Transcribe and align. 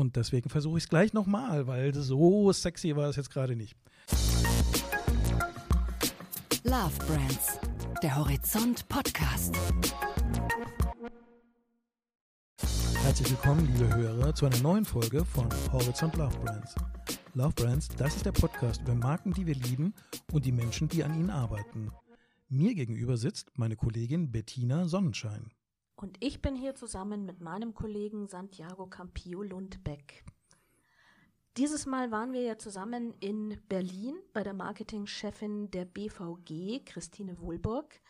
Und 0.00 0.16
deswegen 0.16 0.48
versuche 0.48 0.78
ich 0.78 0.84
es 0.84 0.88
gleich 0.88 1.12
nochmal, 1.12 1.66
weil 1.66 1.92
so 1.92 2.50
sexy 2.52 2.96
war 2.96 3.10
es 3.10 3.16
jetzt 3.16 3.28
gerade 3.28 3.54
nicht. 3.54 3.76
Love 6.64 6.96
Brands, 7.06 7.60
der 8.02 8.16
Horizont 8.16 8.88
Podcast. 8.88 9.54
Herzlich 13.02 13.30
willkommen, 13.30 13.68
liebe 13.74 13.94
Hörer, 13.94 14.34
zu 14.34 14.46
einer 14.46 14.58
neuen 14.60 14.86
Folge 14.86 15.22
von 15.22 15.50
Horizont 15.70 16.16
Love 16.16 16.38
Brands. 16.38 16.74
Love 17.34 17.52
Brands, 17.52 17.88
das 17.98 18.16
ist 18.16 18.24
der 18.24 18.32
Podcast 18.32 18.80
über 18.80 18.94
Marken, 18.94 19.34
die 19.34 19.46
wir 19.46 19.54
lieben 19.54 19.92
und 20.32 20.46
die 20.46 20.52
Menschen, 20.52 20.88
die 20.88 21.04
an 21.04 21.12
ihnen 21.12 21.28
arbeiten. 21.28 21.90
Mir 22.48 22.74
gegenüber 22.74 23.18
sitzt 23.18 23.50
meine 23.58 23.76
Kollegin 23.76 24.32
Bettina 24.32 24.88
Sonnenschein. 24.88 25.50
Und 26.00 26.16
ich 26.20 26.40
bin 26.40 26.56
hier 26.56 26.74
zusammen 26.74 27.26
mit 27.26 27.42
meinem 27.42 27.74
Kollegen 27.74 28.26
Santiago 28.26 28.86
Campillo 28.86 29.42
Lundbeck. 29.42 30.24
Dieses 31.58 31.84
Mal 31.84 32.10
waren 32.10 32.32
wir 32.32 32.40
ja 32.40 32.56
zusammen 32.56 33.12
in 33.20 33.60
Berlin 33.68 34.14
bei 34.32 34.42
der 34.42 34.54
Marketingchefin 34.54 35.70
der 35.70 35.84
BVG, 35.84 36.86
Christine 36.86 37.38
Wohlburg. 37.38 38.00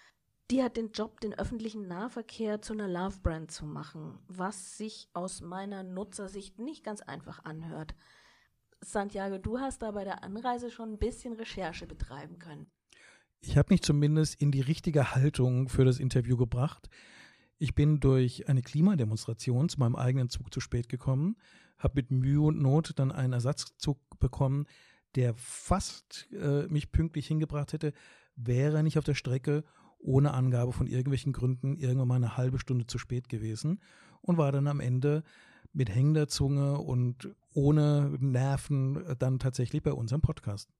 Die 0.52 0.62
hat 0.62 0.76
den 0.76 0.92
Job, 0.92 1.20
den 1.20 1.34
öffentlichen 1.34 1.88
Nahverkehr 1.88 2.62
zu 2.62 2.74
einer 2.74 2.86
Love 2.86 3.18
Brand 3.24 3.50
zu 3.50 3.66
machen, 3.66 4.20
was 4.28 4.78
sich 4.78 5.08
aus 5.12 5.40
meiner 5.40 5.82
Nutzersicht 5.82 6.60
nicht 6.60 6.84
ganz 6.84 7.00
einfach 7.00 7.44
anhört. 7.44 7.96
Santiago, 8.80 9.38
du 9.38 9.58
hast 9.58 9.82
da 9.82 9.90
bei 9.90 10.04
der 10.04 10.22
Anreise 10.22 10.70
schon 10.70 10.92
ein 10.92 10.98
bisschen 10.98 11.32
Recherche 11.32 11.88
betreiben 11.88 12.38
können. 12.38 12.70
Ich 13.40 13.56
habe 13.56 13.74
mich 13.74 13.82
zumindest 13.82 14.40
in 14.40 14.52
die 14.52 14.60
richtige 14.60 15.16
Haltung 15.16 15.68
für 15.68 15.84
das 15.84 15.98
Interview 15.98 16.36
gebracht. 16.36 16.88
Ich 17.62 17.74
bin 17.74 18.00
durch 18.00 18.48
eine 18.48 18.62
Klimademonstration 18.62 19.68
zu 19.68 19.78
meinem 19.78 19.94
eigenen 19.94 20.30
Zug 20.30 20.52
zu 20.52 20.60
spät 20.60 20.88
gekommen, 20.88 21.36
habe 21.76 21.96
mit 21.96 22.10
Mühe 22.10 22.40
und 22.40 22.58
Not 22.58 22.98
dann 22.98 23.12
einen 23.12 23.34
Ersatzzug 23.34 23.98
bekommen, 24.18 24.64
der 25.14 25.34
fast 25.34 26.26
äh, 26.32 26.66
mich 26.68 26.90
pünktlich 26.90 27.26
hingebracht 27.26 27.74
hätte, 27.74 27.92
wäre 28.34 28.78
er 28.78 28.82
nicht 28.82 28.96
auf 28.96 29.04
der 29.04 29.14
Strecke 29.14 29.62
ohne 29.98 30.32
Angabe 30.32 30.72
von 30.72 30.86
irgendwelchen 30.86 31.34
Gründen 31.34 31.76
irgendwann 31.76 32.08
mal 32.08 32.14
eine 32.14 32.38
halbe 32.38 32.58
Stunde 32.58 32.86
zu 32.86 32.96
spät 32.96 33.28
gewesen 33.28 33.82
und 34.22 34.38
war 34.38 34.52
dann 34.52 34.66
am 34.66 34.80
Ende 34.80 35.22
mit 35.74 35.94
hängender 35.94 36.28
Zunge 36.28 36.78
und 36.78 37.28
ohne 37.52 38.16
Nerven 38.20 39.04
dann 39.18 39.38
tatsächlich 39.38 39.82
bei 39.82 39.92
unserem 39.92 40.22
Podcast. 40.22 40.70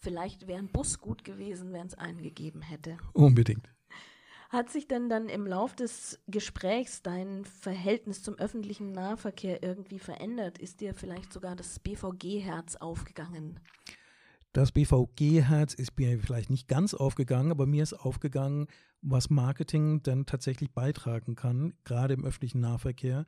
Vielleicht 0.00 0.46
wäre 0.46 0.60
ein 0.60 0.68
Bus 0.68 1.00
gut 1.00 1.24
gewesen, 1.24 1.72
wenn 1.72 1.88
es 1.88 1.94
einen 1.94 2.22
gegeben 2.22 2.62
hätte. 2.62 2.98
Unbedingt. 3.14 3.73
Hat 4.54 4.70
sich 4.70 4.86
denn 4.86 5.08
dann 5.08 5.28
im 5.28 5.48
Lauf 5.48 5.74
des 5.74 6.20
Gesprächs 6.28 7.02
dein 7.02 7.44
Verhältnis 7.44 8.22
zum 8.22 8.36
öffentlichen 8.36 8.92
Nahverkehr 8.92 9.64
irgendwie 9.64 9.98
verändert? 9.98 10.58
Ist 10.58 10.80
dir 10.80 10.94
vielleicht 10.94 11.32
sogar 11.32 11.56
das 11.56 11.80
BVG-Herz 11.80 12.76
aufgegangen? 12.76 13.58
Das 14.52 14.70
BVG-Herz 14.70 15.74
ist 15.74 15.98
mir 15.98 16.20
vielleicht 16.20 16.50
nicht 16.50 16.68
ganz 16.68 16.94
aufgegangen, 16.94 17.50
aber 17.50 17.66
mir 17.66 17.82
ist 17.82 17.94
aufgegangen, 17.94 18.68
was 19.02 19.28
Marketing 19.28 20.04
dann 20.04 20.24
tatsächlich 20.24 20.70
beitragen 20.70 21.34
kann, 21.34 21.74
gerade 21.82 22.14
im 22.14 22.24
öffentlichen 22.24 22.60
Nahverkehr. 22.60 23.26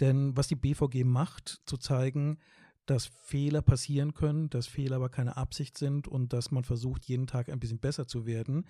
Denn 0.00 0.38
was 0.38 0.48
die 0.48 0.56
BVG 0.56 1.04
macht, 1.04 1.60
zu 1.66 1.76
zeigen, 1.76 2.38
dass 2.86 3.04
Fehler 3.04 3.60
passieren 3.60 4.14
können, 4.14 4.48
dass 4.48 4.66
Fehler 4.66 4.96
aber 4.96 5.10
keine 5.10 5.36
Absicht 5.36 5.76
sind 5.76 6.08
und 6.08 6.32
dass 6.32 6.50
man 6.50 6.64
versucht, 6.64 7.04
jeden 7.04 7.26
Tag 7.26 7.50
ein 7.50 7.60
bisschen 7.60 7.78
besser 7.78 8.06
zu 8.06 8.24
werden. 8.24 8.64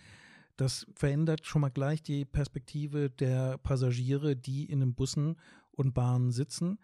Das 0.56 0.86
verändert 0.94 1.46
schon 1.46 1.60
mal 1.60 1.70
gleich 1.70 2.02
die 2.02 2.24
Perspektive 2.24 3.10
der 3.10 3.58
Passagiere, 3.58 4.36
die 4.36 4.64
in 4.64 4.80
den 4.80 4.94
Bussen 4.94 5.36
und 5.72 5.94
Bahnen 5.94 6.32
sitzen. 6.32 6.78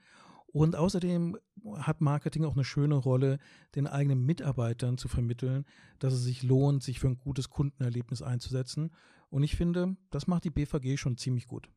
Und 0.46 0.76
außerdem 0.76 1.38
hat 1.76 2.02
Marketing 2.02 2.44
auch 2.44 2.52
eine 2.52 2.64
schöne 2.64 2.96
Rolle, 2.96 3.38
den 3.74 3.86
eigenen 3.86 4.26
Mitarbeitern 4.26 4.98
zu 4.98 5.08
vermitteln, 5.08 5.64
dass 5.98 6.12
es 6.12 6.22
sich 6.22 6.42
lohnt, 6.42 6.82
sich 6.82 7.00
für 7.00 7.08
ein 7.08 7.18
gutes 7.18 7.48
Kundenerlebnis 7.48 8.20
einzusetzen. 8.20 8.90
Und 9.30 9.42
ich 9.42 9.56
finde, 9.56 9.96
das 10.10 10.26
macht 10.26 10.44
die 10.44 10.50
BVG 10.50 10.98
schon 10.98 11.16
ziemlich 11.16 11.46
gut. 11.46 11.70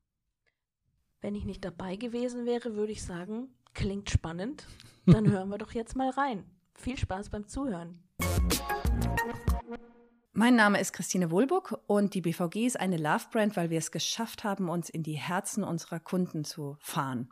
Wenn 1.21 1.35
ich 1.35 1.45
nicht 1.45 1.63
dabei 1.63 1.95
gewesen 1.95 2.45
wäre, 2.45 2.75
würde 2.75 2.91
ich 2.91 3.03
sagen, 3.03 3.47
klingt 3.73 4.09
spannend. 4.09 4.67
Dann 5.05 5.27
hören 5.31 5.49
wir 5.49 5.57
doch 5.57 5.71
jetzt 5.71 5.95
mal 5.95 6.09
rein. 6.09 6.43
Viel 6.73 6.97
Spaß 6.97 7.29
beim 7.29 7.47
Zuhören. 7.47 8.03
Mein 10.37 10.57
Name 10.57 10.81
ist 10.81 10.91
Christine 10.91 11.31
Wohlburg 11.31 11.79
und 11.87 12.13
die 12.13 12.19
BVG 12.19 12.67
ist 12.67 12.77
eine 12.77 12.97
Love-Brand, 12.97 13.55
weil 13.55 13.69
wir 13.69 13.77
es 13.77 13.89
geschafft 13.89 14.43
haben, 14.43 14.67
uns 14.67 14.89
in 14.89 15.01
die 15.01 15.13
Herzen 15.13 15.63
unserer 15.63 16.01
Kunden 16.01 16.43
zu 16.43 16.75
fahren. 16.81 17.29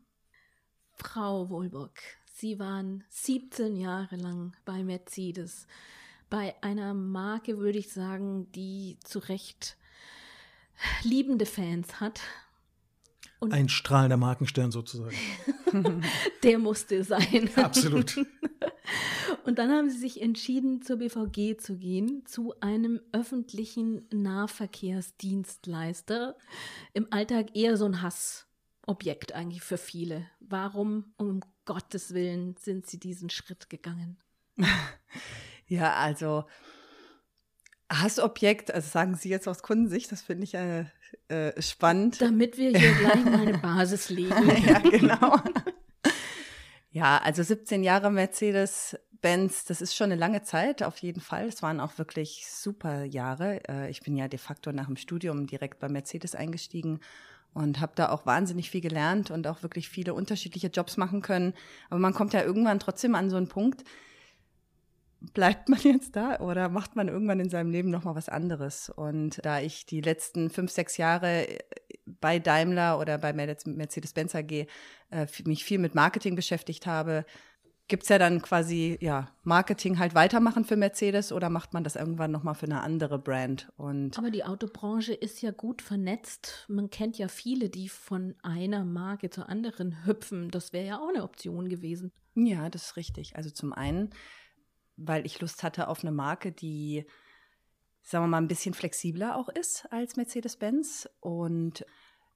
Frau 0.93 1.49
Wohlburg, 1.49 1.99
Sie 2.33 2.59
waren 2.59 3.03
17 3.09 3.75
Jahre 3.75 4.15
lang 4.15 4.55
bei 4.63 4.85
Mercedes, 4.85 5.67
bei 6.29 6.55
einer 6.61 6.93
Marke, 6.93 7.57
würde 7.57 7.77
ich 7.77 7.91
sagen, 7.91 8.49
die 8.53 8.97
zu 9.03 9.19
Recht 9.19 9.75
liebende 11.01 11.45
Fans 11.45 11.99
hat. 11.99 12.21
Und 13.41 13.53
Ein 13.53 13.67
strahlender 13.67 14.15
Markenstern 14.15 14.71
sozusagen. 14.71 15.17
Der 16.43 16.57
musste 16.57 17.03
sein. 17.03 17.49
Absolut. 17.57 18.15
Und 19.45 19.59
dann 19.59 19.71
haben 19.71 19.89
sie 19.89 19.97
sich 19.97 20.21
entschieden, 20.21 20.81
zur 20.81 20.97
BVG 20.97 21.57
zu 21.57 21.77
gehen, 21.77 22.25
zu 22.25 22.53
einem 22.61 22.99
öffentlichen 23.11 24.07
Nahverkehrsdienstleister. 24.11 26.37
Im 26.93 27.07
Alltag 27.11 27.55
eher 27.55 27.75
so 27.77 27.85
ein 27.85 28.01
Hassobjekt 28.01 29.33
eigentlich 29.33 29.61
für 29.61 29.77
viele. 29.77 30.25
Warum, 30.39 31.13
um 31.17 31.41
Gottes 31.65 32.13
Willen, 32.13 32.55
sind 32.57 32.87
sie 32.87 32.99
diesen 32.99 33.29
Schritt 33.29 33.69
gegangen? 33.69 34.17
Ja, 35.65 35.95
also 35.95 36.43
Hassobjekt, 37.91 38.73
also 38.73 38.89
sagen 38.89 39.15
Sie 39.15 39.29
jetzt 39.29 39.47
aus 39.47 39.63
Kundensicht, 39.63 40.11
das 40.11 40.21
finde 40.21 40.43
ich 40.43 40.53
äh, 40.53 40.85
äh, 41.27 41.59
spannend. 41.61 42.21
Damit 42.21 42.57
wir 42.57 42.77
hier 42.77 42.93
gleich 42.95 43.25
mal 43.25 43.47
eine 43.47 43.57
Basis 43.57 44.09
legen. 44.09 44.67
ja, 44.67 44.79
genau. 44.79 45.39
Ja, 46.95 47.17
also 47.17 47.41
17 47.41 47.83
Jahre 47.83 48.11
Mercedes-Benz, 49.23 49.65
das 49.65 49.81
ist 49.81 49.95
schon 49.95 50.11
eine 50.11 50.19
lange 50.19 50.43
Zeit, 50.43 50.83
auf 50.83 50.97
jeden 50.97 51.21
Fall. 51.21 51.47
Es 51.47 51.63
waren 51.63 51.79
auch 51.79 51.97
wirklich 51.97 52.45
super 52.47 53.05
Jahre. 53.05 53.61
Äh, 53.67 53.89
ich 53.89 54.01
bin 54.01 54.15
ja 54.17 54.27
de 54.27 54.37
facto 54.37 54.71
nach 54.71 54.87
dem 54.87 54.97
Studium 54.97 55.47
direkt 55.47 55.79
bei 55.79 55.87
Mercedes 55.89 56.35
eingestiegen 56.35 56.99
und 57.53 57.79
habe 57.79 57.93
da 57.95 58.09
auch 58.09 58.25
wahnsinnig 58.25 58.69
viel 58.69 58.81
gelernt 58.81 59.31
und 59.31 59.47
auch 59.47 59.63
wirklich 59.63 59.87
viele 59.87 60.13
unterschiedliche 60.13 60.67
Jobs 60.67 60.97
machen 60.97 61.21
können. 61.21 61.53
Aber 61.89 61.99
man 61.99 62.13
kommt 62.13 62.33
ja 62.33 62.43
irgendwann 62.43 62.79
trotzdem 62.79 63.15
an 63.15 63.29
so 63.29 63.37
einen 63.37 63.47
Punkt, 63.47 63.83
bleibt 65.33 65.69
man 65.69 65.79
jetzt 65.83 66.15
da 66.15 66.39
oder 66.39 66.67
macht 66.67 66.95
man 66.95 67.07
irgendwann 67.07 67.39
in 67.39 67.49
seinem 67.49 67.71
Leben 67.71 67.89
noch 67.89 68.03
mal 68.03 68.15
was 68.15 68.27
anderes? 68.27 68.89
Und 68.89 69.45
da 69.45 69.61
ich 69.61 69.85
die 69.85 70.01
letzten 70.01 70.49
fünf, 70.49 70.71
sechs 70.71 70.97
Jahre 70.97 71.47
bei 72.05 72.39
Daimler 72.39 72.99
oder 72.99 73.17
bei 73.17 73.31
Mercedes-Benz 73.31 74.35
AG 74.35 74.67
äh, 75.11 75.27
mich 75.45 75.63
viel 75.63 75.79
mit 75.79 75.95
Marketing 75.95 76.35
beschäftigt 76.35 76.85
habe, 76.85 77.25
gibt 77.87 78.03
es 78.03 78.09
ja 78.09 78.17
dann 78.17 78.41
quasi 78.41 78.97
ja 79.01 79.27
Marketing 79.43 79.99
halt 79.99 80.15
weitermachen 80.15 80.65
für 80.65 80.75
Mercedes 80.75 81.31
oder 81.31 81.49
macht 81.49 81.73
man 81.73 81.83
das 81.83 81.95
irgendwann 81.95 82.31
noch 82.31 82.43
mal 82.43 82.53
für 82.53 82.65
eine 82.65 82.81
andere 82.81 83.19
Brand? 83.19 83.71
Und 83.75 84.17
Aber 84.17 84.31
die 84.31 84.43
Autobranche 84.43 85.13
ist 85.13 85.41
ja 85.41 85.51
gut 85.51 85.81
vernetzt. 85.81 86.65
Man 86.69 86.89
kennt 86.89 87.17
ja 87.17 87.27
viele, 87.27 87.69
die 87.69 87.89
von 87.89 88.35
einer 88.41 88.85
Marke 88.85 89.29
zur 89.29 89.49
anderen 89.49 90.05
hüpfen. 90.05 90.49
Das 90.49 90.73
wäre 90.73 90.87
ja 90.87 90.99
auch 90.99 91.09
eine 91.09 91.23
Option 91.23 91.69
gewesen. 91.69 92.11
Ja, 92.35 92.69
das 92.69 92.83
ist 92.83 92.97
richtig. 92.97 93.35
Also 93.35 93.49
zum 93.49 93.73
einen 93.73 94.09
weil 94.97 95.25
ich 95.25 95.39
Lust 95.39 95.63
hatte 95.63 95.87
auf 95.87 96.01
eine 96.01 96.11
Marke, 96.11 96.51
die, 96.51 97.05
sagen 98.01 98.25
wir 98.25 98.29
mal, 98.29 98.37
ein 98.37 98.47
bisschen 98.47 98.73
flexibler 98.73 99.37
auch 99.37 99.49
ist 99.49 99.91
als 99.91 100.15
Mercedes-Benz. 100.15 101.09
Und 101.19 101.85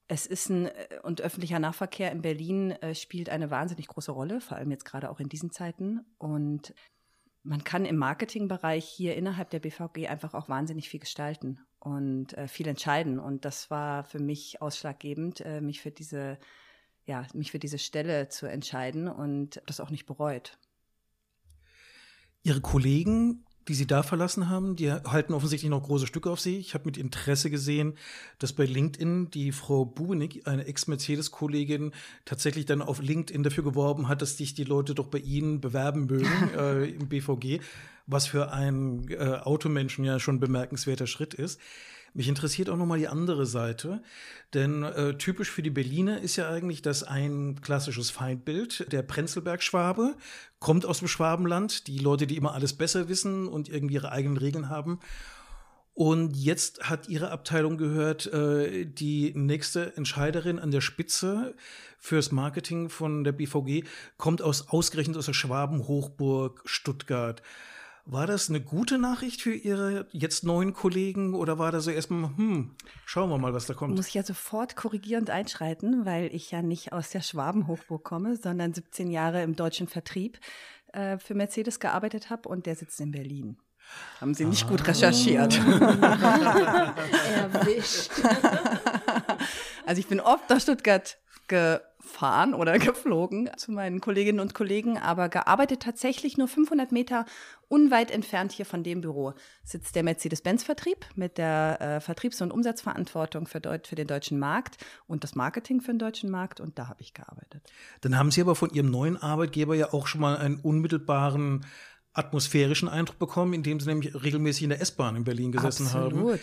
es 0.08 0.26
ist 0.26 0.50
ein, 0.50 0.70
und 1.04 1.22
öffentlicher 1.22 1.60
Nahverkehr 1.60 2.12
in 2.12 2.22
Berlin 2.22 2.72
äh, 2.72 2.96
spielt 2.96 3.30
eine 3.30 3.52
wahnsinnig 3.52 3.88
große 3.88 4.12
Rolle, 4.12 4.40
vor 4.40 4.58
allem 4.58 4.72
jetzt 4.72 4.86
gerade 4.86 5.10
auch 5.10 5.20
in 5.20 5.30
diesen 5.30 5.52
Zeiten. 5.52 6.06
Und 6.18 6.74
man 7.44 7.64
kann 7.64 7.86
im 7.86 7.98
Marketingbereich 7.98 8.86
hier 8.86 9.16
innerhalb 9.16 9.50
der 9.50 9.60
BVG 9.60 10.08
einfach 10.08 10.34
auch 10.34 10.50
wahnsinnig 10.50 10.90
viel 10.90 11.00
gestalten 11.00 11.60
und 11.80 12.38
äh, 12.38 12.48
viel 12.48 12.68
entscheiden. 12.68 13.20
Und 13.20 13.46
das 13.46 13.70
war 13.70 14.04
für 14.04 14.20
mich 14.20 14.62
ausschlaggebend, 14.62 15.42
äh, 15.42 15.62
mich 15.62 15.82
für 15.82 15.92
diese, 15.92 16.40
ja, 17.06 17.26
mich 17.34 17.52
für 17.52 17.60
diese 17.60 17.80
Stelle 17.80 18.30
zu 18.30 18.46
entscheiden 18.46 19.08
und 19.08 19.62
das 19.66 19.80
auch 19.80 19.90
nicht 19.90 20.06
bereut. 20.06 20.58
Ihre 22.44 22.62
Kollegen, 22.62 23.46
die 23.68 23.74
Sie 23.74 23.88
da 23.88 24.04
verlassen 24.04 24.50
haben, 24.50 24.76
die 24.76 24.92
halten 24.92 25.34
offensichtlich 25.34 25.70
noch 25.70 25.84
große 25.84 26.08
Stücke 26.08 26.30
auf 26.30 26.40
Sie. 26.40 26.58
Ich 26.58 26.74
habe 26.74 26.86
mit 26.86 26.98
Interesse 26.98 27.50
gesehen, 27.50 27.94
dass 28.40 28.54
bei 28.54 28.66
LinkedIn 28.66 29.32
die 29.32 29.52
Frau 29.52 29.86
Bubenig, 29.86 30.48
eine 30.48 30.66
Ex-Mercedes-Kollegin, 30.66 31.92
tatsächlich 32.26 32.66
dann 32.66 32.82
auf 32.82 33.02
LinkedIn 33.02 33.44
dafür 33.44 33.64
geworben 33.64 34.08
hat, 34.08 34.22
dass 34.22 34.38
sich 34.38 34.54
die 34.54 34.64
Leute 34.64 34.96
doch 34.96 35.08
bei 35.08 35.20
Ihnen 35.20 35.60
bewerben 35.62 36.06
mögen 36.06 36.30
äh, 36.58 36.86
im 36.86 37.08
BVG, 37.08 37.60
was 38.06 38.28
für 38.28 38.52
einen 38.52 39.10
äh, 39.10 39.40
Automenschen 39.44 40.06
ja 40.06 40.20
schon 40.20 40.36
ein 40.36 40.40
bemerkenswerter 40.40 41.08
Schritt 41.08 41.34
ist. 41.34 41.60
Mich 42.18 42.28
interessiert 42.28 42.72
auch 42.72 42.78
nochmal 42.78 42.98
die 42.98 43.08
andere 43.08 43.46
Seite, 43.46 44.02
denn 44.56 44.82
äh, 44.82 45.20
typisch 45.20 45.52
für 45.52 45.62
die 45.62 45.70
Berliner 45.70 46.20
ist 46.20 46.36
ja 46.36 46.50
eigentlich, 46.50 46.82
dass 46.82 47.04
ein 47.04 47.62
klassisches 47.62 48.10
Feindbild, 48.10 48.92
der 48.92 49.04
Prenzlberg-Schwabe, 49.04 50.16
kommt 50.58 50.88
aus 50.88 50.98
dem 50.98 51.10
Schwabenland, 51.10 51.86
die 51.86 52.00
Leute, 52.00 52.26
die 52.26 52.36
immer 52.36 52.56
alles 52.56 52.74
besser 52.74 53.08
wissen 53.08 53.48
und 53.48 53.70
irgendwie 53.70 53.94
ihre 53.94 54.12
eigenen 54.12 54.38
Regeln 54.38 54.68
haben. 54.68 55.00
Und 55.94 56.36
jetzt 56.36 56.90
hat 56.90 57.08
Ihre 57.08 57.30
Abteilung 57.30 57.78
gehört, 57.78 58.26
äh, 58.34 58.86
die 58.86 59.34
nächste 59.36 59.96
Entscheiderin 59.96 60.58
an 60.58 60.72
der 60.72 60.82
Spitze 60.82 61.54
fürs 62.00 62.32
Marketing 62.32 62.90
von 62.90 63.26
der 63.26 63.32
BVG 63.32 63.84
kommt 64.18 64.42
aus 64.42 64.70
ausgerechnet 64.70 65.18
aus 65.18 65.28
der 65.28 65.34
Schwaben-Hochburg 65.34 66.64
Stuttgart. 66.66 67.44
War 68.10 68.26
das 68.26 68.48
eine 68.48 68.62
gute 68.62 68.98
Nachricht 68.98 69.42
für 69.42 69.54
Ihre 69.54 70.08
jetzt 70.14 70.46
neuen 70.46 70.72
Kollegen 70.72 71.34
oder 71.34 71.60
war 71.60 71.74
das 71.74 71.84
so 71.84 71.92
erstmal, 71.92 72.30
hm, 72.38 72.72
schauen 73.06 73.30
wir 73.30 73.38
mal, 73.38 73.54
was 73.54 73.66
da 73.66 73.74
kommt? 73.74 73.98
Muss 73.98 74.08
ich 74.08 74.14
ja 74.14 74.24
sofort 74.24 74.78
korrigierend 74.78 75.30
einschreiten, 75.30 76.06
weil 76.06 76.34
ich 76.34 76.50
ja 76.52 76.62
nicht 76.62 76.94
aus 76.94 77.10
der 77.10 77.20
Schwabenhochburg 77.20 78.06
komme, 78.06 78.38
sondern 78.38 78.74
17 78.74 79.12
Jahre 79.12 79.44
im 79.44 79.58
deutschen 79.58 79.90
Vertrieb 79.90 80.40
äh, 80.94 81.18
für 81.18 81.34
Mercedes 81.34 81.82
gearbeitet 81.82 82.30
habe 82.30 82.48
und 82.48 82.66
der 82.66 82.78
sitzt 82.78 83.02
in 83.02 83.12
Berlin. 83.12 83.58
Haben 84.22 84.34
Sie 84.34 84.46
nicht 84.46 84.64
ah. 84.68 84.70
gut 84.70 84.88
recherchiert. 84.88 85.58
Erwischt. 87.36 88.12
also 89.86 90.00
ich 90.00 90.08
bin 90.08 90.22
oft 90.22 90.50
nach 90.50 90.62
Stuttgart 90.62 91.18
gefahren 92.08 92.54
oder 92.54 92.80
geflogen 92.80 93.50
zu 93.58 93.72
meinen 93.72 94.02
Kolleginnen 94.02 94.40
und 94.40 94.54
Kollegen, 94.54 94.98
aber 94.98 95.30
gearbeitet 95.30 95.82
tatsächlich 95.82 96.38
nur 96.38 96.48
500 96.48 96.92
Meter 96.92 97.26
unweit 97.68 98.12
entfernt 98.12 98.54
hier 98.54 98.66
von 98.66 98.84
dem 98.84 99.02
Büro 99.02 99.34
sitzt 99.64 99.96
der 99.96 100.04
Mercedes-Benz-Vertrieb 100.04 101.06
mit 101.16 101.38
der 101.38 101.82
äh, 101.82 102.00
Vertriebs- 102.00 102.42
und 102.42 102.52
Umsatzverantwortung 102.52 103.46
für, 103.46 103.60
Deut 103.60 103.88
für 103.88 103.96
den 103.96 104.08
deutschen 104.08 104.40
Markt 104.40 104.78
und 105.08 105.24
das 105.24 105.36
Marketing 105.36 105.82
für 105.82 105.92
den 105.92 106.00
deutschen 106.00 106.32
Markt 106.32 106.62
und 106.62 106.80
da 106.80 106.88
habe 106.88 107.02
ich 107.02 107.14
gearbeitet. 107.14 107.62
Dann 108.02 108.18
haben 108.18 108.32
Sie 108.32 108.42
aber 108.42 108.56
von 108.56 108.70
Ihrem 108.70 108.90
neuen 108.90 109.18
Arbeitgeber 109.18 109.76
ja 109.76 109.94
auch 109.94 110.08
schon 110.08 110.22
mal 110.22 110.38
einen 110.38 110.60
unmittelbaren 110.60 111.66
atmosphärischen 112.18 112.90
Eindruck 112.90 113.20
bekommen, 113.20 113.54
indem 113.54 113.80
sie 113.80 113.88
nämlich 113.88 114.14
regelmäßig 114.14 114.64
in 114.64 114.70
der 114.70 114.82
S-Bahn 114.82 115.16
in 115.16 115.24
Berlin 115.24 115.52
gesessen 115.52 115.88
Absolut. 115.88 116.40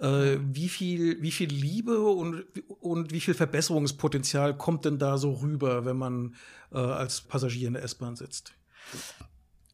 haben. 0.00 0.34
Äh, 0.34 0.38
wie 0.52 0.68
viel, 0.68 1.22
wie 1.22 1.30
viel 1.30 1.48
Liebe 1.48 2.00
und, 2.00 2.44
und 2.80 3.12
wie 3.12 3.20
viel 3.20 3.34
Verbesserungspotenzial 3.34 4.56
kommt 4.56 4.84
denn 4.84 4.98
da 4.98 5.18
so 5.18 5.32
rüber, 5.32 5.84
wenn 5.84 5.96
man 5.96 6.34
äh, 6.72 6.78
als 6.78 7.20
Passagier 7.20 7.68
in 7.68 7.74
der 7.74 7.84
S-Bahn 7.84 8.16
sitzt? 8.16 8.54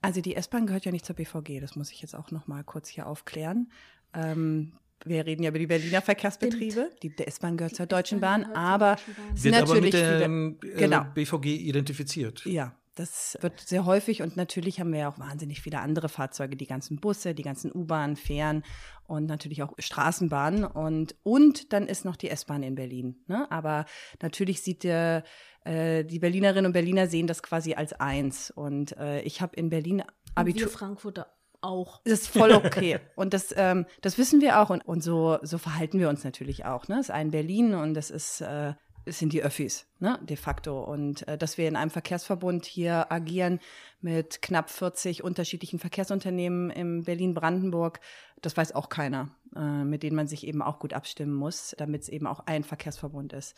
Also 0.02 0.20
die 0.20 0.36
S-Bahn 0.36 0.66
gehört 0.66 0.84
ja 0.84 0.92
nicht 0.92 1.04
zur 1.04 1.16
BVG, 1.16 1.60
das 1.60 1.76
muss 1.76 1.90
ich 1.90 2.00
jetzt 2.02 2.14
auch 2.14 2.30
noch 2.30 2.46
mal 2.46 2.64
kurz 2.64 2.88
hier 2.88 3.06
aufklären. 3.06 3.70
Ähm, 4.14 4.72
wir 5.04 5.24
reden 5.24 5.42
ja 5.42 5.48
über 5.48 5.58
die 5.58 5.66
Berliner 5.66 6.02
Verkehrsbetriebe. 6.02 6.90
Die, 7.02 7.14
die 7.14 7.26
S-Bahn 7.26 7.56
gehört 7.56 7.74
zur 7.74 7.86
Deutschen 7.86 8.20
Bahn, 8.20 8.44
aber 8.44 8.96
sind 9.34 9.52
natürlich 9.52 9.70
aber 9.70 9.80
mit 9.80 9.92
der 9.94 10.18
viele, 10.18 10.76
genau. 10.76 11.06
BVG 11.14 11.46
identifiziert. 11.56 12.44
Ja, 12.44 12.74
das 12.94 13.38
wird 13.40 13.60
sehr 13.60 13.84
häufig 13.84 14.22
und 14.22 14.36
natürlich 14.36 14.80
haben 14.80 14.92
wir 14.92 15.00
ja 15.00 15.08
auch 15.08 15.18
wahnsinnig 15.18 15.60
viele 15.60 15.80
andere 15.80 16.08
Fahrzeuge, 16.08 16.56
die 16.56 16.66
ganzen 16.66 17.00
Busse, 17.00 17.34
die 17.34 17.42
ganzen 17.42 17.74
U-Bahnen, 17.74 18.16
Fähren 18.16 18.64
und 19.06 19.26
natürlich 19.26 19.62
auch 19.62 19.72
Straßenbahnen 19.78 20.64
und 20.64 21.16
und 21.22 21.72
dann 21.72 21.86
ist 21.86 22.04
noch 22.04 22.16
die 22.16 22.30
S-Bahn 22.30 22.62
in 22.62 22.74
Berlin. 22.74 23.22
Ne? 23.26 23.50
Aber 23.50 23.86
natürlich 24.20 24.62
sieht 24.62 24.84
der 24.84 25.24
äh, 25.64 26.04
die 26.04 26.18
Berlinerinnen 26.18 26.66
und 26.66 26.72
Berliner 26.72 27.06
sehen 27.06 27.26
das 27.26 27.42
quasi 27.42 27.74
als 27.74 27.92
eins 27.92 28.50
und 28.50 28.96
äh, 28.96 29.20
ich 29.22 29.40
habe 29.40 29.56
in 29.56 29.70
Berlin 29.70 30.02
Abitur. 30.34 30.62
Und 30.62 30.72
wir 30.72 30.78
Frankfurter 30.78 31.26
auch. 31.60 32.00
Das 32.04 32.22
ist 32.22 32.28
voll 32.28 32.52
okay. 32.52 32.98
und 33.16 33.34
das, 33.34 33.54
ähm, 33.56 33.86
das 34.00 34.18
wissen 34.18 34.40
wir 34.40 34.60
auch. 34.60 34.70
Und, 34.70 34.86
und 34.86 35.02
so, 35.02 35.38
so 35.42 35.58
verhalten 35.58 35.98
wir 35.98 36.08
uns 36.08 36.24
natürlich 36.24 36.64
auch. 36.64 36.88
Ne? 36.88 36.96
Es 36.96 37.06
ist 37.06 37.10
ein 37.10 37.30
Berlin 37.30 37.74
und 37.74 37.94
das 37.94 38.10
ist 38.10 38.40
äh, 38.40 38.74
sind 39.06 39.32
die 39.32 39.42
Öffis, 39.42 39.86
ne, 39.98 40.18
de 40.22 40.36
facto. 40.36 40.82
Und 40.82 41.26
äh, 41.28 41.38
dass 41.38 41.58
wir 41.58 41.68
in 41.68 41.76
einem 41.76 41.90
Verkehrsverbund 41.90 42.64
hier 42.64 43.10
agieren 43.10 43.60
mit 44.00 44.42
knapp 44.42 44.70
40 44.70 45.24
unterschiedlichen 45.24 45.78
Verkehrsunternehmen 45.78 46.70
im 46.70 47.04
Berlin-Brandenburg, 47.04 48.00
das 48.42 48.56
weiß 48.56 48.74
auch 48.74 48.88
keiner, 48.88 49.30
äh, 49.54 49.84
mit 49.84 50.02
denen 50.02 50.16
man 50.16 50.28
sich 50.28 50.46
eben 50.46 50.62
auch 50.62 50.78
gut 50.78 50.92
abstimmen 50.92 51.34
muss, 51.34 51.74
damit 51.78 52.02
es 52.02 52.08
eben 52.08 52.26
auch 52.26 52.40
ein 52.46 52.64
Verkehrsverbund 52.64 53.32
ist. 53.32 53.56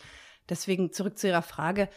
Deswegen 0.48 0.92
zurück 0.92 1.18
zu 1.18 1.28
Ihrer 1.28 1.42
Frage. 1.42 1.88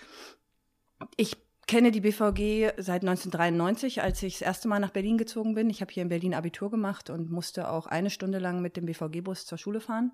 Ich 1.18 1.38
kenne 1.68 1.92
die 1.92 2.02
BVG 2.02 2.74
seit 2.78 3.02
1993, 3.02 4.02
als 4.02 4.22
ich 4.22 4.34
das 4.34 4.42
erste 4.48 4.68
Mal 4.68 4.80
nach 4.80 4.92
Berlin 4.92 5.18
gezogen 5.18 5.56
bin. 5.56 5.70
Ich 5.70 5.82
habe 5.82 5.92
hier 5.92 6.04
in 6.04 6.10
Berlin 6.10 6.36
Abitur 6.36 6.70
gemacht 6.70 7.10
und 7.10 7.32
musste 7.32 7.70
auch 7.70 7.88
eine 7.88 8.12
Stunde 8.12 8.38
lang 8.38 8.62
mit 8.62 8.78
dem 8.78 8.86
BVG-Bus 8.86 9.46
zur 9.46 9.58
Schule 9.58 9.82
fahren 9.82 10.12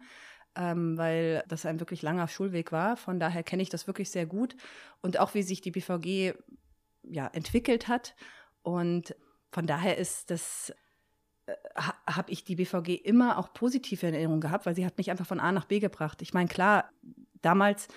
ähm, 0.55 0.97
weil 0.97 1.43
das 1.47 1.65
ein 1.65 1.79
wirklich 1.79 2.01
langer 2.01 2.27
Schulweg 2.27 2.71
war. 2.71 2.97
Von 2.97 3.19
daher 3.19 3.43
kenne 3.43 3.63
ich 3.63 3.69
das 3.69 3.87
wirklich 3.87 4.09
sehr 4.11 4.25
gut 4.25 4.55
und 5.01 5.19
auch 5.19 5.33
wie 5.33 5.43
sich 5.43 5.61
die 5.61 5.71
BVG 5.71 6.33
ja 7.03 7.27
entwickelt 7.27 7.87
hat. 7.87 8.15
Und 8.63 9.15
von 9.51 9.67
daher 9.67 9.97
ist 9.97 10.29
das 10.29 10.73
äh, 11.45 11.53
habe 12.07 12.31
ich 12.31 12.43
die 12.43 12.55
BVG 12.55 12.95
immer 13.03 13.37
auch 13.37 13.53
positive 13.53 14.05
Erinnerungen 14.05 14.41
gehabt, 14.41 14.65
weil 14.65 14.75
sie 14.75 14.85
hat 14.85 14.97
mich 14.97 15.09
einfach 15.09 15.25
von 15.25 15.39
A 15.39 15.51
nach 15.51 15.65
B 15.65 15.79
gebracht. 15.79 16.21
Ich 16.21 16.33
meine, 16.33 16.49
klar, 16.49 16.89
damals 17.41 17.87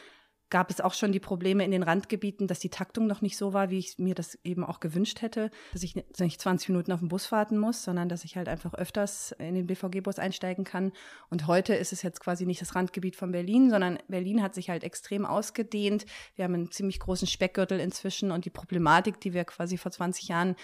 gab 0.50 0.70
es 0.70 0.80
auch 0.80 0.94
schon 0.94 1.12
die 1.12 1.20
Probleme 1.20 1.64
in 1.64 1.70
den 1.70 1.82
Randgebieten, 1.82 2.46
dass 2.46 2.58
die 2.58 2.68
Taktung 2.68 3.06
noch 3.06 3.22
nicht 3.22 3.36
so 3.36 3.52
war, 3.52 3.70
wie 3.70 3.78
ich 3.78 3.98
mir 3.98 4.14
das 4.14 4.38
eben 4.44 4.64
auch 4.64 4.80
gewünscht 4.80 5.22
hätte, 5.22 5.50
dass 5.72 5.82
ich 5.82 5.96
nicht 6.18 6.40
20 6.40 6.68
Minuten 6.68 6.92
auf 6.92 7.00
den 7.00 7.08
Bus 7.08 7.32
warten 7.32 7.58
muss, 7.58 7.82
sondern 7.82 8.08
dass 8.08 8.24
ich 8.24 8.36
halt 8.36 8.48
einfach 8.48 8.74
öfters 8.74 9.32
in 9.38 9.54
den 9.54 9.66
BVG-Bus 9.66 10.18
einsteigen 10.18 10.64
kann. 10.64 10.92
Und 11.30 11.46
heute 11.46 11.74
ist 11.74 11.92
es 11.92 12.02
jetzt 12.02 12.20
quasi 12.20 12.46
nicht 12.46 12.60
das 12.60 12.74
Randgebiet 12.74 13.16
von 13.16 13.32
Berlin, 13.32 13.70
sondern 13.70 13.98
Berlin 14.08 14.42
hat 14.42 14.54
sich 14.54 14.70
halt 14.70 14.84
extrem 14.84 15.26
ausgedehnt. 15.26 16.06
Wir 16.36 16.44
haben 16.44 16.54
einen 16.54 16.70
ziemlich 16.70 17.00
großen 17.00 17.26
Speckgürtel 17.26 17.80
inzwischen 17.80 18.30
und 18.30 18.44
die 18.44 18.50
Problematik, 18.50 19.20
die 19.20 19.34
wir 19.34 19.44
quasi 19.44 19.76
vor 19.76 19.92
20 19.92 20.28
Jahren 20.28 20.56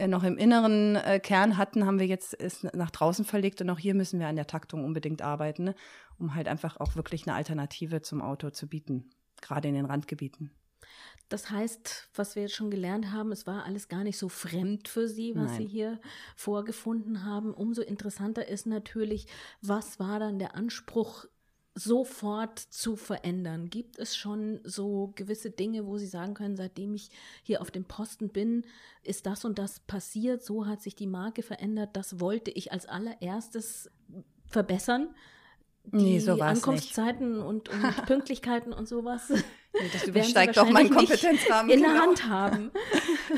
äh, 0.00 0.08
noch 0.08 0.24
im 0.24 0.38
inneren 0.38 0.96
äh, 0.96 1.20
Kern 1.20 1.56
hatten, 1.56 1.86
haben 1.86 1.98
wir 1.98 2.06
jetzt 2.06 2.36
nach 2.72 2.90
draußen 2.90 3.24
verlegt 3.24 3.60
und 3.60 3.68
auch 3.70 3.78
hier 3.78 3.94
müssen 3.94 4.18
wir 4.18 4.28
an 4.28 4.36
der 4.36 4.46
Taktung 4.46 4.84
unbedingt 4.84 5.20
arbeiten, 5.20 5.64
ne, 5.64 5.74
um 6.20 6.34
halt 6.34 6.48
einfach 6.48 6.78
auch 6.78 6.96
wirklich 6.96 7.26
eine 7.26 7.34
Alternative 7.34 8.02
zum 8.02 8.22
Auto 8.22 8.50
zu 8.50 8.68
bieten 8.68 9.10
gerade 9.40 9.68
in 9.68 9.74
den 9.74 9.86
Randgebieten. 9.86 10.50
Das 11.28 11.50
heißt, 11.50 12.08
was 12.14 12.34
wir 12.34 12.42
jetzt 12.42 12.54
schon 12.54 12.70
gelernt 12.70 13.12
haben, 13.12 13.30
es 13.30 13.46
war 13.46 13.64
alles 13.64 13.88
gar 13.88 14.02
nicht 14.02 14.18
so 14.18 14.28
fremd 14.28 14.88
für 14.88 15.06
Sie, 15.06 15.36
was 15.36 15.52
Nein. 15.52 15.58
Sie 15.58 15.66
hier 15.66 16.00
vorgefunden 16.34 17.24
haben. 17.24 17.54
Umso 17.54 17.82
interessanter 17.82 18.48
ist 18.48 18.66
natürlich, 18.66 19.26
was 19.62 20.00
war 20.00 20.18
dann 20.18 20.40
der 20.40 20.56
Anspruch, 20.56 21.26
sofort 21.76 22.58
zu 22.58 22.96
verändern? 22.96 23.70
Gibt 23.70 23.96
es 23.96 24.16
schon 24.16 24.58
so 24.64 25.12
gewisse 25.14 25.52
Dinge, 25.52 25.86
wo 25.86 25.98
Sie 25.98 26.08
sagen 26.08 26.34
können, 26.34 26.56
seitdem 26.56 26.94
ich 26.94 27.10
hier 27.44 27.60
auf 27.60 27.70
dem 27.70 27.84
Posten 27.84 28.30
bin, 28.30 28.66
ist 29.04 29.24
das 29.24 29.44
und 29.44 29.56
das 29.60 29.78
passiert, 29.78 30.42
so 30.44 30.66
hat 30.66 30.82
sich 30.82 30.96
die 30.96 31.06
Marke 31.06 31.44
verändert, 31.44 31.90
das 31.92 32.18
wollte 32.18 32.50
ich 32.50 32.72
als 32.72 32.86
allererstes 32.86 33.88
verbessern? 34.46 35.14
Die 35.84 35.96
nee, 35.96 36.18
so 36.18 36.38
Ankunftszeiten 36.40 37.38
nicht. 37.38 37.44
und, 37.44 37.68
und 37.68 37.82
Pünktlichkeiten 38.06 38.72
und 38.72 38.86
sowas. 38.88 39.28
Nee, 39.28 39.90
das 39.92 40.04
übersteigt 40.04 40.56
doch 40.56 40.70
mein 40.70 40.90
Kompetenzrahmen. 40.90 41.70
In 41.70 41.80
genau. 41.80 41.92
der 41.92 42.02
Hand 42.02 42.28
haben. 42.28 42.70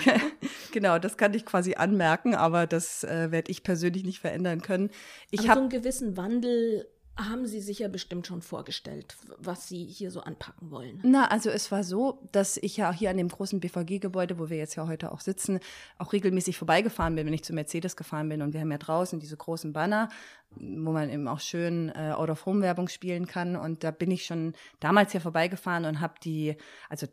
genau, 0.72 0.98
das 0.98 1.16
kann 1.16 1.34
ich 1.34 1.46
quasi 1.46 1.74
anmerken, 1.74 2.34
aber 2.34 2.66
das 2.66 3.04
äh, 3.04 3.30
werde 3.30 3.50
ich 3.50 3.62
persönlich 3.62 4.04
nicht 4.04 4.20
verändern 4.20 4.60
können. 4.60 4.90
Ich 5.30 5.48
habe 5.48 5.54
so 5.54 5.60
einen 5.60 5.68
gewissen 5.70 6.16
Wandel 6.16 6.86
haben 7.16 7.46
Sie 7.46 7.60
sich 7.60 7.80
ja 7.80 7.88
bestimmt 7.88 8.26
schon 8.26 8.40
vorgestellt, 8.40 9.16
was 9.38 9.68
Sie 9.68 9.84
hier 9.84 10.10
so 10.10 10.20
anpacken 10.20 10.70
wollen. 10.70 11.00
Na, 11.02 11.28
also 11.28 11.50
es 11.50 11.70
war 11.70 11.84
so, 11.84 12.26
dass 12.32 12.56
ich 12.56 12.78
ja 12.78 12.92
hier 12.92 13.10
an 13.10 13.18
dem 13.18 13.28
großen 13.28 13.60
BVG-Gebäude, 13.60 14.38
wo 14.38 14.48
wir 14.48 14.56
jetzt 14.56 14.76
ja 14.76 14.86
heute 14.86 15.12
auch 15.12 15.20
sitzen, 15.20 15.60
auch 15.98 16.12
regelmäßig 16.12 16.56
vorbeigefahren 16.56 17.14
bin, 17.14 17.26
wenn 17.26 17.34
ich 17.34 17.44
zu 17.44 17.52
Mercedes 17.52 17.96
gefahren 17.96 18.28
bin. 18.28 18.40
Und 18.40 18.54
wir 18.54 18.60
haben 18.60 18.70
ja 18.70 18.78
draußen 18.78 19.20
diese 19.20 19.36
großen 19.36 19.72
Banner, 19.72 20.08
wo 20.56 20.92
man 20.92 21.10
eben 21.10 21.28
auch 21.28 21.40
schön 21.40 21.90
äh, 21.90 22.12
Out-of-Home-Werbung 22.12 22.88
spielen 22.88 23.26
kann. 23.26 23.56
Und 23.56 23.84
da 23.84 23.90
bin 23.90 24.10
ich 24.10 24.24
schon 24.24 24.54
damals 24.80 25.12
hier 25.12 25.20
vorbeigefahren 25.20 25.84
und 25.84 26.00
habe 26.00 26.14
die, 26.22 26.56
also 26.88 27.06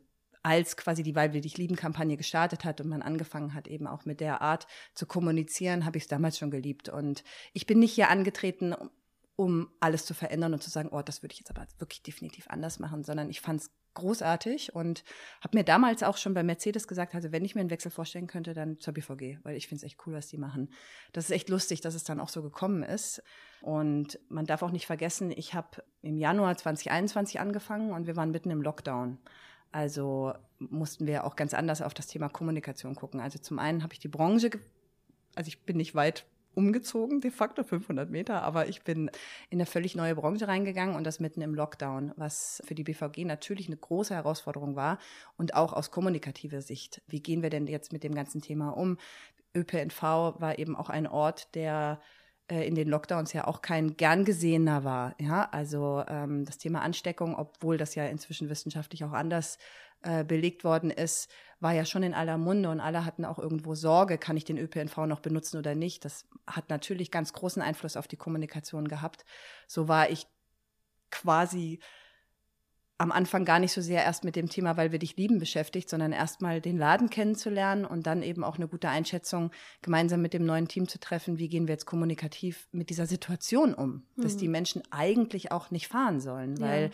als 0.44 0.78
quasi 0.78 1.04
die 1.04 1.16
Weil 1.16 1.34
wir 1.34 1.42
dich 1.42 1.58
lieben 1.58 1.76
Kampagne 1.76 2.16
gestartet 2.16 2.64
hat 2.64 2.80
und 2.80 2.88
man 2.88 3.02
angefangen 3.02 3.54
hat, 3.54 3.68
eben 3.68 3.88
auch 3.88 4.06
mit 4.06 4.22
der 4.22 4.42
Art 4.42 4.68
zu 4.94 5.06
kommunizieren, 5.06 5.86
habe 5.86 5.98
ich 5.98 6.04
es 6.04 6.08
damals 6.08 6.38
schon 6.38 6.52
geliebt. 6.52 6.88
Und 6.88 7.24
ich 7.54 7.66
bin 7.66 7.80
nicht 7.80 7.94
hier 7.94 8.10
angetreten, 8.10 8.74
um 9.40 9.70
alles 9.80 10.06
zu 10.06 10.14
verändern 10.14 10.52
und 10.52 10.62
zu 10.62 10.70
sagen, 10.70 10.90
oh, 10.92 11.02
das 11.02 11.24
würde 11.24 11.32
ich 11.32 11.40
jetzt 11.40 11.50
aber 11.50 11.66
wirklich 11.78 12.04
definitiv 12.04 12.50
anders 12.50 12.78
machen, 12.78 13.06
sondern 13.06 13.30
ich 13.30 13.40
fand 13.40 13.62
es 13.62 13.72
großartig 13.94 14.76
und 14.76 15.06
habe 15.40 15.58
mir 15.58 15.64
damals 15.64 16.04
auch 16.04 16.18
schon 16.18 16.34
bei 16.34 16.44
Mercedes 16.44 16.90
gesagt, 16.90 17.16
also 17.16 17.32
wenn 17.32 17.46
ich 17.46 17.56
mir 17.56 17.62
einen 17.62 17.70
Wechsel 17.70 17.90
vorstellen 17.90 18.28
könnte, 18.28 18.54
dann 18.54 18.82
zur 18.82 18.94
BVG, 18.94 19.38
weil 19.44 19.56
ich 19.56 19.70
finde 19.70 19.78
es 19.78 19.84
echt 19.90 20.06
cool, 20.06 20.14
was 20.14 20.28
die 20.28 20.38
machen. 20.38 20.74
Das 21.14 21.24
ist 21.24 21.32
echt 21.32 21.48
lustig, 21.48 21.80
dass 21.80 21.96
es 21.96 22.04
dann 22.04 22.20
auch 22.20 22.28
so 22.28 22.44
gekommen 22.44 22.84
ist. 22.84 23.24
Und 23.62 24.20
man 24.28 24.46
darf 24.46 24.62
auch 24.62 24.72
nicht 24.72 24.86
vergessen, 24.86 25.32
ich 25.32 25.54
habe 25.54 25.86
im 26.02 26.18
Januar 26.18 26.58
2021 26.58 27.40
angefangen 27.40 27.94
und 27.94 28.08
wir 28.08 28.18
waren 28.18 28.32
mitten 28.32 28.52
im 28.52 28.62
Lockdown. 28.62 29.20
Also 29.72 30.34
mussten 30.58 31.08
wir 31.08 31.24
auch 31.24 31.38
ganz 31.38 31.54
anders 31.54 31.82
auf 31.82 31.94
das 31.94 32.08
Thema 32.08 32.28
Kommunikation 32.28 32.94
gucken. 32.94 33.22
Also 33.22 33.40
zum 33.40 33.58
einen 33.58 33.84
habe 33.84 33.94
ich 33.94 34.00
die 34.00 34.10
Branche, 34.10 34.50
also 35.36 35.48
ich 35.48 35.64
bin 35.64 35.78
nicht 35.78 35.96
weit 35.96 36.26
umgezogen, 36.56 37.22
de 37.22 37.32
facto 37.32 37.64
500 37.64 38.10
Meter, 38.10 38.42
aber 38.44 38.68
ich 38.68 38.84
bin 38.84 39.10
in 39.50 39.58
eine 39.58 39.66
völlig 39.66 39.96
neue 39.96 40.16
Branche 40.16 40.48
reingegangen 40.48 40.96
und 40.96 41.04
das 41.04 41.20
mitten 41.20 41.42
im 41.42 41.56
Lockdown, 41.56 42.12
was 42.16 42.62
für 42.66 42.76
die 42.76 42.84
BVG 42.84 43.26
natürlich 43.26 43.68
eine 43.68 43.78
große 43.78 44.14
Herausforderung 44.14 44.76
war 44.76 44.98
und 45.38 45.54
auch 45.56 45.74
aus 45.74 45.92
kommunikativer 45.92 46.62
Sicht. 46.62 47.02
Wie 47.08 47.22
gehen 47.22 47.42
wir 47.42 47.50
denn 47.50 47.68
jetzt 47.68 47.94
mit 47.94 48.04
dem 48.04 48.16
ganzen 48.16 48.42
Thema 48.42 48.70
um? 48.70 48.98
ÖPNV 49.56 50.02
war 50.02 50.60
eben 50.60 50.76
auch 50.76 50.90
ein 50.90 51.08
Ort, 51.08 51.56
der 51.56 52.00
äh, 52.50 52.68
in 52.68 52.76
den 52.76 52.88
Lockdowns 52.88 53.34
ja 53.34 53.48
auch 53.48 53.62
kein 53.62 53.96
gern 53.96 54.26
gesehener 54.26 54.84
war. 54.84 55.16
Ja, 55.20 55.48
also 55.52 56.04
ähm, 56.08 56.46
das 56.46 56.58
Thema 56.58 56.82
Ansteckung, 56.82 57.36
obwohl 57.36 57.78
das 57.78 57.96
ja 57.96 58.06
inzwischen 58.06 58.50
wissenschaftlich 58.50 59.04
auch 59.04 59.14
anders 59.14 59.58
äh, 60.02 60.24
belegt 60.24 60.64
worden 60.64 60.92
ist, 60.92 61.30
war 61.60 61.74
ja 61.74 61.86
schon 61.86 62.04
in 62.04 62.14
aller 62.14 62.38
Munde 62.38 62.70
und 62.70 62.80
alle 62.80 63.06
hatten 63.06 63.26
auch 63.26 63.38
irgendwo 63.38 63.76
Sorge, 63.76 64.18
kann 64.18 64.38
ich 64.38 64.46
den 64.46 64.58
ÖPNV 64.58 64.98
noch 65.08 65.20
benutzen 65.20 65.58
oder 65.58 65.76
nicht. 65.76 66.06
Das 66.06 66.26
hat 66.48 66.70
natürlich 66.70 67.12
ganz 67.12 67.34
großen 67.34 67.62
Einfluss 67.62 67.98
auf 67.98 68.08
die 68.08 68.18
Kommunikation 68.18 68.88
gehabt. 68.88 69.26
So 69.68 69.88
war 69.88 70.10
ich 70.10 70.26
quasi 71.12 71.80
am 72.98 73.14
Anfang 73.14 73.46
gar 73.46 73.60
nicht 73.60 73.72
so 73.72 73.80
sehr 73.82 74.04
erst 74.04 74.26
mit 74.26 74.36
dem 74.36 74.50
Thema, 74.50 74.76
weil 74.76 74.92
wir 74.92 75.00
dich 75.00 75.16
lieben, 75.16 75.40
beschäftigt, 75.40 75.90
sondern 75.90 76.12
erstmal 76.12 76.60
den 76.60 76.78
Laden 76.78 77.10
kennenzulernen 77.10 77.86
und 77.86 78.06
dann 78.06 78.24
eben 78.24 78.44
auch 78.44 78.58
eine 78.58 78.68
gute 78.68 78.90
Einschätzung 78.90 79.52
gemeinsam 79.82 80.22
mit 80.22 80.34
dem 80.34 80.46
neuen 80.46 80.68
Team 80.68 80.88
zu 80.88 81.00
treffen, 81.00 81.40
wie 81.40 81.48
gehen 81.48 81.68
wir 81.68 81.74
jetzt 81.74 81.86
kommunikativ 81.86 82.68
mit 82.74 82.90
dieser 82.90 83.06
Situation 83.06 83.74
um, 83.74 84.06
mhm. 84.16 84.22
dass 84.22 84.36
die 84.36 84.50
Menschen 84.50 84.84
eigentlich 84.92 85.52
auch 85.52 85.72
nicht 85.72 85.88
fahren 85.88 86.20
sollen, 86.20 86.60
weil 86.60 86.84
ja 86.84 86.90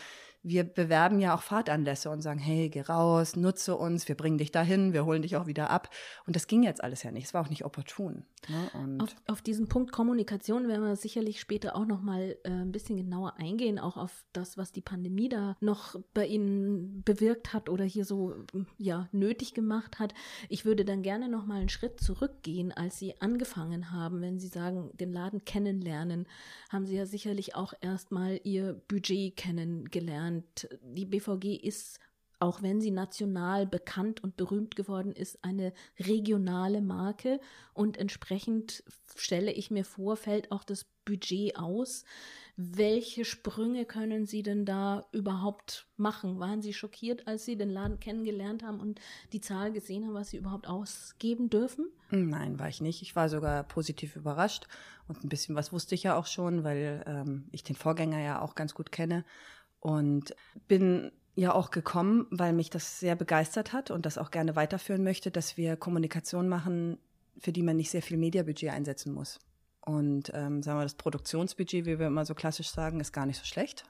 wir 0.47 0.63
bewerben 0.63 1.19
ja 1.19 1.35
auch 1.35 1.41
Fahrtanlässe 1.41 2.11
und 2.11 2.21
sagen, 2.21 2.39
hey, 2.39 2.69
geh 2.69 2.81
raus, 2.81 3.35
nutze 3.35 3.75
uns, 3.75 4.07
wir 4.07 4.15
bringen 4.15 4.37
dich 4.37 4.51
dahin, 4.51 4.93
wir 4.93 5.03
holen 5.03 5.23
dich 5.23 5.37
auch 5.37 5.47
wieder 5.47 5.71
ab. 5.71 5.89
Und 6.27 6.35
das 6.35 6.45
ging 6.45 6.61
jetzt 6.61 6.83
alles 6.83 7.01
ja 7.01 7.11
nicht, 7.11 7.25
es 7.25 7.33
war 7.33 7.43
auch 7.43 7.49
nicht 7.49 7.65
opportun. 7.65 8.25
Ne? 8.47 8.99
Auf, 9.01 9.15
auf, 9.25 9.41
diesen 9.41 9.67
Punkt 9.67 9.91
Kommunikation 9.91 10.67
werden 10.67 10.85
wir 10.85 10.95
sicherlich 10.95 11.39
später 11.39 11.75
auch 11.75 11.87
noch 11.87 12.03
mal 12.03 12.37
äh, 12.43 12.49
ein 12.49 12.71
bisschen 12.71 12.95
genauer 12.95 13.37
eingehen, 13.37 13.79
auch 13.79 13.97
auf 13.97 14.23
das, 14.33 14.55
was 14.55 14.71
die 14.71 14.81
Pandemie 14.81 15.29
da 15.29 15.57
noch 15.61 15.95
bei 16.13 16.27
Ihnen 16.27 17.01
bewirkt 17.01 17.53
hat 17.53 17.67
oder 17.67 17.83
hier 17.83 18.05
so 18.05 18.35
ja 18.77 19.09
nötig 19.11 19.55
gemacht 19.55 19.97
hat. 19.97 20.13
Ich 20.47 20.63
würde 20.63 20.85
dann 20.85 21.01
gerne 21.01 21.27
noch 21.27 21.47
mal 21.47 21.59
einen 21.59 21.69
Schritt 21.69 21.99
zurückgehen, 21.99 22.71
als 22.71 22.99
Sie 22.99 23.19
angefangen 23.19 23.91
haben, 23.91 24.21
wenn 24.21 24.37
Sie 24.37 24.47
sagen, 24.47 24.91
den 24.93 25.11
Laden 25.11 25.43
kennenlernen, 25.43 26.27
haben 26.69 26.85
Sie 26.85 26.95
ja 26.95 27.07
sicherlich 27.07 27.55
auch 27.55 27.73
erstmal 27.81 28.39
Ihr 28.43 28.79
Budget 28.87 29.35
kennengelernt 29.35 30.34
und 30.35 30.67
die 30.81 31.05
BVG 31.05 31.55
ist, 31.55 31.99
auch 32.39 32.61
wenn 32.61 32.81
sie 32.81 32.91
national 32.91 33.65
bekannt 33.65 34.23
und 34.23 34.35
berühmt 34.37 34.75
geworden 34.75 35.13
ist, 35.13 35.43
eine 35.43 35.73
regionale 35.99 36.81
Marke. 36.81 37.39
Und 37.73 37.97
entsprechend 37.97 38.83
stelle 39.15 39.51
ich 39.51 39.71
mir 39.71 39.85
vor, 39.85 40.17
fällt 40.17 40.51
auch 40.51 40.63
das 40.63 40.85
Budget 41.05 41.57
aus. 41.57 42.03
Welche 42.57 43.25
Sprünge 43.25 43.85
können 43.85 44.25
Sie 44.25 44.41
denn 44.41 44.65
da 44.65 45.05
überhaupt 45.11 45.87
machen? 45.97 46.39
Waren 46.39 46.61
Sie 46.61 46.73
schockiert, 46.73 47.27
als 47.27 47.45
Sie 47.45 47.57
den 47.57 47.69
Laden 47.69 47.99
kennengelernt 47.99 48.63
haben 48.63 48.79
und 48.79 48.99
die 49.33 49.41
Zahl 49.41 49.73
gesehen 49.73 50.05
haben, 50.05 50.13
was 50.13 50.29
Sie 50.29 50.37
überhaupt 50.37 50.67
ausgeben 50.67 51.49
dürfen? 51.49 51.89
Nein, 52.11 52.57
war 52.57 52.69
ich 52.69 52.79
nicht. 52.79 53.01
Ich 53.01 53.15
war 53.15 53.27
sogar 53.27 53.63
positiv 53.63 54.15
überrascht 54.15 54.67
und 55.07 55.23
ein 55.23 55.29
bisschen 55.29 55.55
was 55.55 55.73
wusste 55.73 55.95
ich 55.95 56.03
ja 56.03 56.17
auch 56.17 56.27
schon, 56.27 56.63
weil 56.63 57.03
ähm, 57.05 57.49
ich 57.51 57.63
den 57.63 57.75
Vorgänger 57.75 58.19
ja 58.19 58.41
auch 58.41 58.55
ganz 58.55 58.73
gut 58.73 58.91
kenne 58.91 59.25
und 59.85 60.35
bin 60.67 61.11
ja 61.35 61.53
auch 61.53 61.69
gekommen, 61.69 62.25
weil 62.31 62.53
mich 62.53 62.71
das 62.71 62.99
sehr 62.99 63.15
begeistert 63.15 63.71
hat 63.71 63.91
und 63.91 64.07
das 64.07 64.17
auch 64.17 64.31
gerne 64.31 64.55
weiterführen 64.55 65.03
möchte, 65.03 65.29
dass 65.29 65.57
wir 65.57 65.75
Kommunikation 65.75 66.49
machen, 66.49 66.97
für 67.37 67.51
die 67.51 67.61
man 67.61 67.77
nicht 67.77 67.91
sehr 67.91 68.01
viel 68.01 68.17
Mediabudget 68.17 68.71
einsetzen 68.71 69.13
muss. 69.13 69.39
Und 69.81 70.31
ähm, 70.33 70.63
sagen 70.63 70.79
wir, 70.79 70.83
das 70.83 70.95
Produktionsbudget, 70.95 71.85
wie 71.85 71.99
wir 71.99 72.07
immer 72.07 72.25
so 72.25 72.33
klassisch 72.33 72.69
sagen, 72.69 72.99
ist 72.99 73.11
gar 73.13 73.27
nicht 73.27 73.37
so 73.37 73.45
schlecht 73.45 73.83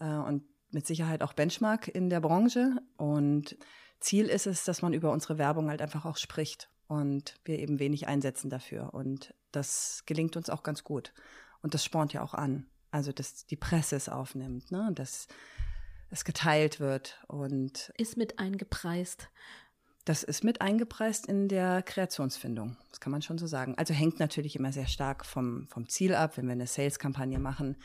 äh, 0.00 0.16
und 0.16 0.42
mit 0.70 0.86
Sicherheit 0.86 1.22
auch 1.22 1.32
Benchmark 1.32 1.88
in 1.88 2.10
der 2.10 2.20
Branche. 2.20 2.76
Und 2.98 3.56
Ziel 4.00 4.26
ist 4.26 4.46
es, 4.46 4.64
dass 4.64 4.82
man 4.82 4.92
über 4.92 5.12
unsere 5.12 5.38
Werbung 5.38 5.70
halt 5.70 5.80
einfach 5.80 6.04
auch 6.04 6.18
spricht 6.18 6.68
und 6.88 7.36
wir 7.44 7.58
eben 7.58 7.78
wenig 7.78 8.06
einsetzen 8.06 8.50
dafür. 8.50 8.92
Und 8.92 9.32
das 9.50 10.02
gelingt 10.04 10.36
uns 10.36 10.50
auch 10.50 10.62
ganz 10.62 10.84
gut. 10.84 11.14
Und 11.62 11.72
das 11.72 11.86
spornt 11.86 12.12
ja 12.12 12.20
auch 12.20 12.34
an. 12.34 12.66
Also, 12.90 13.12
dass 13.12 13.46
die 13.46 13.56
Presse 13.56 13.96
es 13.96 14.08
aufnimmt, 14.08 14.70
ne? 14.70 14.90
dass 14.94 15.28
es 16.10 16.24
geteilt 16.24 16.80
wird 16.80 17.22
und. 17.26 17.92
Ist 17.96 18.16
mit 18.16 18.38
eingepreist. 18.38 19.28
Das 20.04 20.22
ist 20.22 20.42
mit 20.42 20.62
eingepreist 20.62 21.26
in 21.26 21.48
der 21.48 21.82
Kreationsfindung. 21.82 22.78
Das 22.88 22.98
kann 22.98 23.12
man 23.12 23.20
schon 23.20 23.36
so 23.36 23.46
sagen. 23.46 23.74
Also 23.76 23.92
hängt 23.92 24.18
natürlich 24.18 24.56
immer 24.56 24.72
sehr 24.72 24.86
stark 24.86 25.26
vom, 25.26 25.68
vom 25.68 25.86
Ziel 25.86 26.14
ab. 26.14 26.38
Wenn 26.38 26.46
wir 26.46 26.52
eine 26.52 26.66
Sales-Kampagne 26.66 27.38
machen, 27.38 27.76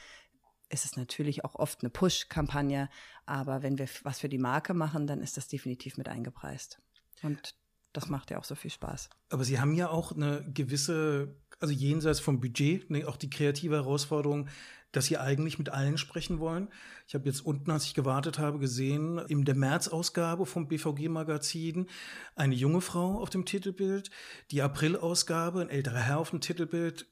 ist 0.69 0.86
es 0.86 0.95
natürlich 0.95 1.43
auch 1.43 1.55
oft 1.55 1.81
eine 1.81 1.89
Push-Kampagne. 1.89 2.89
Aber 3.25 3.62
wenn 3.62 3.77
wir 3.77 3.89
was 4.03 4.19
für 4.22 4.29
die 4.29 4.38
Marke 4.38 4.74
machen, 4.74 5.05
dann 5.05 5.22
ist 5.22 5.36
das 5.36 5.50
definitiv 5.50 5.98
mit 5.98 6.07
eingepreist. 6.07 6.81
Und 7.24 7.55
das 7.91 8.07
macht 8.07 8.31
ja 8.31 8.39
auch 8.39 8.43
so 8.43 8.55
viel 8.55 8.72
Spaß. 8.72 9.10
Aber 9.29 9.43
Sie 9.43 9.60
haben 9.60 9.75
ja 9.75 9.89
auch 9.89 10.12
eine 10.12 10.43
gewisse, 10.51 11.36
also 11.60 11.74
jenseits 11.74 12.19
vom 12.19 12.39
Budget, 12.39 12.89
ne, 12.89 13.05
auch 13.05 13.17
die 13.17 13.29
kreative 13.29 13.75
Herausforderung, 13.75 14.50
dass 14.93 15.07
sie 15.07 15.17
eigentlich 15.17 15.57
mit 15.57 15.69
allen 15.69 15.98
sprechen 15.98 16.39
wollen. 16.39 16.69
Ich 17.07 17.15
habe 17.15 17.25
jetzt 17.25 17.41
unten, 17.41 17.72
als 17.72 17.86
ich 17.86 17.95
gewartet 17.95 18.39
habe, 18.39 18.60
gesehen, 18.60 19.17
in 19.27 19.43
der 19.43 19.55
März-Ausgabe 19.55 20.45
vom 20.45 20.67
BVG-Magazin 20.67 21.88
eine 22.36 22.55
junge 22.55 22.79
Frau 22.79 23.19
auf 23.19 23.29
dem 23.29 23.45
Titelbild, 23.45 24.12
die 24.51 24.62
April-Ausgabe, 24.62 25.62
ein 25.62 25.69
älterer 25.69 26.00
Herr 26.00 26.19
auf 26.19 26.29
dem 26.29 26.41
Titelbild. 26.41 27.07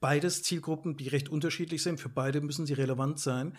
Beides 0.00 0.42
Zielgruppen, 0.42 0.96
die 0.96 1.08
recht 1.08 1.28
unterschiedlich 1.28 1.82
sind. 1.82 2.00
Für 2.00 2.08
beide 2.08 2.40
müssen 2.40 2.66
sie 2.66 2.74
relevant 2.74 3.18
sein. 3.18 3.56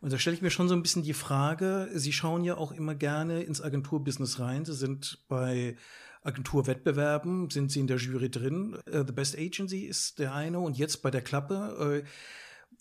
Und 0.00 0.12
da 0.12 0.18
stelle 0.18 0.34
ich 0.34 0.42
mir 0.42 0.50
schon 0.50 0.68
so 0.68 0.74
ein 0.74 0.82
bisschen 0.82 1.04
die 1.04 1.12
Frage, 1.12 1.88
Sie 1.94 2.12
schauen 2.12 2.42
ja 2.42 2.56
auch 2.56 2.72
immer 2.72 2.96
gerne 2.96 3.42
ins 3.42 3.62
Agenturbusiness 3.62 4.40
rein. 4.40 4.64
Sie 4.64 4.74
sind 4.74 5.24
bei 5.28 5.76
Agenturwettbewerben, 6.22 7.50
sind 7.50 7.70
Sie 7.70 7.80
in 7.80 7.86
der 7.86 7.98
Jury 7.98 8.30
drin. 8.30 8.78
Uh, 8.88 9.04
The 9.06 9.12
Best 9.12 9.36
Agency 9.36 9.80
ist 9.80 10.18
der 10.18 10.34
eine 10.34 10.60
und 10.60 10.78
jetzt 10.78 11.02
bei 11.02 11.10
der 11.10 11.22
Klappe. 11.22 12.02
Uh, 12.04 12.06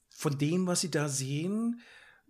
von 0.10 0.38
dem, 0.38 0.67
was 0.67 0.81
Sie 0.81 0.91
da 0.91 1.10
sehen, 1.10 1.81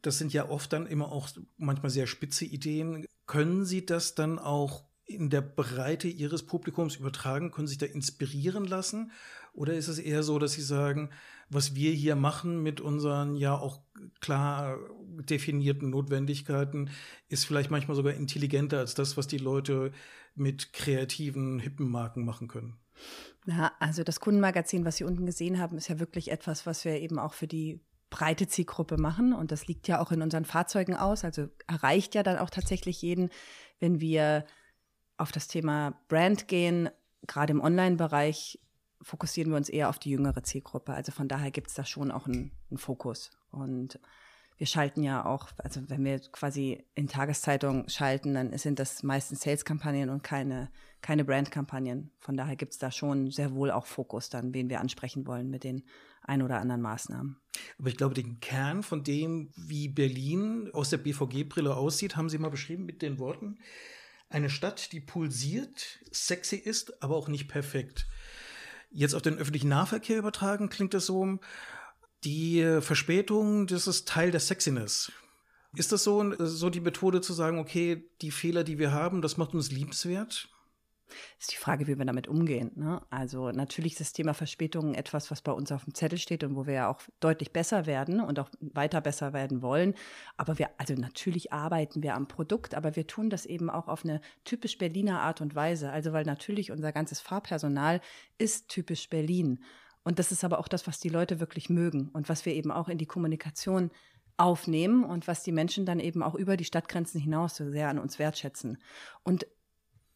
das 0.01 0.17
sind 0.17 0.33
ja 0.33 0.49
oft 0.49 0.71
dann 0.73 0.87
immer 0.87 1.11
auch 1.11 1.29
manchmal 1.57 1.89
sehr 1.89 2.07
spitze 2.07 2.45
Ideen. 2.45 3.05
Können 3.27 3.65
Sie 3.65 3.85
das 3.85 4.15
dann 4.15 4.39
auch 4.39 4.85
in 5.05 5.29
der 5.29 5.41
Breite 5.41 6.07
Ihres 6.07 6.43
Publikums 6.43 6.95
übertragen? 6.95 7.51
Können 7.51 7.67
Sie 7.67 7.73
sich 7.73 7.79
da 7.79 7.85
inspirieren 7.85 8.65
lassen? 8.65 9.11
Oder 9.53 9.73
ist 9.73 9.89
es 9.89 9.99
eher 9.99 10.23
so, 10.23 10.39
dass 10.39 10.53
Sie 10.53 10.61
sagen, 10.61 11.09
was 11.49 11.75
wir 11.75 11.91
hier 11.91 12.15
machen 12.15 12.63
mit 12.63 12.79
unseren 12.79 13.35
ja 13.35 13.53
auch 13.53 13.81
klar 14.21 14.77
definierten 15.03 15.89
Notwendigkeiten, 15.89 16.89
ist 17.27 17.45
vielleicht 17.45 17.69
manchmal 17.69 17.97
sogar 17.97 18.13
intelligenter 18.13 18.79
als 18.79 18.95
das, 18.95 19.17
was 19.17 19.27
die 19.27 19.37
Leute 19.37 19.91
mit 20.35 20.73
kreativen, 20.73 21.59
hippen 21.59 21.89
Marken 21.89 22.25
machen 22.25 22.47
können? 22.47 22.77
Ja, 23.45 23.71
also 23.79 24.03
das 24.03 24.19
Kundenmagazin, 24.19 24.85
was 24.85 24.97
Sie 24.97 25.03
unten 25.03 25.25
gesehen 25.25 25.59
haben, 25.59 25.77
ist 25.77 25.87
ja 25.87 25.99
wirklich 25.99 26.31
etwas, 26.31 26.65
was 26.65 26.85
wir 26.85 26.99
eben 26.99 27.17
auch 27.17 27.33
für 27.33 27.47
die 27.47 27.81
breite 28.09 28.47
Zielgruppe 28.47 28.97
machen. 28.97 29.33
Und 29.33 29.51
das 29.51 29.67
liegt 29.67 29.87
ja 29.87 29.99
auch 29.99 30.11
in 30.11 30.21
unseren 30.21 30.45
Fahrzeugen 30.45 30.95
aus. 30.95 31.23
Also 31.23 31.47
erreicht 31.67 32.13
ja 32.13 32.23
dann 32.23 32.37
auch 32.37 32.49
tatsächlich 32.49 33.01
jeden, 33.01 33.29
wenn 33.79 33.99
wir 33.99 34.45
auf 35.17 35.31
das 35.31 35.47
Thema 35.47 35.99
Brand 36.07 36.47
gehen. 36.47 36.89
Gerade 37.25 37.51
im 37.51 37.61
Online-Bereich 37.61 38.59
fokussieren 39.01 39.51
wir 39.51 39.57
uns 39.57 39.69
eher 39.69 39.89
auf 39.89 39.97
die 39.97 40.11
jüngere 40.11 40.43
Zielgruppe. 40.43 40.93
Also 40.93 41.11
von 41.11 41.27
daher 41.27 41.51
gibt 41.51 41.69
es 41.69 41.73
da 41.73 41.85
schon 41.85 42.11
auch 42.11 42.27
einen, 42.27 42.51
einen 42.69 42.77
Fokus. 42.77 43.31
Und 43.49 43.99
wir 44.61 44.67
schalten 44.67 45.01
ja 45.01 45.25
auch, 45.25 45.47
also 45.57 45.81
wenn 45.87 46.05
wir 46.05 46.19
quasi 46.19 46.85
in 46.93 47.07
Tageszeitungen 47.07 47.89
schalten, 47.89 48.35
dann 48.35 48.55
sind 48.59 48.77
das 48.77 49.01
meistens 49.01 49.41
Sales-Kampagnen 49.41 50.11
und 50.11 50.21
keine, 50.21 50.69
keine 51.01 51.25
Brand-Kampagnen. 51.25 52.11
Von 52.19 52.37
daher 52.37 52.55
gibt 52.55 52.73
es 52.73 52.77
da 52.77 52.91
schon 52.91 53.31
sehr 53.31 53.55
wohl 53.55 53.71
auch 53.71 53.87
Fokus 53.87 54.29
dann, 54.29 54.53
wen 54.53 54.69
wir 54.69 54.79
ansprechen 54.79 55.25
wollen 55.25 55.49
mit 55.49 55.63
den 55.63 55.81
ein 56.21 56.43
oder 56.43 56.59
anderen 56.59 56.79
Maßnahmen. 56.83 57.37
Aber 57.79 57.89
ich 57.89 57.97
glaube, 57.97 58.13
den 58.13 58.39
Kern 58.39 58.83
von 58.83 59.03
dem, 59.03 59.49
wie 59.55 59.87
Berlin 59.87 60.69
aus 60.73 60.91
der 60.91 60.97
BVG-Brille 60.97 61.75
aussieht, 61.75 62.15
haben 62.15 62.29
Sie 62.29 62.37
mal 62.37 62.51
beschrieben 62.51 62.85
mit 62.85 63.01
den 63.01 63.17
Worten, 63.17 63.57
eine 64.29 64.51
Stadt, 64.51 64.91
die 64.91 64.99
pulsiert, 64.99 66.01
sexy 66.11 66.57
ist, 66.57 67.01
aber 67.01 67.15
auch 67.15 67.29
nicht 67.29 67.47
perfekt. 67.47 68.07
Jetzt 68.91 69.15
auf 69.15 69.23
den 69.23 69.39
öffentlichen 69.39 69.69
Nahverkehr 69.69 70.19
übertragen, 70.19 70.69
klingt 70.69 70.93
das 70.93 71.07
so, 71.07 71.39
die 72.23 72.81
Verspätung, 72.81 73.67
das 73.67 73.87
ist 73.87 74.07
Teil 74.07 74.31
der 74.31 74.39
Sexiness. 74.39 75.11
Ist 75.75 75.91
das 75.91 76.03
so, 76.03 76.33
so 76.37 76.69
die 76.69 76.81
Methode 76.81 77.21
zu 77.21 77.33
sagen, 77.33 77.57
okay, 77.57 78.09
die 78.21 78.31
Fehler, 78.31 78.63
die 78.63 78.77
wir 78.77 78.91
haben, 78.91 79.21
das 79.21 79.37
macht 79.37 79.53
uns 79.53 79.71
liebenswert? 79.71 80.49
ist 81.39 81.51
die 81.51 81.57
Frage, 81.57 81.87
wie 81.87 81.97
wir 81.97 82.05
damit 82.05 82.27
umgehen. 82.27 82.71
Ne? 82.75 83.01
Also 83.09 83.51
natürlich 83.51 83.93
ist 83.93 84.01
das 84.01 84.13
Thema 84.13 84.33
Verspätungen 84.33 84.93
etwas, 84.93 85.31
was 85.31 85.41
bei 85.41 85.51
uns 85.51 85.71
auf 85.71 85.83
dem 85.83 85.93
Zettel 85.93 86.17
steht 86.17 86.43
und 86.43 86.55
wo 86.55 86.65
wir 86.65 86.73
ja 86.73 86.89
auch 86.89 87.01
deutlich 87.19 87.51
besser 87.51 87.85
werden 87.85 88.21
und 88.21 88.39
auch 88.39 88.49
weiter 88.59 89.01
besser 89.01 89.33
werden 89.33 89.61
wollen. 89.61 89.93
Aber 90.37 90.57
wir, 90.59 90.69
also 90.77 90.93
natürlich 90.93 91.51
arbeiten 91.53 92.03
wir 92.03 92.15
am 92.15 92.27
Produkt, 92.27 92.75
aber 92.75 92.95
wir 92.95 93.07
tun 93.07 93.29
das 93.29 93.45
eben 93.45 93.69
auch 93.69 93.87
auf 93.87 94.03
eine 94.03 94.21
typisch 94.43 94.77
Berliner 94.77 95.21
Art 95.21 95.41
und 95.41 95.55
Weise. 95.55 95.91
Also 95.91 96.13
weil 96.13 96.25
natürlich 96.25 96.71
unser 96.71 96.91
ganzes 96.91 97.19
Fahrpersonal 97.19 98.01
ist 98.37 98.69
typisch 98.69 99.09
Berlin. 99.09 99.63
Und 100.03 100.19
das 100.19 100.31
ist 100.31 100.43
aber 100.43 100.59
auch 100.59 100.67
das, 100.67 100.87
was 100.87 100.99
die 100.99 101.09
Leute 101.09 101.39
wirklich 101.39 101.69
mögen 101.69 102.09
und 102.09 102.29
was 102.29 102.45
wir 102.45 102.53
eben 102.53 102.71
auch 102.71 102.89
in 102.89 102.97
die 102.97 103.05
Kommunikation 103.05 103.91
aufnehmen 104.37 105.03
und 105.03 105.27
was 105.27 105.43
die 105.43 105.51
Menschen 105.51 105.85
dann 105.85 105.99
eben 105.99 106.23
auch 106.23 106.35
über 106.35 106.57
die 106.57 106.65
Stadtgrenzen 106.65 107.21
hinaus 107.21 107.55
so 107.55 107.69
sehr 107.69 107.89
an 107.89 107.99
uns 107.99 108.17
wertschätzen. 108.17 108.79
Und 109.23 109.45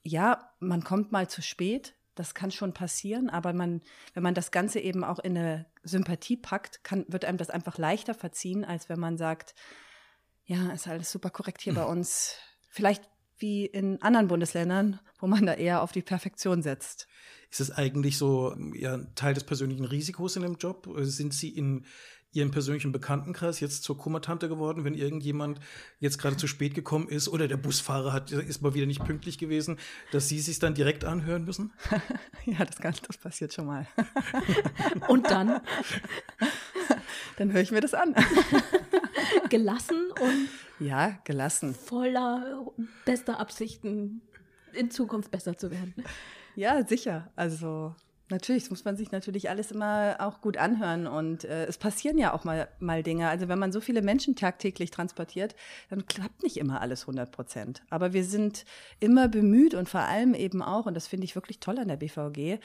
ja, 0.01 0.51
man 0.59 0.83
kommt 0.83 1.11
mal 1.11 1.29
zu 1.29 1.41
spät, 1.41 1.95
das 2.15 2.33
kann 2.33 2.49
schon 2.49 2.73
passieren, 2.73 3.29
aber 3.29 3.53
man, 3.53 3.81
wenn 4.13 4.23
man 4.23 4.33
das 4.33 4.51
Ganze 4.51 4.79
eben 4.79 5.03
auch 5.03 5.19
in 5.19 5.37
eine 5.37 5.65
Sympathie 5.83 6.37
packt, 6.37 6.83
kann, 6.83 7.05
wird 7.07 7.25
einem 7.25 7.37
das 7.37 7.49
einfach 7.49 7.77
leichter 7.77 8.13
verziehen, 8.13 8.63
als 8.63 8.89
wenn 8.89 8.99
man 8.99 9.17
sagt, 9.17 9.53
ja, 10.45 10.71
ist 10.71 10.87
alles 10.87 11.11
super 11.11 11.29
korrekt 11.29 11.61
hier 11.61 11.73
bei 11.73 11.85
uns. 11.85 12.37
Vielleicht 12.69 13.03
wie 13.37 13.65
in 13.65 14.01
anderen 14.01 14.27
Bundesländern, 14.27 14.99
wo 15.19 15.27
man 15.27 15.45
da 15.45 15.53
eher 15.53 15.81
auf 15.81 15.91
die 15.91 16.01
Perfektion 16.01 16.61
setzt. 16.61 17.07
Ist 17.51 17.59
es 17.59 17.71
eigentlich 17.71 18.17
so 18.17 18.55
ja, 18.73 18.97
Teil 19.15 19.33
des 19.33 19.43
persönlichen 19.43 19.85
Risikos 19.85 20.35
in 20.35 20.43
dem 20.43 20.55
Job? 20.55 20.89
Sind 21.01 21.33
Sie 21.33 21.49
in 21.49 21.85
Ihren 22.35 22.51
persönlichen 22.51 22.91
Bekanntenkreis 22.91 23.61
jetzt 23.61 23.83
zur 23.83 23.97
Kummertante 23.97 24.49
geworden, 24.49 24.83
wenn 24.83 24.93
irgendjemand 24.93 25.61
jetzt 25.99 26.17
gerade 26.17 26.35
zu 26.35 26.47
spät 26.47 26.75
gekommen 26.75 27.07
ist 27.07 27.29
oder 27.29 27.47
der 27.47 27.55
Busfahrer 27.55 28.11
hat, 28.11 28.29
ist 28.29 28.61
mal 28.61 28.73
wieder 28.73 28.85
nicht 28.85 29.05
pünktlich 29.05 29.37
gewesen, 29.37 29.77
dass 30.11 30.27
Sie 30.27 30.41
sich 30.41 30.59
dann 30.59 30.73
direkt 30.73 31.05
anhören 31.05 31.45
müssen? 31.45 31.71
ja, 32.45 32.65
das, 32.65 32.75
kann, 32.79 32.93
das 33.07 33.17
passiert 33.17 33.53
schon 33.53 33.67
mal. 33.67 33.87
Und 35.07 35.31
dann? 35.31 35.61
Dann 37.37 37.51
höre 37.51 37.61
ich 37.61 37.71
mir 37.71 37.81
das 37.81 37.93
an. 37.93 38.15
gelassen 39.49 40.11
und 40.19 40.49
ja, 40.85 41.17
gelassen. 41.23 41.73
Voller 41.73 42.71
bester 43.05 43.39
Absichten, 43.39 44.21
in 44.73 44.91
Zukunft 44.91 45.31
besser 45.31 45.57
zu 45.57 45.71
werden. 45.71 45.93
Ja, 46.55 46.85
sicher. 46.85 47.31
Also 47.35 47.95
Natürlich, 48.29 48.63
das 48.63 48.69
muss 48.71 48.85
man 48.85 48.97
sich 48.97 49.11
natürlich 49.11 49.51
alles 49.51 49.69
immer 49.69 50.15
auch 50.17 50.41
gut 50.41 50.57
anhören 50.57 51.05
und 51.05 51.43
äh, 51.43 51.65
es 51.65 51.77
passieren 51.77 52.17
ja 52.17 52.33
auch 52.33 52.43
mal, 52.43 52.67
mal 52.79 53.03
Dinge. 53.03 53.29
Also 53.29 53.47
wenn 53.47 53.59
man 53.59 53.71
so 53.71 53.81
viele 53.81 54.01
Menschen 54.01 54.35
tagtäglich 54.35 54.89
transportiert, 54.89 55.55
dann 55.91 56.07
klappt 56.07 56.41
nicht 56.41 56.57
immer 56.57 56.81
alles 56.81 57.01
100 57.01 57.31
Prozent. 57.31 57.83
Aber 57.91 58.13
wir 58.13 58.23
sind 58.23 58.65
immer 58.99 59.27
bemüht 59.27 59.75
und 59.75 59.87
vor 59.87 60.01
allem 60.01 60.33
eben 60.33 60.63
auch, 60.63 60.87
und 60.87 60.95
das 60.95 61.05
finde 61.05 61.25
ich 61.25 61.35
wirklich 61.35 61.59
toll 61.59 61.77
an 61.77 61.87
der 61.87 61.97
BVG, 61.97 62.59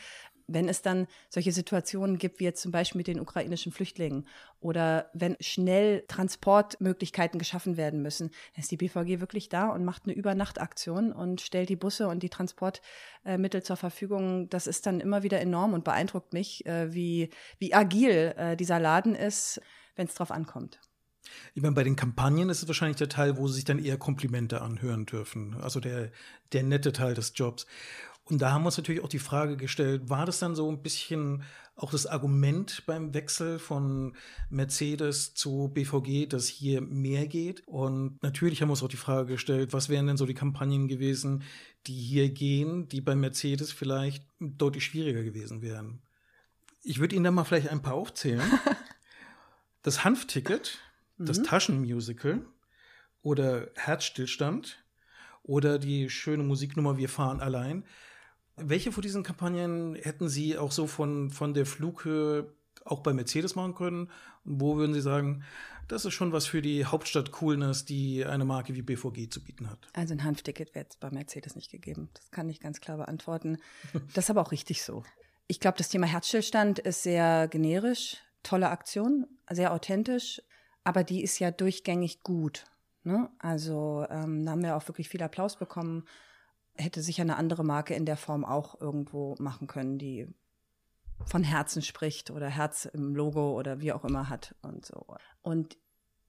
wenn 0.52 0.68
es 0.68 0.82
dann 0.82 1.06
solche 1.28 1.52
Situationen 1.52 2.18
gibt, 2.18 2.40
wie 2.40 2.44
jetzt 2.44 2.62
zum 2.62 2.72
Beispiel 2.72 2.98
mit 2.98 3.06
den 3.06 3.20
ukrainischen 3.20 3.72
Flüchtlingen 3.72 4.26
oder 4.60 5.10
wenn 5.14 5.36
schnell 5.40 6.04
Transportmöglichkeiten 6.08 7.38
geschaffen 7.38 7.76
werden 7.76 8.02
müssen, 8.02 8.30
dann 8.54 8.62
ist 8.62 8.70
die 8.70 8.76
BVG 8.76 9.20
wirklich 9.20 9.48
da 9.48 9.68
und 9.68 9.84
macht 9.84 10.04
eine 10.04 10.14
Übernachtaktion 10.14 11.12
und 11.12 11.40
stellt 11.40 11.68
die 11.68 11.76
Busse 11.76 12.08
und 12.08 12.22
die 12.22 12.28
Transportmittel 12.28 13.62
zur 13.62 13.76
Verfügung. 13.76 14.48
Das 14.48 14.66
ist 14.66 14.86
dann 14.86 15.00
immer 15.00 15.22
wieder 15.22 15.40
enorm 15.40 15.72
und 15.72 15.84
beeindruckt 15.84 16.32
mich, 16.32 16.66
äh, 16.66 16.92
wie, 16.92 17.30
wie 17.58 17.74
agil 17.74 18.34
äh, 18.36 18.56
dieser 18.56 18.78
Laden 18.78 19.14
ist, 19.14 19.60
wenn 19.96 20.06
es 20.06 20.14
drauf 20.14 20.30
ankommt. 20.30 20.80
Ich 21.54 21.62
meine, 21.62 21.74
bei 21.74 21.84
den 21.84 21.96
Kampagnen 21.96 22.48
ist 22.48 22.62
es 22.62 22.68
wahrscheinlich 22.68 22.96
der 22.96 23.08
Teil, 23.08 23.36
wo 23.36 23.46
sie 23.48 23.54
sich 23.54 23.64
dann 23.64 23.78
eher 23.78 23.98
Komplimente 23.98 24.62
anhören 24.62 25.06
dürfen. 25.06 25.56
Also 25.60 25.80
der, 25.80 26.10
der 26.52 26.62
nette 26.62 26.92
Teil 26.92 27.14
des 27.14 27.32
Jobs. 27.34 27.66
Und 28.30 28.40
da 28.40 28.52
haben 28.52 28.62
wir 28.62 28.66
uns 28.66 28.76
natürlich 28.76 29.02
auch 29.02 29.08
die 29.08 29.18
Frage 29.18 29.56
gestellt, 29.56 30.08
war 30.08 30.24
das 30.24 30.38
dann 30.38 30.54
so 30.54 30.70
ein 30.70 30.82
bisschen 30.82 31.42
auch 31.74 31.90
das 31.90 32.06
Argument 32.06 32.84
beim 32.86 33.12
Wechsel 33.12 33.58
von 33.58 34.14
Mercedes 34.50 35.34
zu 35.34 35.68
BVG, 35.74 36.28
dass 36.28 36.46
hier 36.46 36.80
mehr 36.80 37.26
geht? 37.26 37.66
Und 37.66 38.22
natürlich 38.22 38.62
haben 38.62 38.68
wir 38.68 38.72
uns 38.72 38.82
auch 38.82 38.88
die 38.88 38.96
Frage 38.96 39.32
gestellt, 39.32 39.72
was 39.72 39.88
wären 39.88 40.06
denn 40.06 40.16
so 40.16 40.26
die 40.26 40.34
Kampagnen 40.34 40.86
gewesen, 40.86 41.42
die 41.86 41.94
hier 41.94 42.28
gehen, 42.28 42.88
die 42.88 43.00
bei 43.00 43.16
Mercedes 43.16 43.72
vielleicht 43.72 44.24
deutlich 44.38 44.84
schwieriger 44.84 45.24
gewesen 45.24 45.60
wären? 45.60 46.00
Ich 46.82 47.00
würde 47.00 47.16
Ihnen 47.16 47.24
da 47.24 47.30
mal 47.30 47.44
vielleicht 47.44 47.68
ein 47.68 47.82
paar 47.82 47.94
aufzählen. 47.94 48.42
Das 49.82 50.04
Hanfticket, 50.04 50.78
das 51.16 51.38
mhm. 51.38 51.44
Taschenmusical 51.44 52.44
oder 53.22 53.70
Herzstillstand 53.76 54.84
oder 55.42 55.78
die 55.78 56.10
schöne 56.10 56.42
Musiknummer 56.42 56.98
Wir 56.98 57.08
fahren 57.08 57.40
allein 57.40 57.86
welche 58.62 58.92
von 58.92 59.02
diesen 59.02 59.22
Kampagnen 59.22 59.94
hätten 59.94 60.28
Sie 60.28 60.56
auch 60.58 60.72
so 60.72 60.86
von, 60.86 61.30
von 61.30 61.54
der 61.54 61.66
Flughöhe 61.66 62.52
auch 62.84 63.00
bei 63.00 63.12
Mercedes 63.12 63.54
machen 63.54 63.74
können? 63.74 64.10
Und 64.44 64.60
wo 64.60 64.76
würden 64.76 64.94
Sie 64.94 65.00
sagen, 65.00 65.44
das 65.88 66.04
ist 66.04 66.14
schon 66.14 66.32
was 66.32 66.46
für 66.46 66.62
die 66.62 66.84
Hauptstadt-Coolness, 66.84 67.84
die 67.84 68.24
eine 68.24 68.44
Marke 68.44 68.74
wie 68.74 68.82
BVG 68.82 69.28
zu 69.30 69.42
bieten 69.42 69.68
hat? 69.68 69.88
Also 69.92 70.14
ein 70.14 70.24
Hanfticket 70.24 70.74
wäre 70.74 70.86
es 70.88 70.96
bei 70.96 71.10
Mercedes 71.10 71.56
nicht 71.56 71.70
gegeben. 71.70 72.10
Das 72.14 72.30
kann 72.30 72.48
ich 72.48 72.60
ganz 72.60 72.80
klar 72.80 72.96
beantworten. 72.96 73.58
Das 74.14 74.24
ist 74.24 74.30
aber 74.30 74.42
auch 74.42 74.52
richtig 74.52 74.82
so. 74.82 75.02
Ich 75.46 75.58
glaube, 75.58 75.78
das 75.78 75.88
Thema 75.88 76.06
Herzstillstand 76.06 76.78
ist 76.78 77.02
sehr 77.02 77.48
generisch, 77.48 78.18
tolle 78.42 78.70
Aktion, 78.70 79.26
sehr 79.50 79.72
authentisch, 79.72 80.40
aber 80.84 81.02
die 81.02 81.22
ist 81.22 81.38
ja 81.40 81.50
durchgängig 81.50 82.22
gut. 82.22 82.64
Ne? 83.02 83.28
Also 83.38 84.06
ähm, 84.10 84.44
da 84.44 84.52
haben 84.52 84.62
wir 84.62 84.76
auch 84.76 84.86
wirklich 84.86 85.08
viel 85.08 85.22
Applaus 85.22 85.56
bekommen 85.56 86.04
hätte 86.80 87.02
sicher 87.02 87.22
eine 87.22 87.36
andere 87.36 87.64
Marke 87.64 87.94
in 87.94 88.06
der 88.06 88.16
Form 88.16 88.44
auch 88.44 88.80
irgendwo 88.80 89.36
machen 89.38 89.66
können, 89.66 89.98
die 89.98 90.26
von 91.26 91.42
Herzen 91.42 91.82
spricht 91.82 92.30
oder 92.30 92.48
Herz 92.48 92.86
im 92.86 93.14
Logo 93.14 93.58
oder 93.58 93.80
wie 93.80 93.92
auch 93.92 94.04
immer 94.04 94.28
hat 94.28 94.54
und 94.62 94.86
so. 94.86 95.06
Und 95.42 95.76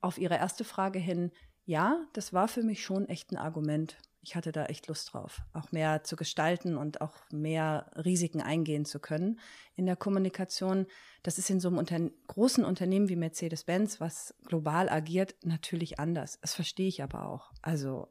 auf 0.01 0.17
Ihre 0.17 0.35
erste 0.35 0.63
Frage 0.63 0.99
hin, 0.99 1.31
ja, 1.65 2.05
das 2.13 2.33
war 2.33 2.47
für 2.47 2.63
mich 2.63 2.83
schon 2.83 3.07
echt 3.07 3.31
ein 3.31 3.37
Argument. 3.37 3.97
Ich 4.23 4.35
hatte 4.35 4.51
da 4.51 4.65
echt 4.65 4.87
Lust 4.87 5.13
drauf, 5.13 5.41
auch 5.53 5.71
mehr 5.71 6.03
zu 6.03 6.15
gestalten 6.15 6.77
und 6.77 7.01
auch 7.01 7.15
mehr 7.31 7.91
Risiken 7.95 8.41
eingehen 8.41 8.85
zu 8.85 8.99
können 8.99 9.39
in 9.75 9.85
der 9.85 9.95
Kommunikation. 9.95 10.85
Das 11.23 11.37
ist 11.37 11.49
in 11.49 11.59
so 11.59 11.69
einem 11.69 11.77
Unter 11.77 11.99
großen 12.27 12.63
Unternehmen 12.63 13.09
wie 13.09 13.15
Mercedes-Benz, 13.15 13.99
was 13.99 14.35
global 14.45 14.89
agiert, 14.89 15.35
natürlich 15.43 15.99
anders. 15.99 16.39
Das 16.41 16.53
verstehe 16.53 16.87
ich 16.87 17.01
aber 17.01 17.27
auch. 17.27 17.51
Also 17.61 18.09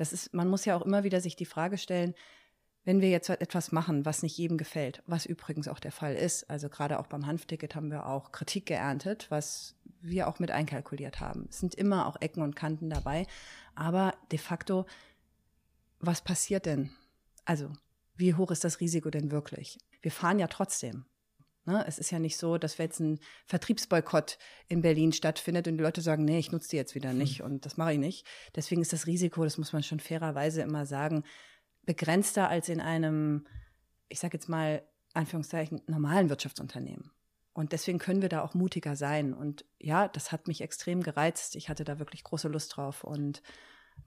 das 0.00 0.14
ist, 0.14 0.32
man 0.32 0.48
muss 0.48 0.64
ja 0.64 0.76
auch 0.76 0.82
immer 0.82 1.04
wieder 1.04 1.20
sich 1.20 1.36
die 1.36 1.44
Frage 1.44 1.76
stellen, 1.76 2.14
wenn 2.84 3.02
wir 3.02 3.10
jetzt 3.10 3.28
etwas 3.28 3.72
machen, 3.72 4.06
was 4.06 4.22
nicht 4.22 4.38
jedem 4.38 4.56
gefällt, 4.56 5.02
was 5.06 5.26
übrigens 5.26 5.68
auch 5.68 5.78
der 5.78 5.92
Fall 5.92 6.14
ist, 6.14 6.48
also 6.48 6.70
gerade 6.70 6.98
auch 6.98 7.06
beim 7.06 7.26
Hanfticket 7.26 7.74
haben 7.74 7.90
wir 7.90 8.06
auch 8.06 8.32
Kritik 8.32 8.64
geerntet, 8.64 9.26
was 9.28 9.76
wir 10.00 10.26
auch 10.26 10.38
mit 10.38 10.50
einkalkuliert 10.50 11.20
haben. 11.20 11.46
Es 11.50 11.60
sind 11.60 11.74
immer 11.74 12.06
auch 12.06 12.16
Ecken 12.20 12.42
und 12.42 12.56
Kanten 12.56 12.88
dabei, 12.88 13.26
aber 13.74 14.14
de 14.32 14.38
facto, 14.38 14.86
was 15.98 16.22
passiert 16.22 16.64
denn? 16.64 16.90
Also, 17.44 17.70
wie 18.16 18.34
hoch 18.34 18.50
ist 18.50 18.64
das 18.64 18.80
Risiko 18.80 19.10
denn 19.10 19.30
wirklich? 19.30 19.78
Wir 20.00 20.10
fahren 20.10 20.38
ja 20.38 20.46
trotzdem. 20.46 21.04
Ne? 21.64 21.84
Es 21.86 21.98
ist 21.98 22.10
ja 22.10 22.18
nicht 22.18 22.36
so, 22.36 22.58
dass 22.58 22.78
jetzt 22.78 23.00
ein 23.00 23.18
Vertriebsboykott 23.46 24.38
in 24.68 24.82
Berlin 24.82 25.12
stattfindet 25.12 25.68
und 25.68 25.76
die 25.76 25.82
Leute 25.82 26.00
sagen, 26.00 26.24
nee, 26.24 26.38
ich 26.38 26.52
nutze 26.52 26.70
die 26.70 26.76
jetzt 26.76 26.94
wieder 26.94 27.12
nicht 27.12 27.40
hm. 27.40 27.46
und 27.46 27.66
das 27.66 27.76
mache 27.76 27.92
ich 27.92 27.98
nicht. 27.98 28.26
Deswegen 28.56 28.82
ist 28.82 28.92
das 28.92 29.06
Risiko, 29.06 29.44
das 29.44 29.58
muss 29.58 29.72
man 29.72 29.82
schon 29.82 30.00
fairerweise 30.00 30.62
immer 30.62 30.86
sagen, 30.86 31.24
begrenzter 31.84 32.48
als 32.48 32.68
in 32.68 32.80
einem, 32.80 33.46
ich 34.08 34.20
sage 34.20 34.36
jetzt 34.36 34.48
mal, 34.48 34.82
Anführungszeichen, 35.12 35.82
normalen 35.86 36.30
Wirtschaftsunternehmen. 36.30 37.10
Und 37.52 37.72
deswegen 37.72 37.98
können 37.98 38.22
wir 38.22 38.28
da 38.28 38.42
auch 38.42 38.54
mutiger 38.54 38.96
sein. 38.96 39.34
Und 39.34 39.64
ja, 39.78 40.08
das 40.08 40.30
hat 40.30 40.46
mich 40.46 40.60
extrem 40.60 41.02
gereizt. 41.02 41.56
Ich 41.56 41.68
hatte 41.68 41.84
da 41.84 41.98
wirklich 41.98 42.22
große 42.22 42.48
Lust 42.48 42.76
drauf 42.76 43.02
und 43.02 43.42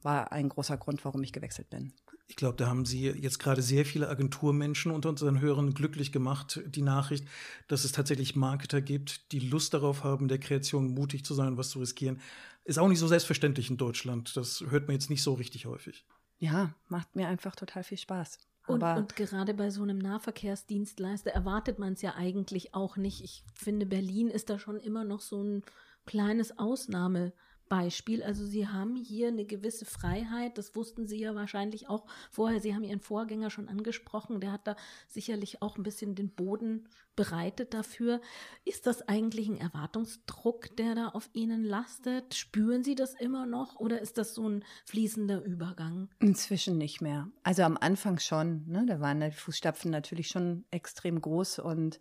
war 0.04 0.32
ein 0.32 0.50
großer 0.50 0.78
Grund, 0.78 1.04
warum 1.06 1.24
ich 1.24 1.34
gewechselt 1.34 1.70
bin. 1.70 1.94
Ich 2.28 2.36
glaube, 2.36 2.56
da 2.56 2.68
haben 2.68 2.86
Sie 2.86 3.10
jetzt 3.10 3.40
gerade 3.40 3.62
sehr 3.62 3.86
viele 3.86 4.08
Agenturmenschen 4.10 4.92
unter 4.92 5.10
unseren 5.10 5.42
Hörern 5.42 5.74
glücklich 5.74 6.12
gemacht, 6.12 6.62
die 6.66 6.82
Nachricht, 6.82 7.28
dass 7.68 7.84
es 7.84 7.92
tatsächlich 7.92 8.36
Marketer 8.36 8.82
gibt, 8.82 9.32
die 9.32 9.40
Lust 9.40 9.74
darauf 9.74 10.04
haben, 10.04 10.28
der 10.28 10.40
Kreation 10.40 10.94
mutig 10.94 11.26
zu 11.26 11.34
sein 11.34 11.50
und 11.50 11.58
was 11.58 11.70
zu 11.70 11.80
riskieren. 11.80 12.22
Ist 12.64 12.80
auch 12.80 12.88
nicht 12.88 13.00
so 13.00 13.08
selbstverständlich 13.08 13.70
in 13.70 13.78
Deutschland. 13.78 14.38
Das 14.38 14.64
hört 14.70 14.88
man 14.88 14.96
jetzt 14.96 15.10
nicht 15.10 15.22
so 15.22 15.34
richtig 15.34 15.66
häufig. 15.66 16.06
Ja, 16.40 16.74
macht 16.88 17.16
mir 17.16 17.28
einfach 17.28 17.56
total 17.56 17.84
viel 17.84 17.98
Spaß. 17.98 18.38
Und, 18.66 18.82
und, 18.82 19.16
gerade 19.18 19.54
bei 19.54 19.70
so 19.70 19.84
einem 19.84 19.98
Nahverkehrsdienstleister 19.98 21.32
erwartet 21.32 21.80
man 21.80 21.94
es 21.94 22.02
ja 22.02 22.16
eigentlich 22.16 22.74
auch 22.74 22.96
nicht. 22.96 23.22
Ich 23.22 23.44
finde, 23.54 23.86
Berlin 23.86 24.30
ist 24.30 24.50
da 24.50 24.58
schon 24.58 24.80
immer 24.80 25.04
noch 25.04 25.20
so 25.20 25.44
ein 25.44 25.64
kleines 26.06 26.58
Ausnahme. 26.58 27.34
Beispiel. 27.74 28.22
Also 28.22 28.46
Sie 28.46 28.68
haben 28.68 28.96
hier 28.96 29.30
eine 29.30 29.46
gewisse 29.46 29.86
Freiheit, 29.86 30.60
das 30.60 30.76
wussten 30.76 31.08
Sie 31.08 31.20
ja 31.20 31.34
wahrscheinlich 31.34 31.90
auch 31.90 32.06
vorher. 32.30 32.60
Sie 32.60 32.76
haben 32.76 32.84
Ihren 32.84 33.00
Vorgänger 33.00 33.50
schon 33.50 33.68
angesprochen, 33.68 34.40
der 34.40 34.52
hat 34.52 34.68
da 34.68 34.76
sicherlich 35.08 35.64
auch 35.64 35.76
ein 35.76 35.82
bisschen 35.82 36.14
den 36.14 36.30
Boden 36.30 36.88
bereitet 37.16 37.74
dafür. 37.74 38.22
Ist 38.64 38.86
das 38.86 39.02
eigentlich 39.08 39.50
ein 39.50 39.58
Erwartungsdruck, 39.58 40.78
der 40.78 40.94
da 40.94 41.08
auf 41.08 41.32
Ihnen 41.34 41.64
lastet? 41.64 42.36
Spüren 42.36 42.84
Sie 42.84 42.94
das 42.94 43.16
immer 43.16 43.48
noch 43.48 43.80
oder 43.80 44.00
ist 44.00 44.20
das 44.20 44.36
so 44.36 44.48
ein 44.48 44.64
fließender 44.86 45.44
Übergang? 45.44 46.10
Inzwischen 46.20 46.78
nicht 46.78 47.02
mehr. 47.02 47.32
Also 47.42 47.64
am 47.64 47.78
Anfang 47.78 48.20
schon. 48.20 48.68
Ne? 48.68 48.86
Da 48.88 49.00
waren 49.00 49.20
die 49.20 49.32
Fußstapfen 49.32 49.90
natürlich 49.90 50.28
schon 50.28 50.64
extrem 50.70 51.20
groß 51.20 51.58
und 51.58 52.00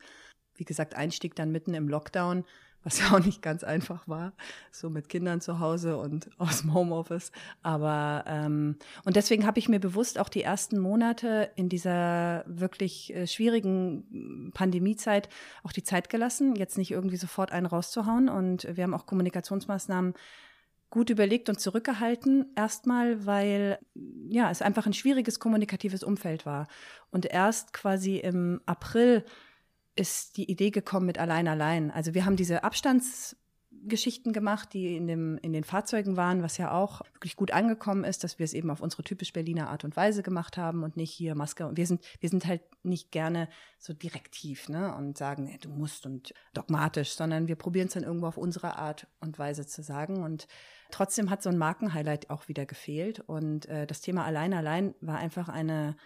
wie 0.55 0.65
gesagt, 0.65 0.97
Einstieg 0.97 1.35
dann 1.35 1.51
mitten 1.51 1.73
im 1.73 1.89
Lockdown 1.89 2.45
was 2.85 2.99
ja 2.99 3.13
auch 3.13 3.25
nicht 3.25 3.43
ganz 3.43 3.65
einfach 3.65 4.09
war, 4.09 4.33
so 4.71 4.91
mit 4.91 5.09
Kindern 5.09 5.41
zu 5.41 5.61
Hause 5.61 5.97
und 5.97 6.29
aus 6.39 6.63
dem 6.63 6.75
Homeoffice. 6.75 7.33
Aber 7.63 8.25
ähm, 8.27 8.77
und 9.05 9.17
deswegen 9.17 9.47
habe 9.47 9.59
ich 9.59 9.69
mir 9.69 9.81
bewusst 9.81 10.19
auch 10.19 10.29
die 10.29 10.43
ersten 10.43 10.79
Monate 10.79 11.51
in 11.55 11.69
dieser 11.69 12.45
wirklich 12.47 13.15
äh, 13.15 13.27
schwierigen 13.27 14.51
Pandemiezeit 14.55 15.29
auch 15.63 15.73
die 15.73 15.85
Zeit 15.85 16.09
gelassen, 16.09 16.57
jetzt 16.57 16.79
nicht 16.79 16.91
irgendwie 16.91 17.17
sofort 17.17 17.53
einen 17.53 17.67
rauszuhauen. 17.67 18.29
Und 18.29 18.67
wir 18.77 18.85
haben 18.85 18.95
auch 18.95 19.07
Kommunikationsmaßnahmen 19.07 20.15
gut 20.91 21.09
überlegt 21.09 21.49
und 21.49 21.59
zurückgehalten. 21.59 22.53
Erstmal, 22.55 23.25
weil 23.27 23.79
ja 24.29 24.51
es 24.51 24.63
einfach 24.63 24.87
ein 24.87 24.93
schwieriges 24.93 25.41
kommunikatives 25.41 26.05
Umfeld 26.05 26.45
war. 26.47 26.69
Und 27.11 27.27
erst 27.27 27.73
quasi 27.73 28.19
im 28.19 28.61
April 28.67 29.25
ist 29.95 30.37
die 30.37 30.51
Idee 30.51 30.71
gekommen 30.71 31.07
mit 31.07 31.19
Allein 31.19 31.49
Allein. 31.49 31.91
Also 31.91 32.15
wir 32.15 32.25
haben 32.25 32.37
diese 32.37 32.65
Abstandsgeschichten 32.65 34.33
gemacht, 34.33 34.73
die 34.73 34.97
in, 34.97 35.07
dem, 35.07 35.39
in 35.39 35.53
den 35.53 35.65
Fahrzeugen 35.65 36.17
waren, 36.17 36.43
was 36.43 36.57
ja 36.57 36.73
auch 36.73 37.03
wirklich 37.13 37.37
gut 37.37 37.51
angekommen 37.51 38.05
ist, 38.05 38.25
dass 38.25 38.39
wir 38.39 38.45
es 38.45 38.55
eben 38.55 38.71
auf 38.71 38.81
unsere 38.81 39.03
typisch 39.03 39.33
Berliner 39.33 39.69
Art 39.69 39.85
und 39.85 39.97
Weise 39.97 40.23
gemacht 40.23 40.57
haben 40.57 40.83
und 40.83 40.97
nicht 40.97 41.13
hier 41.13 41.35
Maske. 41.35 41.71
Wir 41.75 41.87
sind, 41.87 42.03
wir 42.21 42.31
sind 42.31 42.47
halt 42.47 42.63
nicht 42.83 43.11
gerne 43.11 43.49
so 43.79 43.93
direktiv 43.93 44.71
ne, 44.71 44.95
und 44.95 45.19
sagen, 45.19 45.55
du 45.61 45.69
musst 45.69 46.07
und 46.07 46.33
dogmatisch, 46.55 47.15
sondern 47.15 47.49
wir 47.49 47.57
probieren 47.57 47.89
es 47.89 47.95
dann 47.95 48.05
irgendwo 48.05 48.29
auf 48.29 48.39
unsere 48.39 48.77
Art 48.77 49.07
und 49.21 49.39
Weise 49.39 49.67
zu 49.67 49.83
sagen. 49.83 50.23
Und 50.23 50.49
trotzdem 50.91 51.29
hat 51.29 51.43
so 51.43 51.51
ein 51.51 51.59
Markenhighlight 51.59 52.31
auch 52.31 52.49
wieder 52.49 52.65
gefehlt. 52.65 53.21
Und 53.21 53.67
äh, 53.67 53.87
das 53.87 54.01
Thema 54.01 54.25
Allein 54.25 54.55
Allein 54.55 54.95
war 55.01 55.19
einfach 55.19 55.51
eine 55.51 55.97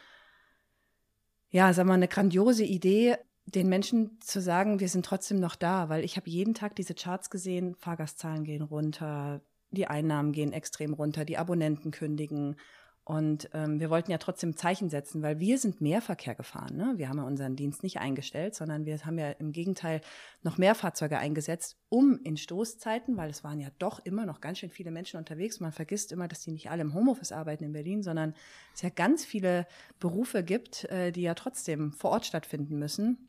ja, 1.51 1.73
sagen 1.73 1.89
wir, 1.89 1.95
eine 1.95 2.09
grandiose 2.09 2.65
Idee, 2.65 3.17
den 3.47 3.69
Menschen 3.69 4.21
zu 4.21 4.41
sagen, 4.41 4.81
wir 4.81 4.89
sind 4.89 5.07
trotzdem 5.07 5.39
noch 5.39 5.55
da, 5.55 5.89
weil 5.89 6.05
ich 6.05 6.17
habe 6.17 6.29
jeden 6.29 6.55
Tag 6.55 6.75
diese 6.77 6.95
Charts 6.95 7.31
gesehen, 7.31 7.77
Fahrgastzahlen 7.77 8.45
gehen 8.45 8.63
runter, 8.63 9.41
die 9.71 9.87
Einnahmen 9.87 10.33
gehen 10.33 10.53
extrem 10.53 10.95
runter, 10.95 11.25
die 11.25 11.39
Abonnenten 11.39 11.93
kündigen. 11.93 12.57
Und 13.05 13.49
ähm, 13.55 13.79
wir 13.79 13.89
wollten 13.89 14.11
ja 14.11 14.19
trotzdem 14.19 14.57
Zeichen 14.57 14.91
setzen, 14.91 15.23
weil 15.23 15.39
wir 15.39 15.59
sind 15.59 15.81
mehr 15.81 16.03
Verkehr 16.03 16.35
gefahren. 16.35 16.77
Ne? 16.77 16.95
Wir 16.97 17.09
haben 17.09 17.19
ja 17.19 17.23
unseren 17.23 17.55
Dienst 17.55 17.85
nicht 17.85 18.01
eingestellt, 18.01 18.57
sondern 18.57 18.85
wir 18.85 18.99
haben 19.07 19.17
ja 19.17 19.31
im 19.31 19.53
Gegenteil 19.53 20.01
noch 20.43 20.59
mehr 20.59 20.75
Fahrzeuge 20.75 21.17
eingesetzt, 21.19 21.77
um 21.89 22.19
in 22.25 22.37
Stoßzeiten, 22.37 23.17
weil 23.17 23.31
es 23.31 23.45
waren 23.45 23.61
ja 23.61 23.69
doch 23.79 24.05
immer 24.05 24.27
noch 24.27 24.41
ganz 24.41 24.59
schön 24.59 24.71
viele 24.71 24.91
Menschen 24.91 25.19
unterwegs. 25.19 25.61
Man 25.61 25.71
vergisst 25.71 26.11
immer, 26.11 26.27
dass 26.27 26.41
die 26.41 26.51
nicht 26.51 26.69
alle 26.69 26.83
im 26.83 26.95
Homeoffice 26.95 27.31
arbeiten 27.31 27.63
in 27.63 27.73
Berlin, 27.73 28.03
sondern 28.03 28.35
es 28.75 28.83
ja 28.83 28.89
ganz 28.89 29.25
viele 29.25 29.69
Berufe 30.01 30.43
gibt, 30.43 30.87
äh, 30.87 31.13
die 31.13 31.23
ja 31.23 31.35
trotzdem 31.35 31.93
vor 31.93 32.11
Ort 32.11 32.27
stattfinden 32.27 32.77
müssen. 32.77 33.29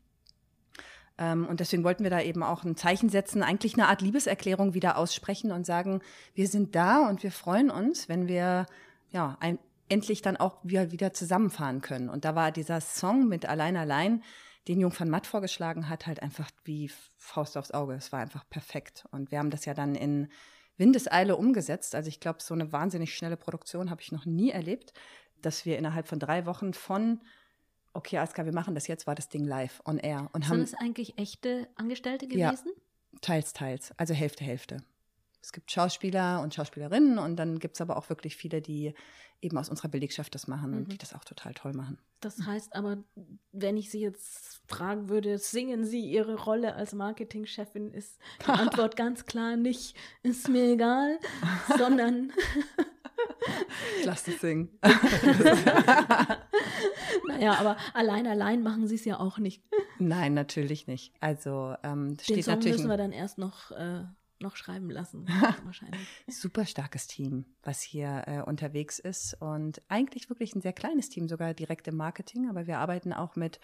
Ähm, 1.18 1.46
und 1.46 1.60
deswegen 1.60 1.84
wollten 1.84 2.04
wir 2.04 2.10
da 2.10 2.20
eben 2.20 2.42
auch 2.42 2.64
ein 2.64 2.76
Zeichen 2.76 3.08
setzen, 3.08 3.42
eigentlich 3.42 3.74
eine 3.74 3.88
Art 3.88 4.00
Liebeserklärung 4.00 4.74
wieder 4.74 4.96
aussprechen 4.96 5.52
und 5.52 5.66
sagen, 5.66 6.00
wir 6.34 6.48
sind 6.48 6.74
da 6.74 7.08
und 7.08 7.22
wir 7.22 7.32
freuen 7.32 7.70
uns, 7.70 8.08
wenn 8.08 8.28
wir 8.28 8.66
ja 9.10 9.36
ein, 9.40 9.58
endlich 9.88 10.22
dann 10.22 10.36
auch 10.36 10.58
wieder, 10.62 10.92
wieder 10.92 11.12
zusammenfahren 11.12 11.80
können. 11.80 12.08
Und 12.08 12.24
da 12.24 12.34
war 12.34 12.52
dieser 12.52 12.80
Song 12.80 13.28
mit 13.28 13.46
Allein 13.46 13.76
Allein, 13.76 14.22
den 14.68 14.80
Jung 14.80 14.92
van 14.96 15.08
Matt 15.08 15.26
vorgeschlagen 15.26 15.88
hat, 15.88 16.06
halt 16.06 16.22
einfach 16.22 16.50
wie 16.64 16.90
Faust 17.16 17.56
aufs 17.56 17.70
Auge. 17.70 17.94
Es 17.94 18.12
war 18.12 18.20
einfach 18.20 18.48
perfekt. 18.48 19.06
Und 19.10 19.30
wir 19.30 19.38
haben 19.38 19.50
das 19.50 19.64
ja 19.64 19.72
dann 19.74 19.94
in 19.94 20.28
Windeseile 20.76 21.36
umgesetzt. 21.36 21.94
Also 21.94 22.08
ich 22.08 22.20
glaube, 22.20 22.42
so 22.42 22.54
eine 22.54 22.70
wahnsinnig 22.70 23.14
schnelle 23.14 23.38
Produktion 23.38 23.90
habe 23.90 24.02
ich 24.02 24.12
noch 24.12 24.26
nie 24.26 24.50
erlebt, 24.50 24.92
dass 25.40 25.64
wir 25.64 25.78
innerhalb 25.78 26.06
von 26.06 26.18
drei 26.18 26.44
Wochen 26.44 26.74
von 26.74 27.20
okay, 27.98 28.18
Aska, 28.18 28.44
wir 28.44 28.52
machen 28.52 28.74
das 28.74 28.86
jetzt, 28.86 29.06
war 29.06 29.14
das 29.14 29.28
Ding 29.28 29.44
live, 29.44 29.82
on 29.84 29.98
air. 29.98 30.30
Und 30.32 30.44
Sind 30.44 30.52
haben, 30.52 30.60
es 30.62 30.74
eigentlich 30.74 31.18
echte 31.18 31.68
Angestellte 31.74 32.26
gewesen? 32.26 32.68
Ja, 32.68 33.18
teils, 33.20 33.52
teils. 33.52 33.92
Also 33.96 34.14
Hälfte, 34.14 34.44
Hälfte. 34.44 34.78
Es 35.42 35.52
gibt 35.52 35.70
Schauspieler 35.70 36.40
und 36.42 36.54
Schauspielerinnen 36.54 37.18
und 37.18 37.36
dann 37.36 37.58
gibt 37.58 37.74
es 37.74 37.80
aber 37.80 37.96
auch 37.96 38.08
wirklich 38.08 38.36
viele, 38.36 38.60
die 38.60 38.94
eben 39.40 39.56
aus 39.56 39.68
unserer 39.68 39.88
Belegschaft 39.88 40.34
das 40.34 40.48
machen 40.48 40.72
mhm. 40.72 40.76
und 40.78 40.92
die 40.92 40.98
das 40.98 41.14
auch 41.14 41.24
total 41.24 41.54
toll 41.54 41.72
machen. 41.72 41.98
Das 42.20 42.40
heißt 42.44 42.74
aber, 42.74 42.98
wenn 43.52 43.76
ich 43.76 43.90
Sie 43.90 44.00
jetzt 44.00 44.60
fragen 44.66 45.08
würde, 45.08 45.38
singen 45.38 45.84
Sie 45.84 46.00
Ihre 46.00 46.34
Rolle 46.34 46.74
als 46.74 46.92
Marketingchefin, 46.92 47.92
ist 47.92 48.18
die 48.46 48.50
Antwort 48.50 48.96
ganz 48.96 49.26
klar 49.26 49.56
nicht, 49.56 49.96
ist 50.22 50.48
mir 50.48 50.72
egal, 50.72 51.18
sondern 51.76 52.32
ich 53.98 54.04
lasse 54.04 54.30
das 54.32 54.40
singen. 54.40 54.68
naja, 57.28 57.54
aber 57.54 57.76
allein, 57.94 58.26
allein 58.26 58.62
machen 58.62 58.86
sie 58.86 58.96
es 58.96 59.04
ja 59.04 59.20
auch 59.20 59.38
nicht. 59.38 59.62
Nein, 59.98 60.34
natürlich 60.34 60.86
nicht. 60.86 61.14
Also 61.20 61.74
ähm, 61.82 62.16
Den 62.16 62.20
steht 62.20 62.44
Song 62.44 62.54
natürlich 62.54 62.78
müssen 62.78 62.90
wir 62.90 62.96
dann 62.96 63.12
erst 63.12 63.38
noch, 63.38 63.70
äh, 63.72 64.04
noch 64.40 64.56
schreiben 64.56 64.90
lassen, 64.90 65.26
wahrscheinlich. 65.64 66.00
Super 66.28 66.66
starkes 66.66 67.06
Team, 67.06 67.44
was 67.62 67.80
hier 67.80 68.24
äh, 68.26 68.42
unterwegs 68.42 68.98
ist 68.98 69.36
und 69.40 69.82
eigentlich 69.88 70.28
wirklich 70.28 70.54
ein 70.54 70.60
sehr 70.60 70.72
kleines 70.72 71.08
Team, 71.08 71.28
sogar 71.28 71.54
direkt 71.54 71.88
im 71.88 71.96
Marketing, 71.96 72.48
aber 72.48 72.66
wir 72.66 72.78
arbeiten 72.78 73.12
auch 73.12 73.36
mit 73.36 73.60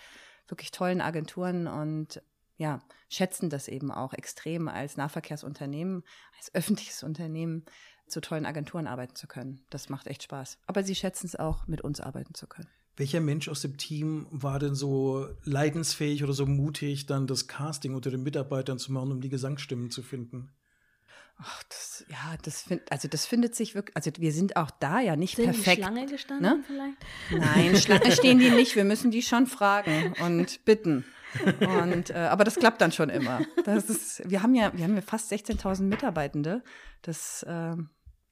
wirklich 0.49 0.71
tollen 0.71 1.01
Agenturen 1.01 1.67
und 1.67 2.23
ja, 2.57 2.81
schätzen 3.09 3.51
das 3.51 3.69
eben 3.69 3.91
auch 3.91 4.13
extrem 4.13 4.69
als 4.69 4.97
Nahverkehrsunternehmen, 4.97 6.05
als 6.39 6.55
öffentliches 6.55 7.03
Unternehmen 7.03 7.65
zu 8.15 8.21
tollen 8.21 8.47
Agenturen 8.47 8.87
arbeiten 8.87 9.17
zu 9.17 9.27
können. 9.27 9.61
Das 9.69 9.91
macht 9.91 10.07
echt 10.07 10.23
Spaß. 10.23 10.59
Aber 10.67 10.83
sie 10.83 10.95
schätzen 10.95 11.27
es 11.27 11.37
auch, 11.37 11.67
mit 11.67 11.83
uns 11.83 12.01
arbeiten 12.01 12.33
zu 12.33 12.47
können. 12.47 12.69
Welcher 12.97 13.21
Mensch 13.21 13.49
aus 13.49 13.61
dem 13.61 13.77
Team 13.77 14.29
war 14.31 14.61
denn 14.61 14.77
so 14.77 15.29
leidensfähig 15.43 16.23
oder 16.23 16.33
so 16.33 16.47
mutig, 16.47 17.07
dann 17.07 17.27
das 17.27 17.49
Casting 17.49 17.95
unter 17.95 18.11
den 18.11 18.23
Mitarbeitern 18.23 18.79
zu 18.79 18.93
machen, 18.93 19.11
um 19.11 19.21
die 19.21 19.29
Gesangsstimmen 19.29 19.91
zu 19.91 20.03
finden? 20.03 20.53
Ach, 21.39 21.65
das, 21.65 22.05
ja, 22.09 22.37
das 22.43 22.63
findet, 22.63 22.93
also 22.93 23.09
das 23.09 23.27
findet 23.27 23.57
sich 23.57 23.75
wirklich, 23.75 23.97
also 23.97 24.13
wir 24.19 24.31
sind 24.31 24.57
auch 24.57 24.71
da 24.71 25.01
ja 25.01 25.17
nicht 25.17 25.35
sind 25.35 25.47
perfekt. 25.47 25.65
Sind 25.65 25.93
Schlange 25.93 26.07
gestanden 26.07 26.59
ne? 26.59 26.65
vielleicht? 26.65 26.97
Nein, 27.33 27.77
Schlange 27.77 28.13
stehen 28.13 28.39
die 28.39 28.51
nicht. 28.51 28.77
Wir 28.77 28.85
müssen 28.85 29.11
die 29.11 29.23
schon 29.23 29.49
fragen 29.49 30.15
und 30.23 30.65
bitten. 30.65 31.05
Und, 31.61 32.11
äh, 32.11 32.15
aber 32.15 32.45
das 32.45 32.55
klappt 32.55 32.81
dann 32.81 32.93
schon 32.93 33.11
immer. 33.11 33.41
Das 33.65 33.91
ist, 33.91 34.23
wir 34.31 34.43
haben 34.43 34.55
ja, 34.55 34.73
wir 34.77 34.85
haben 34.85 34.95
ja 34.95 35.03
fast 35.03 35.33
16.000 35.33 35.83
Mitarbeitende. 35.83 36.63
Das, 37.03 37.43
äh, 37.43 37.75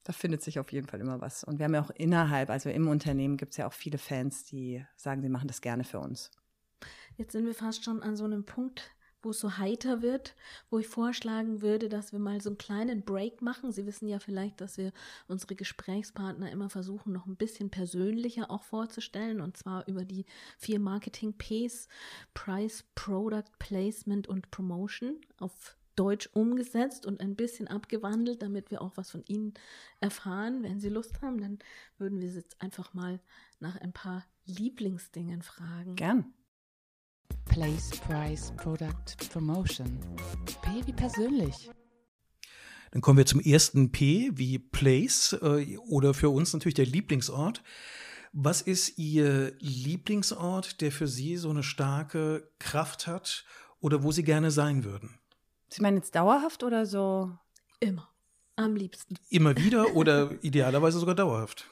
da 0.03 0.13
findet 0.13 0.41
sich 0.41 0.59
auf 0.59 0.71
jeden 0.71 0.87
Fall 0.87 0.99
immer 0.99 1.21
was. 1.21 1.43
Und 1.43 1.59
wir 1.59 1.65
haben 1.65 1.73
ja 1.73 1.81
auch 1.81 1.91
innerhalb, 1.91 2.49
also 2.49 2.69
im 2.69 2.87
Unternehmen 2.87 3.37
gibt 3.37 3.51
es 3.51 3.57
ja 3.57 3.67
auch 3.67 3.73
viele 3.73 3.97
Fans, 3.97 4.43
die 4.43 4.85
sagen, 4.95 5.21
sie 5.21 5.29
machen 5.29 5.47
das 5.47 5.61
gerne 5.61 5.83
für 5.83 5.99
uns. 5.99 6.31
Jetzt 7.17 7.31
sind 7.31 7.45
wir 7.45 7.53
fast 7.53 7.85
schon 7.85 8.01
an 8.03 8.15
so 8.15 8.25
einem 8.25 8.45
Punkt, 8.45 8.91
wo 9.21 9.29
es 9.29 9.39
so 9.39 9.57
heiter 9.57 10.01
wird, 10.01 10.35
wo 10.69 10.79
ich 10.79 10.87
vorschlagen 10.87 11.61
würde, 11.61 11.87
dass 11.87 12.11
wir 12.11 12.19
mal 12.19 12.41
so 12.41 12.49
einen 12.49 12.57
kleinen 12.57 13.03
Break 13.05 13.41
machen. 13.41 13.71
Sie 13.71 13.85
wissen 13.85 14.09
ja 14.09 14.19
vielleicht, 14.19 14.59
dass 14.59 14.77
wir 14.77 14.91
unsere 15.27 15.55
Gesprächspartner 15.55 16.51
immer 16.51 16.69
versuchen, 16.69 17.13
noch 17.13 17.25
ein 17.25 17.37
bisschen 17.37 17.69
persönlicher 17.69 18.51
auch 18.51 18.63
vorzustellen, 18.63 19.39
und 19.39 19.55
zwar 19.55 19.87
über 19.87 20.03
die 20.03 20.25
vier 20.57 20.79
Marketing 20.79 21.33
Ps, 21.37 21.87
Price, 22.33 22.83
Product, 22.95 23.45
Placement 23.59 24.27
und 24.27 24.51
Promotion 24.51 25.21
auf 25.37 25.77
Deutsch 25.95 26.29
umgesetzt 26.33 27.05
und 27.05 27.19
ein 27.21 27.35
bisschen 27.35 27.67
abgewandelt, 27.67 28.41
damit 28.41 28.71
wir 28.71 28.81
auch 28.81 28.97
was 28.97 29.11
von 29.11 29.23
Ihnen 29.27 29.53
erfahren. 29.99 30.63
Wenn 30.63 30.79
Sie 30.79 30.89
Lust 30.89 31.21
haben, 31.21 31.39
dann 31.39 31.59
würden 31.97 32.19
wir 32.19 32.29
Sie 32.29 32.37
jetzt 32.37 32.61
einfach 32.61 32.93
mal 32.93 33.19
nach 33.59 33.75
ein 33.77 33.93
paar 33.93 34.25
Lieblingsdingen 34.45 35.41
fragen. 35.41 35.95
Gern. 35.95 36.33
Place, 37.45 37.91
Price, 38.07 38.53
Product, 38.57 39.29
Promotion. 39.31 39.99
P 40.61 40.85
wie 40.85 40.93
persönlich. 40.93 41.69
Dann 42.91 43.01
kommen 43.01 43.17
wir 43.17 43.25
zum 43.25 43.39
ersten 43.39 43.91
P 43.91 44.31
wie 44.33 44.59
Place 44.59 45.33
äh, 45.41 45.77
oder 45.77 46.13
für 46.13 46.29
uns 46.29 46.53
natürlich 46.53 46.75
der 46.75 46.85
Lieblingsort. 46.85 47.63
Was 48.33 48.61
ist 48.61 48.97
Ihr 48.97 49.55
Lieblingsort, 49.59 50.81
der 50.81 50.91
für 50.91 51.07
Sie 51.07 51.37
so 51.37 51.49
eine 51.49 51.63
starke 51.63 52.51
Kraft 52.59 53.07
hat 53.07 53.45
oder 53.79 54.03
wo 54.03 54.11
Sie 54.11 54.23
gerne 54.23 54.51
sein 54.51 54.83
würden? 54.83 55.19
Sie 55.73 55.81
meinen 55.81 55.97
jetzt 55.97 56.15
dauerhaft 56.15 56.63
oder 56.63 56.85
so? 56.85 57.35
Immer. 57.79 58.09
Am 58.55 58.75
liebsten. 58.75 59.15
Immer 59.29 59.57
wieder 59.57 59.95
oder 59.95 60.31
idealerweise 60.43 60.99
sogar 60.99 61.15
dauerhaft? 61.15 61.67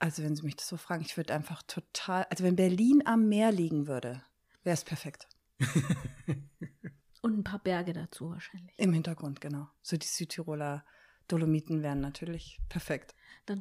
Also, 0.00 0.22
wenn 0.22 0.34
Sie 0.34 0.42
mich 0.42 0.56
das 0.56 0.68
so 0.68 0.76
fragen, 0.76 1.04
ich 1.04 1.16
würde 1.16 1.34
einfach 1.34 1.62
total, 1.62 2.26
also 2.30 2.44
wenn 2.44 2.56
Berlin 2.56 3.02
am 3.04 3.28
Meer 3.28 3.52
liegen 3.52 3.86
würde, 3.86 4.22
wäre 4.64 4.74
es 4.74 4.84
perfekt. 4.84 5.28
Und 7.22 7.36
ein 7.36 7.44
paar 7.44 7.58
Berge 7.60 7.92
dazu 7.92 8.30
wahrscheinlich. 8.30 8.74
Im 8.76 8.92
Hintergrund, 8.92 9.40
genau. 9.40 9.68
So 9.82 9.96
die 9.96 10.06
Südtiroler 10.06 10.84
Dolomiten 11.28 11.82
wären 11.82 12.00
natürlich 12.00 12.58
perfekt. 12.68 13.14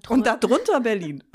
Und 0.09 0.25
darunter 0.25 0.81
Berlin. 0.81 1.23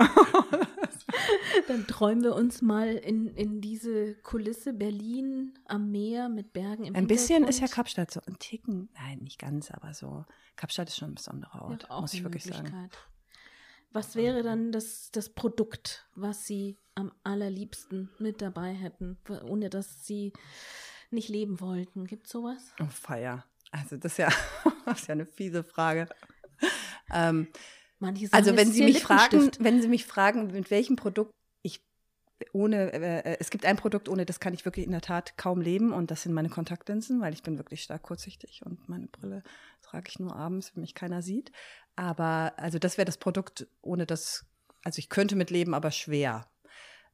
Dann 1.69 1.87
träumen 1.87 2.23
wir 2.23 2.35
uns 2.35 2.63
mal 2.63 2.89
in, 2.89 3.29
in 3.29 3.61
diese 3.61 4.15
Kulisse 4.17 4.73
Berlin 4.73 5.55
am 5.67 5.91
Meer 5.91 6.29
mit 6.29 6.53
Bergen 6.53 6.85
im 6.85 6.95
Ein 6.95 7.07
bisschen 7.07 7.45
ist 7.45 7.61
ja 7.61 7.67
Kapstadt 7.67 8.11
so 8.11 8.21
ein 8.27 8.39
Ticken, 8.39 8.89
nein, 8.95 9.19
nicht 9.19 9.39
ganz, 9.39 9.71
aber 9.71 9.95
so. 9.95 10.25
Kapstadt 10.57 10.89
ist 10.89 10.97
schon 10.97 11.13
ein 11.13 11.15
besonderer 11.15 11.63
Ort, 11.63 11.87
ja, 11.89 12.01
muss 12.01 12.15
ich 12.15 12.23
wirklich 12.23 12.45
sagen. 12.45 12.91
Was 13.93 14.17
wäre 14.17 14.43
dann 14.43 14.73
das, 14.73 15.11
das 15.11 15.29
Produkt, 15.29 16.09
was 16.15 16.47
Sie 16.47 16.79
am 16.95 17.13
allerliebsten 17.25 18.11
mit 18.19 18.41
dabei 18.41 18.73
hätten, 18.73 19.19
ohne 19.45 19.69
dass 19.69 20.07
Sie 20.07 20.33
nicht 21.11 21.29
leben 21.29 21.61
wollten? 21.61 22.07
Gibt 22.07 22.27
es 22.27 22.33
sowas? 22.33 22.73
Oh, 22.81 22.87
Feier. 22.87 23.45
Also 23.73 23.97
das 23.97 24.13
ist 24.13 24.19
ja, 24.19 24.29
das 24.87 25.01
ist 25.01 25.09
ja 25.09 25.15
eine 25.15 25.27
fiese 25.27 25.65
Frage. 25.65 26.09
Ähm, 27.13 27.49
also 28.33 28.57
wenn 28.57 28.71
Sie 28.71 28.85
mich 28.85 29.03
fragen, 29.03 29.51
wenn 29.59 29.81
Sie 29.81 29.89
mich 29.89 30.07
fragen, 30.07 30.49
mit 30.49 30.71
welchem 30.71 30.97
Produkt 30.97 31.33
ich 31.63 31.81
ohne, 32.53 32.93
äh, 32.93 33.37
es 33.39 33.51
gibt 33.51 33.65
ein 33.65 33.77
Produkt, 33.77 34.09
ohne 34.09 34.27
das 34.27 34.41
kann 34.41 34.55
ich 34.55 34.65
wirklich 34.65 34.87
in 34.87 34.93
der 34.93 35.01
Tat 35.01 35.37
kaum 35.37 35.61
leben 35.61 35.93
und 35.93 36.11
das 36.11 36.23
sind 36.23 36.33
meine 36.33 36.49
Kontaktlinsen, 36.49 37.21
weil 37.21 37.33
ich 37.33 37.43
bin 37.43 37.59
wirklich 37.59 37.83
stark 37.83 38.03
kurzsichtig 38.03 38.63
und 38.65 38.89
meine 38.89 39.07
Brille 39.07 39.43
trage 39.83 40.09
ich 40.09 40.19
nur 40.19 40.35
abends, 40.37 40.75
wenn 40.75 40.83
mich 40.83 40.95
keiner 40.95 41.23
sieht. 41.23 41.53
Aber 41.97 42.53
also 42.57 42.79
das 42.79 42.99
wäre 42.99 43.07
das 43.07 43.19
Produkt, 43.19 43.67
ohne 43.81 44.07
das, 44.07 44.47
also 44.85 44.99
ich 44.99 45.09
könnte 45.09 45.37
mit 45.37 45.51
leben, 45.51 45.75
aber 45.75 45.91
schwer. 45.91 46.49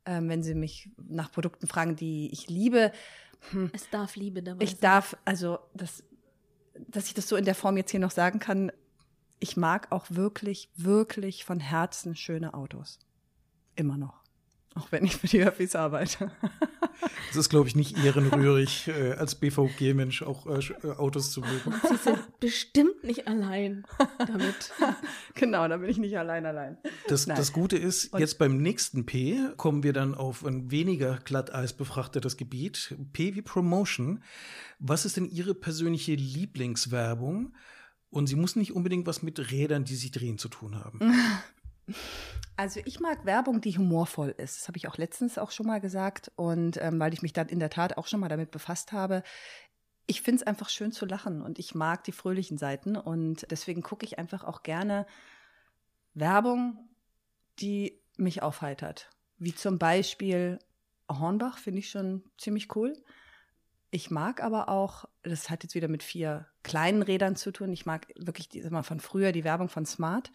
Ähm, 0.06 0.28
wenn 0.28 0.42
Sie 0.42 0.54
mich 0.54 0.90
nach 0.96 1.30
Produkten 1.30 1.66
fragen, 1.66 1.96
die 1.96 2.30
ich 2.32 2.48
liebe, 2.48 2.92
hm, 3.50 3.70
Es 3.72 3.88
darf 3.90 4.16
Liebe 4.16 4.42
dabei 4.42 4.64
ich 4.64 4.72
sein. 4.72 4.80
darf, 4.80 5.16
also, 5.24 5.58
das, 5.74 6.02
dass 6.86 7.06
ich 7.06 7.14
das 7.14 7.28
so 7.28 7.36
in 7.36 7.44
der 7.44 7.54
Form 7.54 7.76
jetzt 7.76 7.90
hier 7.90 8.00
noch 8.00 8.10
sagen 8.10 8.38
kann, 8.38 8.72
ich 9.40 9.56
mag 9.56 9.92
auch 9.92 10.06
wirklich, 10.10 10.70
wirklich 10.76 11.44
von 11.44 11.60
Herzen 11.60 12.16
schöne 12.16 12.54
Autos. 12.54 12.98
Immer 13.76 13.96
noch. 13.96 14.17
Auch 14.78 14.92
wenn 14.92 15.04
ich 15.04 15.16
für 15.16 15.26
die 15.26 15.42
Öffis 15.42 15.74
arbeite. 15.74 16.30
Es 17.30 17.36
ist, 17.36 17.48
glaube 17.48 17.68
ich, 17.68 17.76
nicht 17.76 18.02
ehrenrührig, 18.04 18.88
äh, 18.88 19.12
als 19.12 19.34
BVG-Mensch 19.34 20.22
auch 20.22 20.46
äh, 20.46 20.60
äh, 20.82 20.92
Autos 20.96 21.32
zu 21.32 21.40
mögen. 21.40 21.74
Sie 21.88 21.96
sind 21.96 22.40
bestimmt 22.40 23.04
nicht 23.04 23.26
allein 23.28 23.84
damit. 24.18 24.72
genau, 25.34 25.66
da 25.68 25.76
bin 25.78 25.90
ich 25.90 25.98
nicht 25.98 26.16
allein 26.16 26.46
allein. 26.46 26.78
Das, 27.08 27.26
das 27.26 27.52
Gute 27.52 27.76
ist, 27.76 28.12
Und- 28.12 28.20
jetzt 28.20 28.38
beim 28.38 28.58
nächsten 28.58 29.04
P 29.04 29.38
kommen 29.56 29.82
wir 29.82 29.92
dann 29.92 30.14
auf 30.14 30.44
ein 30.44 30.70
weniger 30.70 31.18
glatteis 31.24 31.72
befrachtetes 31.72 32.36
Gebiet. 32.36 32.96
P 33.12 33.34
wie 33.34 33.42
Promotion. 33.42 34.22
Was 34.78 35.04
ist 35.04 35.16
denn 35.16 35.26
Ihre 35.28 35.54
persönliche 35.54 36.14
Lieblingswerbung? 36.14 37.54
Und 38.10 38.26
sie 38.26 38.36
muss 38.36 38.56
nicht 38.56 38.72
unbedingt 38.72 39.06
was 39.06 39.22
mit 39.22 39.50
Rädern, 39.50 39.84
die 39.84 39.94
sich 39.94 40.10
drehen, 40.10 40.38
zu 40.38 40.48
tun 40.48 40.76
haben. 40.76 41.00
Also 42.56 42.80
ich 42.84 42.98
mag 42.98 43.24
Werbung, 43.24 43.60
die 43.60 43.78
humorvoll 43.78 44.34
ist. 44.36 44.60
Das 44.60 44.68
habe 44.68 44.78
ich 44.78 44.88
auch 44.88 44.96
letztens 44.96 45.38
auch 45.38 45.52
schon 45.52 45.66
mal 45.66 45.80
gesagt. 45.80 46.32
Und 46.36 46.76
ähm, 46.78 46.98
weil 46.98 47.12
ich 47.12 47.22
mich 47.22 47.32
dann 47.32 47.48
in 47.48 47.60
der 47.60 47.70
Tat 47.70 47.96
auch 47.96 48.06
schon 48.06 48.20
mal 48.20 48.28
damit 48.28 48.50
befasst 48.50 48.92
habe. 48.92 49.22
Ich 50.06 50.22
finde 50.22 50.40
es 50.40 50.46
einfach 50.46 50.68
schön 50.68 50.90
zu 50.90 51.06
lachen 51.06 51.42
und 51.42 51.58
ich 51.58 51.74
mag 51.74 52.02
die 52.04 52.12
fröhlichen 52.12 52.58
Seiten. 52.58 52.96
Und 52.96 53.46
deswegen 53.50 53.82
gucke 53.82 54.04
ich 54.04 54.18
einfach 54.18 54.42
auch 54.42 54.62
gerne 54.62 55.06
Werbung, 56.14 56.88
die 57.60 58.00
mich 58.16 58.42
aufheitert. 58.42 59.10
Wie 59.38 59.54
zum 59.54 59.78
Beispiel 59.78 60.58
Hornbach 61.08 61.58
finde 61.58 61.78
ich 61.78 61.90
schon 61.90 62.24
ziemlich 62.38 62.74
cool. 62.74 62.92
Ich 63.90 64.10
mag 64.10 64.42
aber 64.42 64.68
auch, 64.68 65.04
das 65.22 65.48
hat 65.48 65.62
jetzt 65.62 65.74
wieder 65.74 65.88
mit 65.88 66.02
vier 66.02 66.46
kleinen 66.62 67.02
Rädern 67.02 67.36
zu 67.36 67.52
tun. 67.52 67.72
Ich 67.72 67.86
mag 67.86 68.08
wirklich 68.16 68.48
die, 68.48 68.62
mal, 68.68 68.82
von 68.82 69.00
früher 69.00 69.32
die 69.32 69.44
Werbung 69.44 69.68
von 69.68 69.86
Smart 69.86 70.30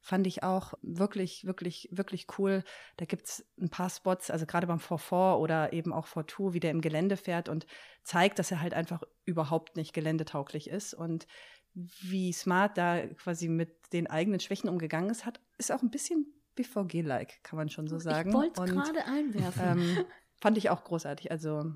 fand 0.00 0.26
ich 0.26 0.42
auch 0.42 0.74
wirklich, 0.82 1.44
wirklich, 1.44 1.88
wirklich 1.90 2.26
cool. 2.38 2.62
Da 2.96 3.04
gibt's 3.04 3.44
ein 3.60 3.68
paar 3.68 3.90
Spots, 3.90 4.30
also 4.30 4.46
gerade 4.46 4.66
beim 4.66 4.80
4 4.80 5.38
oder 5.38 5.72
eben 5.72 5.92
auch 5.92 6.06
4 6.06 6.24
wie 6.52 6.60
der 6.60 6.70
im 6.70 6.80
Gelände 6.80 7.16
fährt 7.16 7.48
und 7.48 7.66
zeigt, 8.04 8.38
dass 8.38 8.50
er 8.50 8.60
halt 8.60 8.74
einfach 8.74 9.02
überhaupt 9.24 9.76
nicht 9.76 9.92
geländetauglich 9.92 10.68
ist. 10.68 10.94
Und 10.94 11.26
wie 11.74 12.32
Smart 12.32 12.78
da 12.78 13.06
quasi 13.06 13.48
mit 13.48 13.92
den 13.92 14.06
eigenen 14.06 14.40
Schwächen 14.40 14.68
umgegangen 14.68 15.10
ist, 15.10 15.26
hat, 15.26 15.40
ist 15.58 15.72
auch 15.72 15.82
ein 15.82 15.90
bisschen 15.90 16.26
BVG-like, 16.54 17.42
kann 17.42 17.56
man 17.56 17.68
schon 17.68 17.86
so 17.86 17.98
sagen. 17.98 18.30
Ich 18.30 18.34
wollte 18.34 18.62
es 18.62 18.70
gerade 18.70 19.04
einwerfen. 19.04 19.62
ähm, 19.78 20.04
fand 20.40 20.58
ich 20.58 20.70
auch 20.70 20.84
großartig. 20.84 21.30
Also 21.30 21.72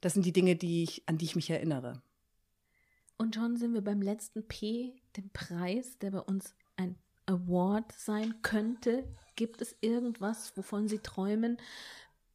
das 0.00 0.14
sind 0.14 0.24
die 0.24 0.32
Dinge, 0.32 0.56
die 0.56 0.82
ich, 0.82 1.02
an 1.06 1.18
die 1.18 1.24
ich 1.24 1.36
mich 1.36 1.50
erinnere. 1.50 2.02
Und 3.18 3.34
schon 3.34 3.56
sind 3.56 3.72
wir 3.74 3.82
beim 3.82 4.02
letzten 4.02 4.46
P, 4.46 5.02
dem 5.16 5.30
Preis, 5.30 5.98
der 5.98 6.10
bei 6.10 6.20
uns 6.20 6.54
ein 6.76 6.96
Award 7.26 7.92
sein 7.92 8.34
könnte. 8.42 9.04
Gibt 9.34 9.60
es 9.60 9.76
irgendwas, 9.80 10.56
wovon 10.56 10.88
Sie 10.88 10.98
träumen? 10.98 11.58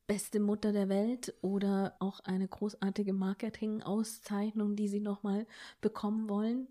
Beste 0.07 0.39
Mutter 0.39 0.71
der 0.73 0.89
Welt 0.89 1.33
oder 1.41 1.95
auch 1.99 2.19
eine 2.21 2.47
großartige 2.47 3.13
Marketing-Auszeichnung, 3.13 4.75
die 4.75 4.87
Sie 4.87 4.99
nochmal 4.99 5.47
bekommen 5.79 6.29
wollen? 6.29 6.67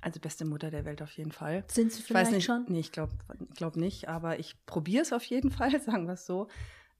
Also 0.00 0.20
beste 0.20 0.44
Mutter 0.44 0.70
der 0.70 0.84
Welt 0.84 1.02
auf 1.02 1.12
jeden 1.16 1.32
Fall. 1.32 1.64
Sind 1.68 1.90
Sie 1.92 1.98
Ich 2.00 2.04
weiß 2.04 2.28
vielleicht 2.28 2.32
nicht, 2.32 2.44
schon? 2.44 2.66
nee, 2.68 2.80
ich 2.80 2.92
glaube 2.92 3.12
glaub 3.56 3.76
nicht, 3.76 4.08
aber 4.08 4.38
ich 4.38 4.54
probiere 4.66 5.02
es 5.02 5.12
auf 5.12 5.24
jeden 5.24 5.50
Fall, 5.58 5.80
sagen 5.80 6.06
wir 6.06 6.14
es 6.14 6.26
so. 6.26 6.48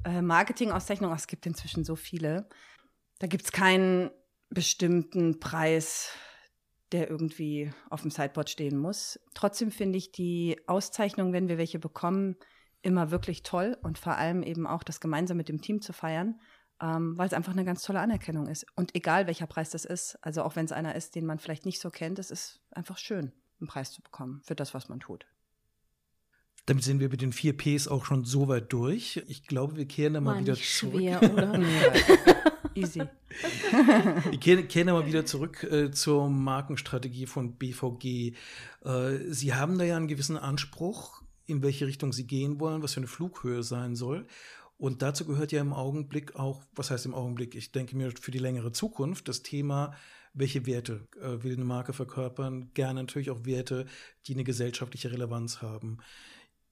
Äh, 0.04 0.22
Marketing-Auszeichnung, 0.22 1.12
es 1.12 1.26
gibt 1.26 1.46
inzwischen 1.46 1.84
so 1.84 1.94
viele. 1.94 2.48
Da 3.18 3.26
gibt 3.26 3.44
es 3.44 3.52
keinen 3.52 4.10
bestimmten 4.50 5.40
Preis, 5.40 6.10
der 6.92 7.10
irgendwie 7.10 7.70
auf 7.90 8.02
dem 8.02 8.10
Sideboard 8.10 8.50
stehen 8.50 8.78
muss. 8.78 9.20
Trotzdem 9.34 9.70
finde 9.70 9.98
ich 9.98 10.12
die 10.12 10.60
Auszeichnung, 10.66 11.32
wenn 11.32 11.48
wir 11.48 11.58
welche 11.58 11.78
bekommen, 11.78 12.36
immer 12.82 13.10
wirklich 13.10 13.42
toll 13.42 13.76
und 13.82 13.98
vor 13.98 14.16
allem 14.16 14.42
eben 14.42 14.66
auch 14.66 14.82
das 14.82 15.00
gemeinsam 15.00 15.36
mit 15.36 15.48
dem 15.48 15.60
Team 15.60 15.82
zu 15.82 15.92
feiern, 15.92 16.40
ähm, 16.80 17.18
weil 17.18 17.26
es 17.26 17.32
einfach 17.32 17.52
eine 17.52 17.64
ganz 17.64 17.82
tolle 17.82 18.00
Anerkennung 18.00 18.46
ist. 18.46 18.66
Und 18.76 18.94
egal 18.94 19.26
welcher 19.26 19.46
Preis 19.46 19.70
das 19.70 19.84
ist, 19.84 20.16
also 20.22 20.42
auch 20.42 20.56
wenn 20.56 20.64
es 20.64 20.72
einer 20.72 20.94
ist, 20.94 21.14
den 21.14 21.26
man 21.26 21.38
vielleicht 21.38 21.66
nicht 21.66 21.80
so 21.80 21.90
kennt, 21.90 22.18
es 22.18 22.30
ist 22.30 22.60
einfach 22.70 22.98
schön, 22.98 23.32
einen 23.60 23.68
Preis 23.68 23.92
zu 23.92 24.02
bekommen 24.02 24.40
für 24.44 24.54
das, 24.54 24.74
was 24.74 24.88
man 24.88 25.00
tut. 25.00 25.26
Damit 26.66 26.84
sind 26.84 27.00
wir 27.00 27.08
mit 27.08 27.22
den 27.22 27.32
vier 27.32 27.56
Ps 27.56 27.88
auch 27.88 28.04
schon 28.04 28.24
so 28.24 28.46
weit 28.46 28.72
durch. 28.72 29.22
Ich 29.26 29.46
glaube, 29.46 29.76
wir 29.76 29.86
kehren 29.88 30.14
da 30.14 30.20
mal 30.20 30.34
War 30.34 30.40
wieder 30.40 30.52
nicht 30.52 30.78
zurück. 30.78 31.00
schwer, 31.00 31.22
oder? 31.22 31.58
Easy. 32.74 33.00
Wir 34.30 34.38
kehren, 34.38 34.68
kehren 34.68 34.88
aber 34.88 35.06
wieder 35.06 35.26
zurück 35.26 35.62
äh, 35.64 35.90
zur 35.90 36.28
Markenstrategie 36.28 37.26
von 37.26 37.54
BVG. 37.54 38.34
Äh, 38.84 39.18
Sie 39.28 39.54
haben 39.54 39.78
da 39.78 39.84
ja 39.84 39.96
einen 39.96 40.08
gewissen 40.08 40.36
Anspruch, 40.36 41.22
in 41.46 41.62
welche 41.62 41.86
Richtung 41.86 42.12
Sie 42.12 42.26
gehen 42.26 42.60
wollen, 42.60 42.82
was 42.82 42.94
für 42.94 43.00
eine 43.00 43.06
Flughöhe 43.06 43.62
sein 43.62 43.96
soll. 43.96 44.26
Und 44.76 45.02
dazu 45.02 45.24
gehört 45.24 45.50
ja 45.50 45.60
im 45.60 45.72
Augenblick 45.72 46.36
auch, 46.36 46.62
was 46.74 46.90
heißt 46.90 47.06
im 47.06 47.14
Augenblick? 47.14 47.54
Ich 47.56 47.72
denke 47.72 47.96
mir 47.96 48.12
für 48.20 48.30
die 48.30 48.38
längere 48.38 48.70
Zukunft 48.70 49.28
das 49.28 49.42
Thema, 49.42 49.92
welche 50.34 50.66
Werte 50.66 51.08
äh, 51.20 51.42
will 51.42 51.54
eine 51.54 51.64
Marke 51.64 51.92
verkörpern? 51.92 52.70
Gerne 52.74 53.00
natürlich 53.02 53.30
auch 53.30 53.44
Werte, 53.44 53.86
die 54.26 54.34
eine 54.34 54.44
gesellschaftliche 54.44 55.10
Relevanz 55.10 55.62
haben. 55.62 55.98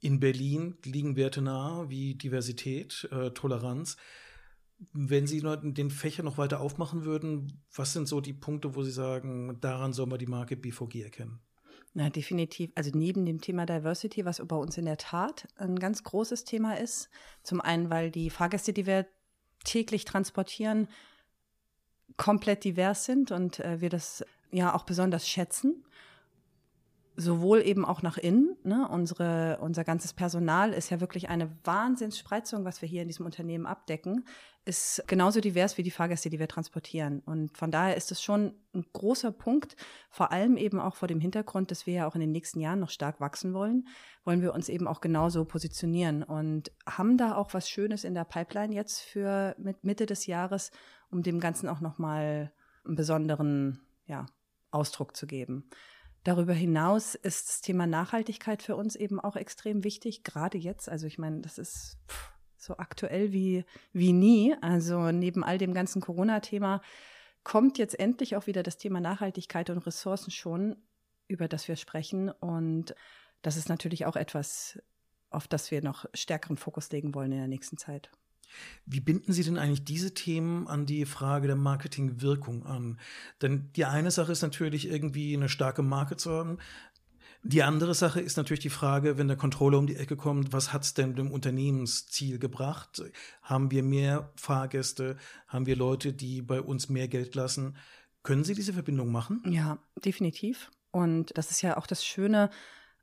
In 0.00 0.20
Berlin 0.20 0.76
liegen 0.84 1.16
Werte 1.16 1.42
nahe 1.42 1.88
wie 1.90 2.14
Diversität, 2.14 3.08
äh, 3.10 3.30
Toleranz. 3.30 3.96
Wenn 4.92 5.26
Sie 5.26 5.40
den 5.40 5.90
Fächer 5.90 6.22
noch 6.22 6.38
weiter 6.38 6.60
aufmachen 6.60 7.04
würden, 7.04 7.62
was 7.74 7.92
sind 7.92 8.08
so 8.08 8.20
die 8.20 8.34
Punkte, 8.34 8.74
wo 8.74 8.82
Sie 8.82 8.90
sagen, 8.90 9.58
daran 9.60 9.92
soll 9.92 10.06
man 10.06 10.18
die 10.18 10.26
Marke 10.26 10.56
BVG 10.56 11.02
erkennen? 11.02 11.40
Na, 11.94 12.10
definitiv. 12.10 12.72
Also 12.74 12.90
neben 12.92 13.24
dem 13.24 13.40
Thema 13.40 13.64
Diversity, 13.64 14.26
was 14.26 14.46
bei 14.46 14.56
uns 14.56 14.76
in 14.76 14.84
der 14.84 14.98
Tat 14.98 15.48
ein 15.56 15.78
ganz 15.78 16.02
großes 16.02 16.44
Thema 16.44 16.78
ist. 16.78 17.08
Zum 17.42 17.62
einen, 17.62 17.88
weil 17.88 18.10
die 18.10 18.28
Fahrgäste, 18.28 18.74
die 18.74 18.84
wir 18.84 19.06
täglich 19.64 20.04
transportieren, 20.04 20.88
komplett 22.18 22.64
divers 22.64 23.06
sind 23.06 23.30
und 23.30 23.60
äh, 23.60 23.80
wir 23.80 23.88
das 23.88 24.26
ja 24.50 24.74
auch 24.74 24.84
besonders 24.84 25.26
schätzen. 25.26 25.85
Sowohl 27.18 27.62
eben 27.62 27.86
auch 27.86 28.02
nach 28.02 28.18
innen. 28.18 28.56
Ne? 28.62 28.86
Unsere, 28.88 29.58
unser 29.62 29.84
ganzes 29.84 30.12
Personal 30.12 30.74
ist 30.74 30.90
ja 30.90 31.00
wirklich 31.00 31.30
eine 31.30 31.50
Wahnsinnsspreizung, 31.64 32.66
was 32.66 32.82
wir 32.82 32.88
hier 32.88 33.00
in 33.00 33.08
diesem 33.08 33.24
Unternehmen 33.24 33.64
abdecken. 33.64 34.26
Ist 34.66 35.02
genauso 35.06 35.40
divers 35.40 35.78
wie 35.78 35.82
die 35.82 35.90
Fahrgäste, 35.90 36.28
die 36.28 36.38
wir 36.38 36.48
transportieren. 36.48 37.20
Und 37.20 37.56
von 37.56 37.70
daher 37.70 37.96
ist 37.96 38.12
es 38.12 38.22
schon 38.22 38.52
ein 38.74 38.84
großer 38.92 39.32
Punkt, 39.32 39.76
vor 40.10 40.30
allem 40.30 40.58
eben 40.58 40.78
auch 40.78 40.94
vor 40.94 41.08
dem 41.08 41.20
Hintergrund, 41.20 41.70
dass 41.70 41.86
wir 41.86 41.94
ja 41.94 42.06
auch 42.06 42.14
in 42.14 42.20
den 42.20 42.32
nächsten 42.32 42.60
Jahren 42.60 42.80
noch 42.80 42.90
stark 42.90 43.18
wachsen 43.18 43.54
wollen, 43.54 43.88
wollen 44.24 44.42
wir 44.42 44.52
uns 44.52 44.68
eben 44.68 44.86
auch 44.86 45.00
genauso 45.00 45.46
positionieren 45.46 46.22
und 46.22 46.70
haben 46.86 47.16
da 47.16 47.36
auch 47.36 47.54
was 47.54 47.70
Schönes 47.70 48.04
in 48.04 48.14
der 48.14 48.24
Pipeline 48.24 48.74
jetzt 48.74 49.00
für 49.00 49.54
mit 49.58 49.84
Mitte 49.84 50.04
des 50.04 50.26
Jahres, 50.26 50.70
um 51.10 51.22
dem 51.22 51.40
Ganzen 51.40 51.68
auch 51.68 51.80
nochmal 51.80 52.52
einen 52.84 52.96
besonderen 52.96 53.80
ja, 54.06 54.26
Ausdruck 54.70 55.16
zu 55.16 55.26
geben. 55.26 55.70
Darüber 56.26 56.54
hinaus 56.54 57.14
ist 57.14 57.48
das 57.48 57.60
Thema 57.60 57.86
Nachhaltigkeit 57.86 58.60
für 58.60 58.74
uns 58.74 58.96
eben 58.96 59.20
auch 59.20 59.36
extrem 59.36 59.84
wichtig, 59.84 60.24
gerade 60.24 60.58
jetzt. 60.58 60.88
Also 60.88 61.06
ich 61.06 61.18
meine, 61.18 61.40
das 61.40 61.56
ist 61.56 61.98
so 62.56 62.78
aktuell 62.78 63.32
wie, 63.32 63.64
wie 63.92 64.12
nie. 64.12 64.52
Also 64.60 65.12
neben 65.12 65.44
all 65.44 65.56
dem 65.56 65.72
ganzen 65.72 66.02
Corona-Thema 66.02 66.82
kommt 67.44 67.78
jetzt 67.78 67.96
endlich 67.96 68.34
auch 68.34 68.48
wieder 68.48 68.64
das 68.64 68.76
Thema 68.76 69.00
Nachhaltigkeit 69.00 69.70
und 69.70 69.78
Ressourcen 69.78 70.32
schon, 70.32 70.74
über 71.28 71.46
das 71.46 71.68
wir 71.68 71.76
sprechen. 71.76 72.28
Und 72.28 72.96
das 73.42 73.56
ist 73.56 73.68
natürlich 73.68 74.04
auch 74.04 74.16
etwas, 74.16 74.80
auf 75.30 75.46
das 75.46 75.70
wir 75.70 75.80
noch 75.80 76.06
stärkeren 76.12 76.56
Fokus 76.56 76.90
legen 76.90 77.14
wollen 77.14 77.30
in 77.30 77.38
der 77.38 77.46
nächsten 77.46 77.78
Zeit. 77.78 78.10
Wie 78.84 79.00
binden 79.00 79.32
Sie 79.32 79.42
denn 79.42 79.58
eigentlich 79.58 79.84
diese 79.84 80.14
Themen 80.14 80.68
an 80.68 80.86
die 80.86 81.04
Frage 81.04 81.46
der 81.46 81.56
Marketingwirkung 81.56 82.64
an? 82.64 82.98
Denn 83.42 83.70
die 83.74 83.84
eine 83.84 84.10
Sache 84.10 84.32
ist 84.32 84.42
natürlich 84.42 84.88
irgendwie 84.88 85.34
eine 85.34 85.48
starke 85.48 85.82
Marke 85.82 86.16
zu 86.16 86.30
haben. 86.30 86.58
Die 87.42 87.62
andere 87.62 87.94
Sache 87.94 88.20
ist 88.20 88.36
natürlich 88.36 88.60
die 88.60 88.70
Frage, 88.70 89.18
wenn 89.18 89.28
der 89.28 89.36
Controller 89.36 89.78
um 89.78 89.86
die 89.86 89.96
Ecke 89.96 90.16
kommt, 90.16 90.52
was 90.52 90.72
hat 90.72 90.82
es 90.82 90.94
denn 90.94 91.14
dem 91.14 91.30
Unternehmensziel 91.30 92.38
gebracht? 92.38 93.02
Haben 93.42 93.70
wir 93.70 93.84
mehr 93.84 94.32
Fahrgäste? 94.36 95.16
Haben 95.46 95.66
wir 95.66 95.76
Leute, 95.76 96.12
die 96.12 96.42
bei 96.42 96.60
uns 96.60 96.88
mehr 96.88 97.06
Geld 97.06 97.34
lassen? 97.36 97.76
Können 98.24 98.42
Sie 98.42 98.54
diese 98.54 98.72
Verbindung 98.72 99.12
machen? 99.12 99.42
Ja, 99.46 99.78
definitiv. 100.04 100.72
Und 100.90 101.36
das 101.38 101.52
ist 101.52 101.62
ja 101.62 101.76
auch 101.76 101.86
das 101.86 102.04
Schöne 102.04 102.50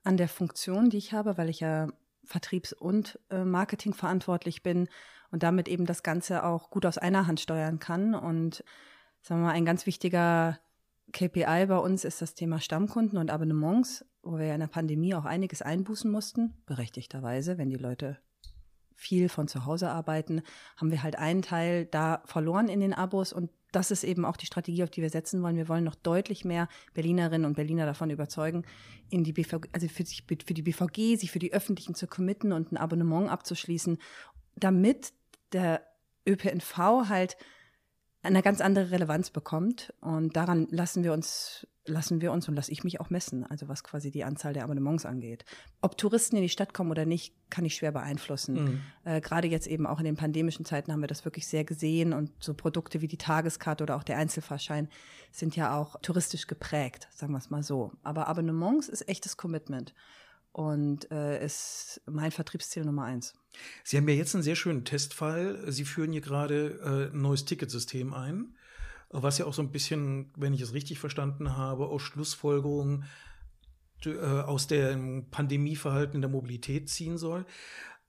an 0.04 0.18
der 0.18 0.28
Funktion, 0.28 0.90
die 0.90 0.98
ich 0.98 1.14
habe, 1.14 1.38
weil 1.38 1.50
ich 1.50 1.62
ja 1.62 1.88
Vertriebs- 2.26 2.74
und 2.74 3.20
äh, 3.30 3.44
Marketing 3.44 3.94
verantwortlich 3.94 4.64
bin 4.64 4.88
und 5.32 5.44
damit 5.44 5.68
eben 5.68 5.86
das 5.86 6.04
Ganze 6.04 6.44
auch 6.44 6.70
gut 6.70 6.86
aus 6.86 6.98
einer 6.98 7.28
Hand 7.28 7.40
steuern 7.40 7.80
kann. 7.80 8.16
Und 8.16 8.64
sagen 9.22 9.42
wir 9.42 9.48
mal, 9.48 9.54
ein 9.54 9.66
ganz 9.66 9.86
wichtiger 9.86 10.60
KPI 11.12 11.66
bei 11.68 11.78
uns 11.78 12.06
ist 12.06 12.22
das 12.22 12.36
Thema 12.36 12.60
Stammkunden 12.60 13.18
und 13.18 13.30
Abonnements, 13.30 14.06
wo 14.22 14.38
wir 14.38 14.46
ja 14.46 14.54
in 14.54 14.62
der 14.62 14.68
Pandemie 14.68 15.16
auch 15.16 15.26
einiges 15.26 15.62
einbußen 15.62 16.10
mussten, 16.10 16.54
berechtigterweise, 16.66 17.58
wenn 17.58 17.70
die 17.70 17.78
Leute 17.78 18.20
viel 18.96 19.28
von 19.28 19.48
zu 19.48 19.66
Hause 19.66 19.90
arbeiten, 19.90 20.42
haben 20.78 20.92
wir 20.92 21.04
halt 21.04 21.18
einen 21.18 21.42
Teil 21.42 21.86
da 21.86 22.22
verloren 22.26 22.70
in 22.70 22.80
den 22.80 22.94
Abos 22.94 23.34
und 23.34 23.50
das 23.74 23.92
ist 23.92 24.04
eben 24.04 24.24
auch 24.24 24.38
die 24.38 24.46
Strategie, 24.46 24.84
auf 24.84 24.90
die 24.90 25.02
wir 25.02 25.10
setzen 25.10 25.42
wollen. 25.42 25.58
Wir 25.58 25.68
wollen 25.68 25.84
noch 25.84 25.96
deutlich 25.96 26.46
mehr 26.46 26.70
Berlinerinnen 26.94 27.46
und 27.46 27.56
Berliner 27.56 27.86
davon 27.86 28.10
überzeugen, 28.10 28.64
in 29.10 29.24
die 29.24 29.34
BVG, 29.34 29.68
also 29.74 29.88
für, 29.88 30.06
sich, 30.06 30.24
für 30.28 30.54
die 30.54 30.62
BVG, 30.62 31.20
sich 31.20 31.32
für 31.32 31.40
die 31.40 31.54
Öffentlichen 31.54 31.96
zu 31.96 32.08
committen 32.08 32.54
und 32.54 32.72
ein 32.72 32.78
Abonnement 32.78 33.30
abzuschließen, 33.30 33.98
damit 34.56 35.14
der 35.52 35.82
ÖPNV 36.28 36.78
halt 37.10 37.36
eine 38.22 38.42
ganz 38.42 38.62
andere 38.62 38.92
Relevanz 38.92 39.32
bekommt. 39.32 39.94
Und 40.00 40.36
daran 40.36 40.68
lassen 40.70 41.04
wir 41.04 41.14
uns, 41.14 41.68
lassen 41.86 42.22
wir 42.22 42.32
uns 42.32 42.48
und 42.48 42.56
lasse 42.56 42.72
ich 42.72 42.84
mich 42.84 43.00
auch 43.02 43.10
messen, 43.10 43.46
also 43.46 43.68
was 43.68 43.84
quasi 43.84 44.12
die 44.12 44.24
Anzahl 44.24 44.54
der 44.54 44.64
Abonnements 44.64 45.06
angeht. 45.06 45.44
Ob 45.82 45.98
Touristen 45.98 46.38
in 46.38 46.42
die 46.42 46.50
Stadt 46.50 46.74
kommen 46.74 46.92
oder 46.92 47.06
nicht, 47.06 47.34
kann 47.50 47.66
ich 47.66 47.76
schwer 47.76 47.92
beeinflussen. 47.92 48.54
Mhm. 48.54 48.82
Äh, 49.04 49.22
Gerade 49.22 49.48
jetzt 49.48 49.68
eben 49.68 49.86
auch 49.86 50.00
in 50.00 50.06
den 50.06 50.16
pandemischen 50.16 50.66
Zeiten 50.66 50.92
haben 50.92 51.02
wir 51.02 51.08
das 51.08 51.26
wirklich 51.26 51.48
sehr 51.48 51.66
gesehen 51.66 52.14
und 52.14 52.32
so 52.40 52.54
Produkte 52.54 53.02
wie 53.02 53.08
die 53.08 53.18
Tageskarte 53.18 53.84
oder 53.84 53.96
auch 53.98 54.04
der 54.04 54.18
Einzelfahrschein 54.18 54.88
sind 55.32 55.56
ja 55.56 55.78
auch 55.78 56.00
touristisch 56.02 56.48
geprägt, 56.48 57.08
sagen 57.12 57.34
wir 57.34 57.40
es 57.40 57.50
mal 57.50 57.64
so. 57.64 57.92
Aber 58.04 58.28
Abonnements 58.28 58.88
ist 58.88 59.08
echtes 59.10 59.36
Commitment 59.36 59.94
und 60.54 61.12
äh, 61.12 61.44
ist 61.44 62.02
mein 62.06 62.32
Vertriebsziel 62.32 62.86
Nummer 62.86 63.04
eins. 63.04 63.34
Sie 63.84 63.98
haben 63.98 64.08
ja 64.08 64.16
jetzt 64.16 64.36
einen 64.36 64.44
sehr 64.44 64.56
schönen 64.56 64.86
Testfall. 64.86 65.72
Sie 65.72 65.84
führen 65.84 66.12
hier 66.12 66.22
gerade 66.22 67.10
äh, 67.12 67.14
ein 67.14 67.22
neues 67.22 67.46
Ticketsystem 67.46 68.14
ein, 68.14 68.56
was 69.22 69.38
ja 69.38 69.46
auch 69.46 69.54
so 69.54 69.62
ein 69.62 69.72
bisschen, 69.72 70.32
wenn 70.36 70.54
ich 70.54 70.62
es 70.62 70.74
richtig 70.74 71.00
verstanden 71.00 71.56
habe, 71.56 71.88
aus 71.88 72.02
Schlussfolgerungen 72.02 73.06
äh, 74.06 74.20
aus 74.20 74.68
dem 74.68 75.30
Pandemieverhalten 75.30 76.16
in 76.16 76.22
der 76.22 76.30
Mobilität 76.30 76.90
ziehen 76.90 77.18
soll. 77.18 77.46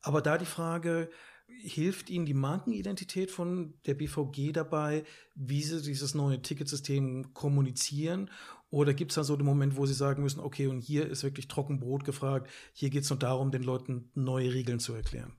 Aber 0.00 0.22
da 0.22 0.38
die 0.38 0.46
Frage, 0.46 1.10
hilft 1.46 2.10
Ihnen 2.10 2.26
die 2.26 2.34
Markenidentität 2.34 3.30
von 3.30 3.74
der 3.86 3.94
BVG 3.94 4.52
dabei, 4.52 5.04
wie 5.34 5.62
Sie 5.62 5.82
dieses 5.82 6.14
neue 6.14 6.40
Ticketsystem 6.40 7.32
kommunizieren 7.34 8.30
oder 8.70 8.92
gibt 8.92 9.12
es 9.12 9.14
da 9.14 9.24
so 9.24 9.36
den 9.36 9.46
Moment, 9.46 9.76
wo 9.76 9.86
Sie 9.86 9.94
sagen 9.94 10.22
müssen, 10.22 10.40
okay, 10.40 10.66
und 10.66 10.80
hier 10.80 11.06
ist 11.06 11.22
wirklich 11.22 11.46
Trockenbrot 11.46 12.04
gefragt, 12.04 12.50
hier 12.72 12.90
geht 12.90 13.04
es 13.04 13.10
nur 13.10 13.18
darum, 13.18 13.52
den 13.52 13.62
Leuten 13.62 14.10
neue 14.14 14.52
Regeln 14.52 14.80
zu 14.80 14.94
erklären? 14.94 15.36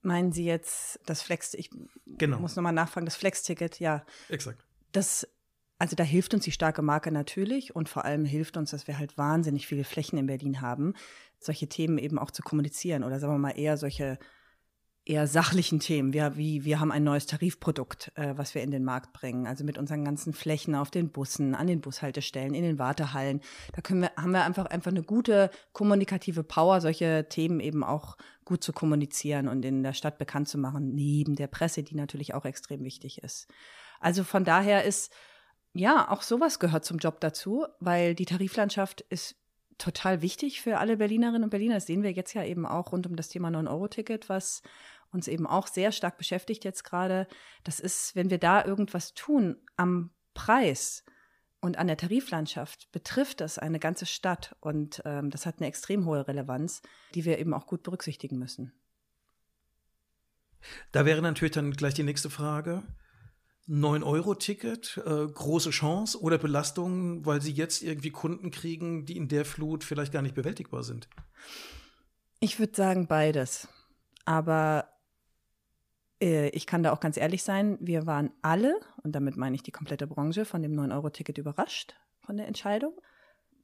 Meinen 0.00 0.32
Sie 0.32 0.46
jetzt 0.46 0.98
das 1.04 1.20
Flex, 1.20 1.52
ich 1.52 1.68
genau. 2.06 2.38
muss 2.38 2.56
nochmal 2.56 2.72
nachfragen, 2.72 3.04
das 3.04 3.16
Flex-Ticket, 3.16 3.80
ja. 3.80 4.06
Exakt. 4.30 4.64
Das, 4.92 5.28
also 5.78 5.96
da 5.96 6.04
hilft 6.04 6.34
uns 6.34 6.44
die 6.44 6.52
starke 6.52 6.82
Marke 6.82 7.10
natürlich 7.10 7.74
und 7.74 7.88
vor 7.88 8.04
allem 8.04 8.24
hilft 8.24 8.56
uns, 8.56 8.70
dass 8.70 8.86
wir 8.86 8.98
halt 8.98 9.16
wahnsinnig 9.18 9.66
viele 9.66 9.84
Flächen 9.84 10.18
in 10.18 10.26
Berlin 10.26 10.60
haben, 10.60 10.94
solche 11.38 11.68
Themen 11.68 11.98
eben 11.98 12.18
auch 12.18 12.30
zu 12.30 12.42
kommunizieren 12.42 13.04
oder 13.04 13.18
sagen 13.18 13.34
wir 13.34 13.38
mal 13.38 13.58
eher 13.58 13.76
solche 13.76 14.18
eher 15.10 15.26
sachlichen 15.26 15.80
Themen. 15.80 16.12
Wir, 16.12 16.36
wie, 16.36 16.64
wir 16.64 16.78
haben 16.78 16.92
ein 16.92 17.04
neues 17.04 17.26
Tarifprodukt, 17.26 18.12
äh, 18.16 18.34
was 18.36 18.54
wir 18.54 18.62
in 18.62 18.70
den 18.70 18.84
Markt 18.84 19.12
bringen. 19.12 19.46
Also 19.46 19.64
mit 19.64 19.78
unseren 19.78 20.04
ganzen 20.04 20.32
Flächen 20.32 20.74
auf 20.74 20.90
den 20.90 21.10
Bussen, 21.10 21.54
an 21.54 21.66
den 21.66 21.80
Bushaltestellen, 21.80 22.54
in 22.54 22.62
den 22.62 22.78
Wartehallen. 22.78 23.40
Da 23.74 23.82
können 23.82 24.02
wir, 24.02 24.10
haben 24.16 24.32
wir 24.32 24.44
einfach, 24.44 24.66
einfach 24.66 24.90
eine 24.90 25.02
gute 25.02 25.50
kommunikative 25.72 26.44
Power, 26.44 26.80
solche 26.80 27.26
Themen 27.28 27.60
eben 27.60 27.82
auch 27.82 28.16
gut 28.44 28.62
zu 28.62 28.72
kommunizieren 28.72 29.48
und 29.48 29.64
in 29.64 29.82
der 29.82 29.94
Stadt 29.94 30.18
bekannt 30.18 30.48
zu 30.48 30.58
machen, 30.58 30.94
neben 30.94 31.34
der 31.34 31.46
Presse, 31.46 31.82
die 31.82 31.94
natürlich 31.94 32.34
auch 32.34 32.44
extrem 32.44 32.84
wichtig 32.84 33.22
ist. 33.22 33.48
Also 34.00 34.24
von 34.24 34.44
daher 34.44 34.84
ist, 34.84 35.12
ja, 35.72 36.10
auch 36.10 36.22
sowas 36.22 36.58
gehört 36.58 36.84
zum 36.84 36.98
Job 36.98 37.20
dazu, 37.20 37.66
weil 37.78 38.14
die 38.14 38.24
Tariflandschaft 38.24 39.02
ist 39.02 39.36
total 39.78 40.20
wichtig 40.20 40.60
für 40.60 40.78
alle 40.78 40.96
Berlinerinnen 40.96 41.44
und 41.44 41.50
Berliner. 41.50 41.74
Das 41.74 41.86
sehen 41.86 42.02
wir 42.02 42.12
jetzt 42.12 42.34
ja 42.34 42.44
eben 42.44 42.66
auch 42.66 42.92
rund 42.92 43.06
um 43.06 43.16
das 43.16 43.28
Thema 43.28 43.48
9-Euro-Ticket, 43.48 44.28
was 44.28 44.62
uns 45.12 45.28
eben 45.28 45.46
auch 45.46 45.66
sehr 45.66 45.92
stark 45.92 46.18
beschäftigt 46.18 46.64
jetzt 46.64 46.84
gerade. 46.84 47.26
Das 47.64 47.80
ist, 47.80 48.14
wenn 48.14 48.30
wir 48.30 48.38
da 48.38 48.64
irgendwas 48.64 49.14
tun 49.14 49.56
am 49.76 50.10
Preis 50.34 51.04
und 51.60 51.78
an 51.78 51.88
der 51.88 51.96
Tariflandschaft, 51.96 52.90
betrifft 52.92 53.40
das 53.40 53.58
eine 53.58 53.78
ganze 53.78 54.06
Stadt 54.06 54.56
und 54.60 55.02
ähm, 55.04 55.30
das 55.30 55.46
hat 55.46 55.58
eine 55.58 55.66
extrem 55.66 56.06
hohe 56.06 56.26
Relevanz, 56.26 56.82
die 57.14 57.24
wir 57.24 57.38
eben 57.38 57.54
auch 57.54 57.66
gut 57.66 57.82
berücksichtigen 57.82 58.38
müssen. 58.38 58.72
Da 60.92 61.04
wäre 61.04 61.22
natürlich 61.22 61.52
dann 61.52 61.72
gleich 61.72 61.94
die 61.94 62.02
nächste 62.02 62.30
Frage. 62.30 62.82
9-Euro-Ticket, 63.70 65.00
äh, 65.06 65.26
große 65.26 65.70
Chance 65.70 66.20
oder 66.20 66.38
Belastung, 66.38 67.24
weil 67.24 67.40
sie 67.40 67.52
jetzt 67.52 67.82
irgendwie 67.82 68.10
Kunden 68.10 68.50
kriegen, 68.50 69.06
die 69.06 69.16
in 69.16 69.28
der 69.28 69.44
Flut 69.44 69.84
vielleicht 69.84 70.12
gar 70.12 70.22
nicht 70.22 70.34
bewältigbar 70.34 70.82
sind? 70.82 71.08
Ich 72.40 72.58
würde 72.58 72.74
sagen 72.74 73.06
beides. 73.06 73.68
Aber 74.24 74.88
äh, 76.20 76.48
ich 76.50 76.66
kann 76.66 76.82
da 76.82 76.92
auch 76.92 77.00
ganz 77.00 77.16
ehrlich 77.16 77.42
sein, 77.42 77.78
wir 77.80 78.06
waren 78.06 78.30
alle, 78.42 78.78
und 79.02 79.12
damit 79.12 79.36
meine 79.36 79.54
ich 79.54 79.62
die 79.62 79.72
komplette 79.72 80.06
Branche, 80.06 80.44
von 80.44 80.62
dem 80.62 80.72
9-Euro-Ticket 80.72 81.38
überrascht, 81.38 81.94
von 82.20 82.36
der 82.36 82.48
Entscheidung. 82.48 83.00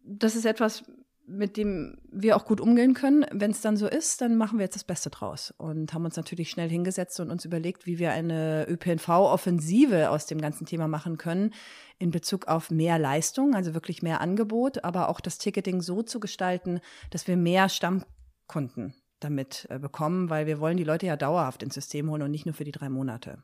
Das 0.04 0.36
ist 0.36 0.44
etwas, 0.44 0.84
mit 1.26 1.56
dem 1.56 1.98
wir 2.10 2.36
auch 2.36 2.44
gut 2.44 2.60
umgehen 2.60 2.94
können. 2.94 3.26
Wenn 3.32 3.50
es 3.50 3.60
dann 3.60 3.76
so 3.76 3.88
ist, 3.88 4.20
dann 4.20 4.36
machen 4.36 4.58
wir 4.58 4.64
jetzt 4.64 4.76
das 4.76 4.84
Beste 4.84 5.10
draus 5.10 5.52
und 5.58 5.92
haben 5.92 6.04
uns 6.04 6.16
natürlich 6.16 6.50
schnell 6.50 6.68
hingesetzt 6.68 7.18
und 7.18 7.30
uns 7.30 7.44
überlegt, 7.44 7.86
wie 7.86 7.98
wir 7.98 8.12
eine 8.12 8.66
ÖPNV-Offensive 8.68 10.10
aus 10.10 10.26
dem 10.26 10.40
ganzen 10.40 10.66
Thema 10.66 10.86
machen 10.88 11.18
können 11.18 11.52
in 11.98 12.10
Bezug 12.10 12.46
auf 12.46 12.70
mehr 12.70 12.98
Leistung, 12.98 13.54
also 13.54 13.74
wirklich 13.74 14.02
mehr 14.02 14.20
Angebot, 14.20 14.84
aber 14.84 15.08
auch 15.08 15.20
das 15.20 15.38
Ticketing 15.38 15.80
so 15.80 16.02
zu 16.02 16.20
gestalten, 16.20 16.80
dass 17.10 17.26
wir 17.26 17.36
mehr 17.36 17.68
Stammkunden 17.68 18.94
damit 19.18 19.66
äh, 19.70 19.78
bekommen, 19.78 20.30
weil 20.30 20.46
wir 20.46 20.60
wollen 20.60 20.76
die 20.76 20.84
Leute 20.84 21.06
ja 21.06 21.16
dauerhaft 21.16 21.62
ins 21.62 21.74
System 21.74 22.10
holen 22.10 22.22
und 22.22 22.30
nicht 22.30 22.46
nur 22.46 22.54
für 22.54 22.64
die 22.64 22.72
drei 22.72 22.88
Monate. 22.88 23.42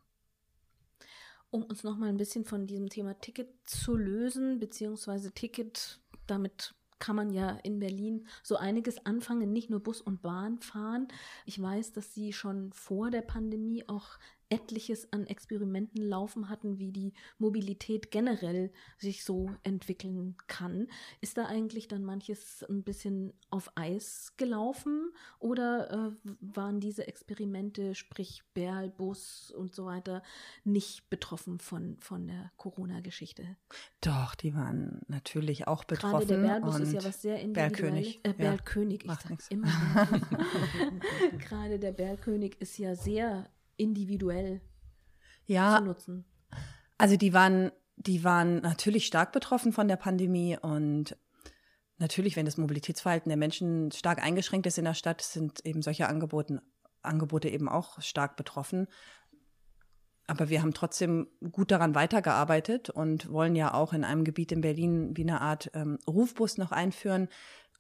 Um 1.51 1.65
uns 1.65 1.83
noch 1.83 1.99
mal 1.99 2.09
ein 2.09 2.17
bisschen 2.17 2.45
von 2.45 2.67
diesem 2.67 2.89
Thema 2.89 3.19
Ticket 3.19 3.49
zu 3.65 3.97
lösen, 3.97 4.59
beziehungsweise 4.59 5.33
Ticket, 5.33 6.01
damit 6.27 6.75
kann 7.03 7.17
man 7.17 7.31
ja 7.31 7.59
in 7.65 7.81
Berlin 7.81 8.29
so 8.45 8.55
einiges 8.55 9.05
anfangen, 9.05 9.53
nicht 9.53 9.71
nur 9.71 9.81
Bus 9.81 10.01
und 10.01 10.23
Bahn 10.23 10.61
fahren. 10.61 11.09
Ich 11.47 11.61
weiß, 11.61 11.91
dass 11.91 12.15
Sie 12.15 12.33
schon 12.33 12.73
vor 12.73 13.11
der 13.11 13.23
Pandemie 13.23 13.83
auch 13.89 14.21
etliches 14.53 15.11
an 15.15 15.27
Experimenten 15.27 16.03
laufen 16.03 16.51
hatten, 16.51 16.79
wie 16.79 16.93
die 16.93 17.15
Mobilität 17.39 18.11
generell 18.11 18.71
sich 18.99 19.25
so 19.25 19.51
entwickeln 19.63 20.37
kann. 20.47 20.89
Ist 21.23 21.39
da 21.39 21.47
eigentlich 21.47 21.89
dann 21.89 22.05
manches 22.05 22.63
ein 22.69 22.83
bisschen 22.83 23.33
auf 23.49 23.73
Eis 23.77 24.35
gelaufen 24.37 25.11
oder 25.39 25.91
äh, 25.91 26.31
waren 26.41 26.81
diese 26.81 27.07
Experimente, 27.09 27.95
sprich 27.95 28.43
Berl, 28.53 28.91
Bus 28.91 29.51
und 29.51 29.75
so 29.75 29.87
weiter, 29.87 30.23
nicht 30.65 31.09
betroffen 31.09 31.59
von, 31.59 31.97
von 32.01 32.27
der 32.27 32.53
Corona-Geschichte? 32.59 33.57
Doch, 34.03 34.35
die 34.35 34.55
waren 34.55 35.01
natürlich 35.09 35.67
auch 35.67 35.85
betroffen. 35.85 36.27
Gerade 36.29 36.43
der 36.43 36.49
Berlbus 36.49 36.81
ist 36.81 36.93
ja 36.93 37.05
was 37.05 37.23
sehr 37.23 37.41
individuelles. 37.41 38.17
Äh, 38.23 38.35
Berlkönig, 38.35 39.05
ja. 39.05 39.15
ich 39.15 39.21
sag 39.21 39.51
immer. 39.51 39.69
Gerade 41.39 41.79
der 41.79 41.93
Berlkönig 41.93 42.61
ist 42.61 42.77
ja 42.77 42.95
sehr 42.95 43.49
individuell 43.77 44.61
ja, 45.47 45.79
zu 45.79 45.85
nutzen? 45.85 46.25
Also 46.99 47.17
die 47.17 47.33
waren, 47.33 47.73
die 47.97 48.25
waren 48.25 48.61
natürlich 48.61 49.07
stark 49.07 49.33
betroffen 49.33 49.73
von 49.73 49.89
der 49.89 49.97
Pandemie 49.97 50.57
und 50.57 51.17
natürlich, 51.99 52.37
wenn 52.37 52.47
das 52.47 52.59
Mobilitätsverhalten 52.59 53.31
der 53.31 53.37
Menschen 53.37 53.91
stark 53.93 54.23
eingeschränkt 54.23 54.67
ist 54.67 54.79
in 54.79 54.85
der 54.85 54.95
Stadt, 54.95 55.23
sind 55.23 55.65
eben 55.65 55.83
solche 55.83 56.09
Angebote, 56.09 56.63
Angebote 57.03 57.49
eben 57.49 57.69
auch 57.69 58.01
stark 58.01 58.37
betroffen. 58.37 58.87
Aber 60.27 60.49
wir 60.49 60.63
haben 60.63 60.75
trotzdem 60.75 61.29
gut 61.51 61.71
daran 61.71 61.95
weitergearbeitet 61.95 62.91
und 62.91 63.31
wollen 63.33 63.57
ja 63.57 63.75
auch 63.75 63.93
in 63.93 64.05
einem 64.05 64.25
Gebiet 64.25 64.53
in 64.53 64.61
Berlin 64.61 65.17
wie 65.17 65.23
eine 65.23 65.41
Art 65.41 65.71
ähm, 65.75 65.99
Rufbus 66.07 66.59
noch 66.59 66.73
einführen, 66.73 67.29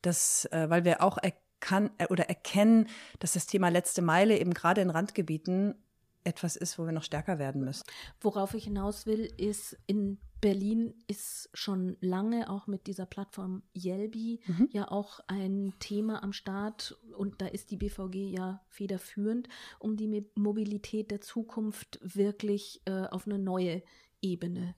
das, 0.02 0.46
äh, 0.46 0.68
weil 0.68 0.84
wir 0.84 1.02
auch 1.02 1.18
erkan 1.18 1.90
äh, 1.98 2.06
oder 2.08 2.28
erkennen, 2.28 2.88
dass 3.20 3.34
das 3.34 3.46
Thema 3.46 3.68
letzte 3.68 4.02
Meile 4.02 4.38
eben 4.38 4.52
gerade 4.54 4.80
in 4.80 4.90
Randgebieten 4.90 5.76
etwas 6.24 6.56
ist, 6.56 6.78
wo 6.78 6.84
wir 6.84 6.92
noch 6.92 7.02
stärker 7.02 7.38
werden 7.38 7.64
müssen. 7.64 7.84
Worauf 8.20 8.54
ich 8.54 8.64
hinaus 8.64 9.06
will, 9.06 9.32
ist, 9.36 9.76
in 9.86 10.18
Berlin 10.40 10.92
ist 11.06 11.50
schon 11.54 11.96
lange 12.00 12.50
auch 12.50 12.66
mit 12.66 12.88
dieser 12.88 13.06
Plattform 13.06 13.62
Yelby 13.76 14.40
mhm. 14.46 14.68
ja 14.72 14.90
auch 14.90 15.20
ein 15.28 15.72
Thema 15.78 16.22
am 16.22 16.32
Start 16.32 16.98
und 17.16 17.40
da 17.40 17.46
ist 17.46 17.70
die 17.70 17.76
BVG 17.76 18.28
ja 18.28 18.60
federführend, 18.68 19.48
um 19.78 19.96
die 19.96 20.26
Mobilität 20.34 21.12
der 21.12 21.20
Zukunft 21.20 22.00
wirklich 22.02 22.82
äh, 22.86 23.06
auf 23.06 23.26
eine 23.26 23.38
neue 23.38 23.82
Ebene 24.20 24.74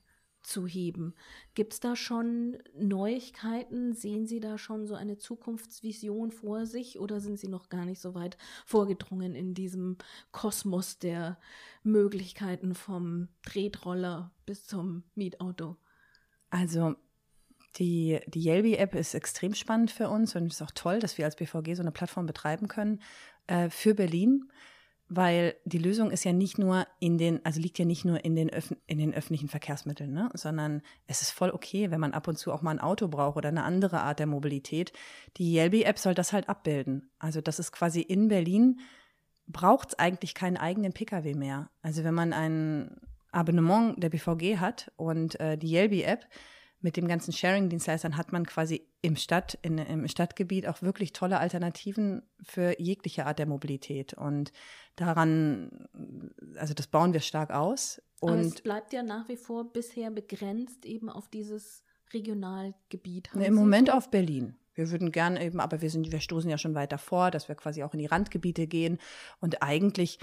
zu 0.47 0.67
heben. 0.67 1.15
Gibt 1.55 1.73
es 1.73 1.81
da 1.81 1.97
schon 1.97 2.59
Neuigkeiten? 2.79 3.95
Sehen 3.95 4.27
Sie 4.27 4.41
da 4.41 4.59
schon 4.59 4.87
so 4.87 4.95
eine 4.95 5.19
Zukunftsvision 5.19 6.31
vor 6.31 6.67
sich 6.67 6.99
oder 6.99 7.21
sind 7.21 7.39
Sie 7.39 7.49
noch 7.49 7.69
gar 7.69 7.85
nicht 7.85 8.01
so 8.01 8.15
weit 8.15 8.37
vorgedrungen 8.67 9.35
in 9.35 9.55
diesem 9.55 9.97
Kosmos 10.33 10.99
der 10.99 11.39
Möglichkeiten 11.83 12.75
vom 12.75 13.29
Tretroller 13.43 14.33
bis 14.47 14.67
zum 14.67 15.05
Mietauto? 15.15 15.77
Also 16.51 16.95
die, 17.77 18.21
die 18.29 18.45
Yelby-App 18.45 18.95
ist 18.95 19.15
extrem 19.15 19.55
spannend 19.55 19.91
für 19.91 20.09
uns 20.09 20.37
und 20.37 20.47
es 20.47 20.55
ist 20.55 20.63
auch 20.63 20.71
toll, 20.71 21.01
dass 21.01 21.19
wir 21.19 21.25
als 21.25 21.37
BVG 21.37 21.75
so 21.75 21.83
eine 21.83 21.91
Plattform 21.91 22.27
betreiben 22.27 22.69
können 22.69 23.01
äh, 23.47 23.69
für 23.71 23.95
Berlin 23.95 24.49
weil 25.17 25.55
die 25.65 25.79
Lösung 25.79 26.11
ist 26.11 26.25
ja 26.25 26.33
nicht 26.33 26.59
nur 26.59 26.87
in 27.01 27.19
den, 27.19 27.45
also 27.45 27.61
liegt 27.61 27.79
ja 27.79 27.85
nicht 27.85 28.05
nur 28.05 28.25
in 28.25 28.35
den, 28.35 28.51
Öf 28.51 28.75
in 28.87 28.99
den 28.99 29.15
öffentlichen 29.15 29.49
Verkehrsmitteln, 29.49 30.13
ne? 30.13 30.31
sondern 30.35 30.83
es 31.07 31.23
ist 31.23 31.31
voll 31.31 31.51
okay, 31.51 31.91
wenn 31.91 32.01
man 32.01 32.13
ab 32.13 32.29
und 32.29 32.39
zu 32.39 32.53
auch 32.53 32.63
mal 32.63 32.73
ein 32.73 32.81
Auto 32.81 33.09
braucht 33.09 33.37
oder 33.37 33.49
eine 33.49 33.65
andere 33.65 34.01
Art 34.01 34.19
der 34.19 34.27
Mobilität. 34.27 34.93
Die 35.37 35.55
Yelby-App 35.55 35.99
soll 35.99 36.15
das 36.15 36.33
halt 36.33 36.49
abbilden. 36.49 37.11
Also 37.19 37.41
das 37.41 37.59
ist 37.59 37.73
quasi 37.73 38.01
in 38.01 38.29
Berlin, 38.29 38.81
braucht 39.47 39.91
es 39.91 39.99
eigentlich 39.99 40.35
keinen 40.35 40.57
eigenen 40.57 40.93
Pkw 40.93 41.35
mehr. 41.35 41.71
Also 41.83 42.05
wenn 42.05 42.15
man 42.15 42.33
ein 42.33 42.97
Abonnement 43.31 44.03
der 44.03 44.11
BVG 44.11 44.59
hat 44.59 44.93
und 44.97 45.39
äh, 45.41 45.59
die 45.59 45.73
Yelby-App, 45.73 46.27
mit 46.85 46.99
dem 46.99 47.09
ganzen 47.09 47.33
Sharing-Dienstleistern 47.33 48.19
hat 48.19 48.31
man 48.31 48.45
quasi 48.45 48.87
im, 49.01 49.17
Stadt, 49.17 49.59
in, 49.63 49.79
im 49.79 50.07
Stadtgebiet 50.07 50.69
auch 50.69 50.83
wirklich 50.83 51.15
tolle 51.15 51.39
Alternativen 51.41 52.23
für 52.43 52.79
jegliche 52.79 53.25
Art 53.25 53.39
der 53.39 53.47
Mobilität. 53.47 54.13
Und 54.13 54.53
daran, 54.95 55.89
also 56.57 56.75
das 56.75 56.87
bauen 56.87 57.15
wir 57.15 57.21
stark 57.21 57.51
aus. 57.51 58.03
Und 58.21 58.33
Aber 58.33 58.41
es 58.43 58.61
bleibt 58.61 58.93
ja 58.93 59.03
nach 59.03 59.31
wie 59.31 59.39
vor 59.39 59.73
bisher 59.73 60.11
begrenzt 60.11 60.85
eben 60.85 61.09
auf 61.09 61.27
dieses 61.29 61.85
Regionalgebiet. 62.13 63.31
Ne, 63.35 63.47
Im 63.47 63.55
Moment 63.55 63.91
auf 63.91 64.11
Berlin. 64.11 64.55
Wir 64.75 64.91
würden 64.91 65.11
gerne 65.11 65.43
eben, 65.43 65.61
aber 65.61 65.81
wir 65.81 65.89
sind, 65.89 66.13
wir 66.13 66.21
stoßen 66.21 66.51
ja 66.51 66.59
schon 66.59 66.75
weiter 66.75 66.99
vor, 66.99 67.31
dass 67.31 67.49
wir 67.49 67.55
quasi 67.55 67.83
auch 67.83 67.95
in 67.95 68.01
die 68.01 68.07
Randgebiete 68.07 68.67
gehen. 68.67 68.99
Und 69.41 69.63
eigentlich 69.63 70.19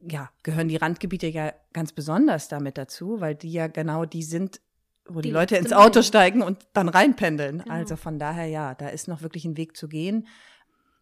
ja, 0.00 0.30
gehören 0.42 0.68
die 0.68 0.76
Randgebiete 0.76 1.26
ja 1.26 1.52
ganz 1.74 1.92
besonders 1.92 2.48
damit 2.48 2.78
dazu, 2.78 3.20
weil 3.20 3.34
die 3.34 3.52
ja 3.52 3.66
genau 3.66 4.06
die 4.06 4.22
sind, 4.22 4.60
wo 5.08 5.20
die, 5.20 5.28
die 5.28 5.34
Leute 5.34 5.56
ins 5.56 5.72
Auto 5.72 6.02
steigen 6.02 6.42
und 6.42 6.58
dann 6.72 6.88
reinpendeln. 6.88 7.58
Genau. 7.58 7.74
Also 7.74 7.96
von 7.96 8.18
daher 8.18 8.46
ja, 8.46 8.74
da 8.74 8.88
ist 8.88 9.08
noch 9.08 9.22
wirklich 9.22 9.44
ein 9.44 9.56
Weg 9.56 9.76
zu 9.76 9.88
gehen. 9.88 10.26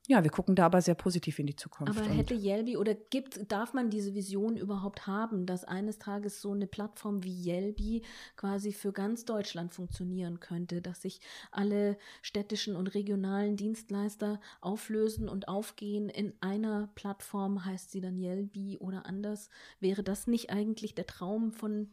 Ja, 0.07 0.23
wir 0.23 0.31
gucken 0.31 0.55
da 0.55 0.67
aber 0.67 0.83
sehr 0.83 0.95
positiv 0.95 1.39
in 1.39 1.47
die 1.47 1.57
Zukunft. 1.57 1.99
Aber 1.99 2.07
hätte 2.07 2.35
Yelby 2.35 2.77
oder 2.77 2.95
gibt, 2.95 3.51
darf 3.51 3.73
man 3.73 3.89
diese 3.89 4.13
Vision 4.13 4.59
überhaupt 4.59 5.07
haben, 5.07 5.47
dass 5.47 5.65
eines 5.65 5.99
Tages 5.99 6.43
so 6.43 6.53
eine 6.53 6.67
Plattform 6.67 7.25
wie 7.25 7.33
Yelby 7.33 8.03
quasi 8.37 8.73
für 8.73 8.93
ganz 8.93 9.25
Deutschland 9.25 9.73
funktionieren 9.73 10.41
könnte, 10.41 10.83
dass 10.83 11.01
sich 11.01 11.21
alle 11.51 11.97
städtischen 12.21 12.77
und 12.77 12.89
regionalen 12.89 13.57
Dienstleister 13.57 14.41
auflösen 14.61 15.27
und 15.27 15.49
aufgehen 15.49 16.11
in 16.11 16.35
einer 16.43 16.91
Plattform, 16.95 17.65
heißt 17.65 17.91
sie 17.91 18.03
dann 18.03 18.19
Yelby 18.19 18.77
oder 18.81 19.07
anders? 19.07 19.49
Wäre 19.81 20.03
das 20.03 20.27
nicht 20.27 20.51
eigentlich 20.51 20.95
der 20.95 21.07
Traum 21.07 21.51
von 21.51 21.89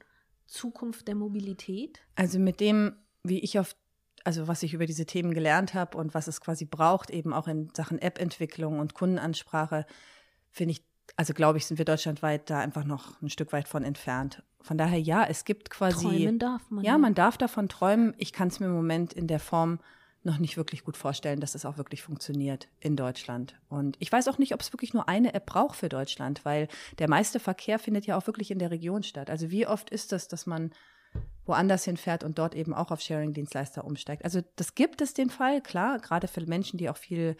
Zukunft 0.51 1.07
der 1.07 1.15
Mobilität? 1.15 2.01
Also 2.15 2.37
mit 2.37 2.59
dem, 2.59 2.93
wie 3.23 3.39
ich 3.39 3.57
auf, 3.57 3.75
also 4.23 4.47
was 4.47 4.63
ich 4.63 4.73
über 4.73 4.85
diese 4.85 5.05
Themen 5.05 5.33
gelernt 5.33 5.73
habe 5.73 5.97
und 5.97 6.13
was 6.13 6.27
es 6.27 6.41
quasi 6.41 6.65
braucht, 6.65 7.09
eben 7.09 7.33
auch 7.33 7.47
in 7.47 7.69
Sachen 7.73 7.99
App-Entwicklung 7.99 8.79
und 8.79 8.93
Kundenansprache, 8.93 9.85
finde 10.49 10.73
ich, 10.73 10.83
also 11.15 11.33
glaube 11.33 11.57
ich, 11.57 11.65
sind 11.65 11.77
wir 11.77 11.85
deutschlandweit 11.85 12.49
da 12.49 12.59
einfach 12.59 12.83
noch 12.83 13.21
ein 13.21 13.29
Stück 13.29 13.53
weit 13.53 13.67
von 13.67 13.83
entfernt. 13.83 14.43
Von 14.61 14.77
daher 14.77 14.99
ja, 14.99 15.23
es 15.25 15.45
gibt 15.45 15.69
quasi. 15.69 16.05
Träumen 16.05 16.37
darf 16.37 16.69
man. 16.69 16.83
Ja, 16.83 16.97
man 16.97 17.15
darf 17.15 17.37
davon 17.37 17.67
träumen. 17.67 18.13
Ich 18.17 18.31
kann 18.31 18.49
es 18.49 18.59
mir 18.59 18.67
im 18.67 18.73
Moment 18.73 19.13
in 19.13 19.27
der 19.27 19.39
Form 19.39 19.79
noch 20.23 20.37
nicht 20.37 20.57
wirklich 20.57 20.83
gut 20.83 20.97
vorstellen, 20.97 21.39
dass 21.39 21.55
es 21.55 21.65
auch 21.65 21.77
wirklich 21.77 22.03
funktioniert 22.03 22.67
in 22.79 22.95
Deutschland. 22.95 23.55
Und 23.69 23.97
ich 23.99 24.11
weiß 24.11 24.27
auch 24.27 24.37
nicht, 24.37 24.53
ob 24.53 24.61
es 24.61 24.71
wirklich 24.71 24.93
nur 24.93 25.09
eine 25.09 25.33
App 25.33 25.47
braucht 25.47 25.75
für 25.75 25.89
Deutschland, 25.89 26.45
weil 26.45 26.67
der 26.99 27.09
meiste 27.09 27.39
Verkehr 27.39 27.79
findet 27.79 28.05
ja 28.05 28.17
auch 28.17 28.27
wirklich 28.27 28.51
in 28.51 28.59
der 28.59 28.71
Region 28.71 29.03
statt. 29.03 29.29
Also 29.29 29.49
wie 29.49 29.65
oft 29.65 29.89
ist 29.89 30.11
das, 30.11 30.27
dass 30.27 30.45
man 30.45 30.71
woanders 31.45 31.85
hinfährt 31.85 32.23
und 32.23 32.37
dort 32.37 32.55
eben 32.55 32.73
auch 32.73 32.91
auf 32.91 33.01
Sharing-Dienstleister 33.01 33.83
umsteigt? 33.83 34.23
Also 34.23 34.41
das 34.57 34.75
gibt 34.75 35.01
es 35.01 35.13
den 35.13 35.29
Fall, 35.29 35.61
klar, 35.61 35.97
gerade 35.99 36.27
für 36.27 36.45
Menschen, 36.45 36.77
die 36.77 36.89
auch 36.89 36.97
viel 36.97 37.35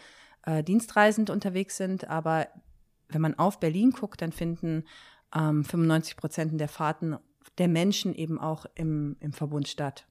äh, 0.45 0.63
dienstreisend 0.63 1.29
unterwegs 1.29 1.77
sind. 1.77 2.07
Aber 2.07 2.47
wenn 3.09 3.21
man 3.21 3.37
auf 3.37 3.59
Berlin 3.59 3.91
guckt, 3.91 4.21
dann 4.21 4.31
finden 4.31 4.85
ähm, 5.35 5.63
95 5.63 6.17
Prozent 6.17 6.59
der 6.59 6.67
Fahrten 6.67 7.17
der 7.57 7.67
Menschen 7.67 8.15
eben 8.15 8.39
auch 8.39 8.65
im, 8.75 9.17
im 9.19 9.33
Verbund 9.33 9.67
statt. 9.67 10.07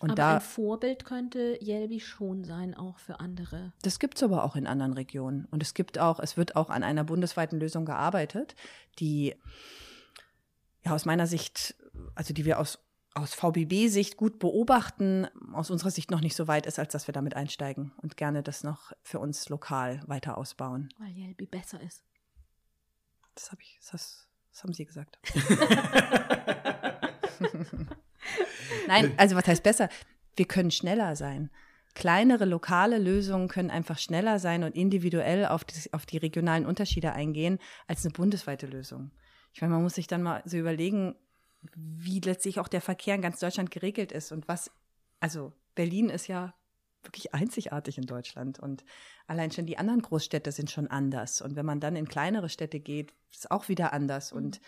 Und 0.00 0.10
aber 0.10 0.16
da, 0.16 0.34
ein 0.36 0.40
Vorbild 0.40 1.04
könnte 1.04 1.58
Yelby 1.62 2.00
schon 2.00 2.44
sein, 2.44 2.74
auch 2.74 2.98
für 2.98 3.20
andere. 3.20 3.72
Das 3.82 3.98
gibt 3.98 4.16
es 4.16 4.22
aber 4.22 4.44
auch 4.44 4.56
in 4.56 4.66
anderen 4.66 4.92
Regionen. 4.92 5.46
Und 5.50 5.62
es 5.62 5.74
gibt 5.74 5.98
auch, 5.98 6.18
es 6.18 6.36
wird 6.36 6.56
auch 6.56 6.68
an 6.68 6.82
einer 6.82 7.04
bundesweiten 7.04 7.60
Lösung 7.60 7.84
gearbeitet, 7.84 8.56
die 8.98 9.36
ja 10.84 10.92
aus 10.92 11.04
meiner 11.04 11.26
Sicht, 11.26 11.76
also 12.16 12.34
die 12.34 12.44
wir 12.44 12.58
aus, 12.58 12.80
aus 13.14 13.34
VBB-Sicht 13.34 14.16
gut 14.16 14.40
beobachten, 14.40 15.28
aus 15.52 15.70
unserer 15.70 15.92
Sicht 15.92 16.10
noch 16.10 16.20
nicht 16.20 16.34
so 16.34 16.48
weit 16.48 16.66
ist, 16.66 16.80
als 16.80 16.92
dass 16.92 17.06
wir 17.06 17.12
damit 17.12 17.36
einsteigen 17.36 17.92
und 18.02 18.16
gerne 18.16 18.42
das 18.42 18.64
noch 18.64 18.92
für 19.02 19.20
uns 19.20 19.48
lokal 19.48 20.02
weiter 20.06 20.36
ausbauen. 20.36 20.88
Weil 20.98 21.12
Yelby 21.12 21.46
besser 21.46 21.80
ist. 21.80 22.02
Das 23.36 23.52
habe 23.52 23.62
ich, 23.62 23.78
das, 23.90 24.26
das 24.50 24.62
haben 24.64 24.72
Sie 24.72 24.84
gesagt. 24.84 25.18
Nein, 28.88 29.12
also 29.16 29.36
was 29.36 29.46
heißt 29.46 29.62
besser? 29.62 29.88
Wir 30.36 30.46
können 30.46 30.70
schneller 30.70 31.16
sein. 31.16 31.50
Kleinere 31.94 32.44
lokale 32.44 32.98
Lösungen 32.98 33.48
können 33.48 33.70
einfach 33.70 33.98
schneller 33.98 34.38
sein 34.40 34.64
und 34.64 34.74
individuell 34.74 35.46
auf 35.46 35.64
die, 35.64 35.92
auf 35.92 36.06
die 36.06 36.16
regionalen 36.16 36.66
Unterschiede 36.66 37.12
eingehen 37.12 37.58
als 37.86 38.04
eine 38.04 38.12
bundesweite 38.12 38.66
Lösung. 38.66 39.12
Ich 39.52 39.60
meine, 39.60 39.74
man 39.74 39.82
muss 39.82 39.94
sich 39.94 40.08
dann 40.08 40.22
mal 40.22 40.42
so 40.44 40.56
überlegen, 40.56 41.14
wie 41.76 42.18
letztlich 42.18 42.58
auch 42.58 42.66
der 42.66 42.80
Verkehr 42.80 43.14
in 43.14 43.22
ganz 43.22 43.38
Deutschland 43.38 43.70
geregelt 43.70 44.10
ist 44.10 44.32
und 44.32 44.48
was, 44.48 44.70
also 45.20 45.52
Berlin 45.76 46.10
ist 46.10 46.26
ja 46.26 46.52
wirklich 47.04 47.32
einzigartig 47.32 47.96
in 47.96 48.06
Deutschland 48.06 48.58
und 48.58 48.84
allein 49.28 49.52
schon 49.52 49.66
die 49.66 49.78
anderen 49.78 50.02
Großstädte 50.02 50.50
sind 50.50 50.70
schon 50.70 50.88
anders 50.88 51.40
und 51.40 51.54
wenn 51.54 51.64
man 51.64 51.78
dann 51.78 51.96
in 51.96 52.08
kleinere 52.08 52.48
Städte 52.48 52.80
geht, 52.80 53.14
ist 53.32 53.50
auch 53.50 53.68
wieder 53.68 53.92
anders 53.92 54.32
und 54.32 54.60
mhm 54.60 54.66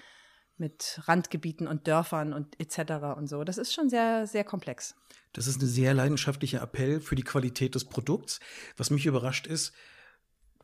mit 0.59 1.01
Randgebieten 1.05 1.67
und 1.67 1.87
Dörfern 1.87 2.33
und 2.33 2.59
etc. 2.61 3.17
und 3.17 3.29
so. 3.29 3.45
Das 3.45 3.59
ist 3.59 3.73
schon 3.73 3.89
sehr, 3.89 4.27
sehr 4.27 4.45
komplex. 4.45 4.95
Das 5.33 5.47
ist 5.47 5.61
ein 5.61 5.67
sehr 5.67 5.93
leidenschaftlicher 5.95 6.63
Appell 6.63 7.01
für 7.01 7.15
die 7.15 7.23
Qualität 7.23 7.75
des 7.75 7.85
Produkts. 7.85 8.41
Was 8.77 8.91
mich 8.91 9.07
überrascht 9.07 9.47
ist, 9.47 9.73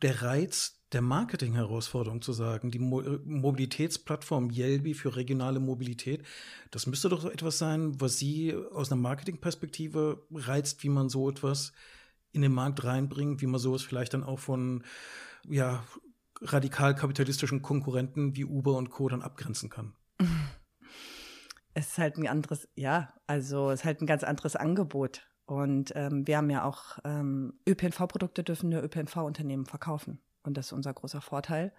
der 0.01 0.21
Reiz 0.21 0.79
der 0.93 1.01
Marketing-Herausforderung 1.01 2.21
zu 2.21 2.33
sagen, 2.33 2.71
die 2.71 2.79
Mo 2.79 3.03
Mobilitätsplattform 3.23 4.51
Yelby 4.51 4.93
für 4.93 5.15
regionale 5.15 5.59
Mobilität, 5.59 6.23
das 6.71 6.85
müsste 6.85 7.09
doch 7.09 7.25
etwas 7.25 7.57
sein, 7.57 7.99
was 7.99 8.19
Sie 8.19 8.55
aus 8.55 8.91
einer 8.91 9.01
Marketingperspektive 9.01 10.25
reizt, 10.31 10.83
wie 10.83 10.89
man 10.89 11.09
so 11.09 11.29
etwas 11.29 11.73
in 12.31 12.41
den 12.41 12.53
Markt 12.53 12.83
reinbringt, 12.83 13.41
wie 13.41 13.47
man 13.47 13.59
sowas 13.59 13.83
vielleicht 13.83 14.13
dann 14.13 14.23
auch 14.23 14.39
von 14.39 14.83
ja, 15.47 15.83
radikal-kapitalistischen 16.43 17.61
Konkurrenten 17.61 18.35
wie 18.35 18.45
Uber 18.45 18.77
und 18.77 18.89
Co. 18.89 19.09
dann 19.09 19.21
abgrenzen 19.21 19.69
kann. 19.69 19.93
Es 21.75 21.87
ist 21.87 21.97
halt 21.97 22.17
ein 22.17 22.27
anderes, 22.27 22.69
ja, 22.75 23.15
also 23.25 23.71
es 23.71 23.79
ist 23.79 23.85
halt 23.85 23.99
ein 23.99 24.05
ganz 24.05 24.23
anderes 24.23 24.55
Angebot. 24.55 25.27
Und 25.45 25.91
ähm, 25.95 26.27
wir 26.27 26.37
haben 26.37 26.51
ja 26.51 26.65
auch 26.65 26.99
ähm, 27.03 27.59
ÖPNV-Produkte 27.67 28.43
dürfen 28.43 28.69
nur 28.69 28.83
ÖPNV-Unternehmen 28.83 29.65
verkaufen. 29.65 30.21
Und 30.43 30.55
das 30.55 30.67
ist 30.67 30.73
unser 30.73 30.93
großer 30.93 31.19
Vorteil 31.19 31.73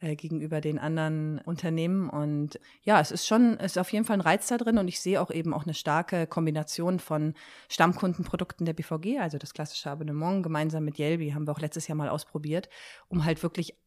äh, 0.00 0.16
gegenüber 0.16 0.60
den 0.60 0.78
anderen 0.78 1.38
Unternehmen. 1.38 2.10
Und 2.10 2.58
ja, 2.82 3.00
es 3.00 3.10
ist 3.10 3.26
schon, 3.26 3.58
es 3.58 3.72
ist 3.72 3.78
auf 3.78 3.92
jeden 3.92 4.04
Fall 4.04 4.18
ein 4.18 4.22
Reiz 4.22 4.46
da 4.48 4.58
drin 4.58 4.78
und 4.78 4.88
ich 4.88 5.00
sehe 5.00 5.20
auch 5.20 5.30
eben 5.30 5.54
auch 5.54 5.64
eine 5.64 5.74
starke 5.74 6.26
Kombination 6.26 6.98
von 6.98 7.34
Stammkundenprodukten 7.68 8.66
der 8.66 8.74
BVG, 8.74 9.18
also 9.20 9.38
das 9.38 9.54
klassische 9.54 9.90
Abonnement, 9.90 10.42
gemeinsam 10.42 10.84
mit 10.84 10.98
Yelby 10.98 11.30
haben 11.30 11.46
wir 11.46 11.52
auch 11.52 11.60
letztes 11.60 11.88
Jahr 11.88 11.96
mal 11.96 12.08
ausprobiert, 12.08 12.68
um 13.08 13.24
halt 13.24 13.42
wirklich 13.42 13.78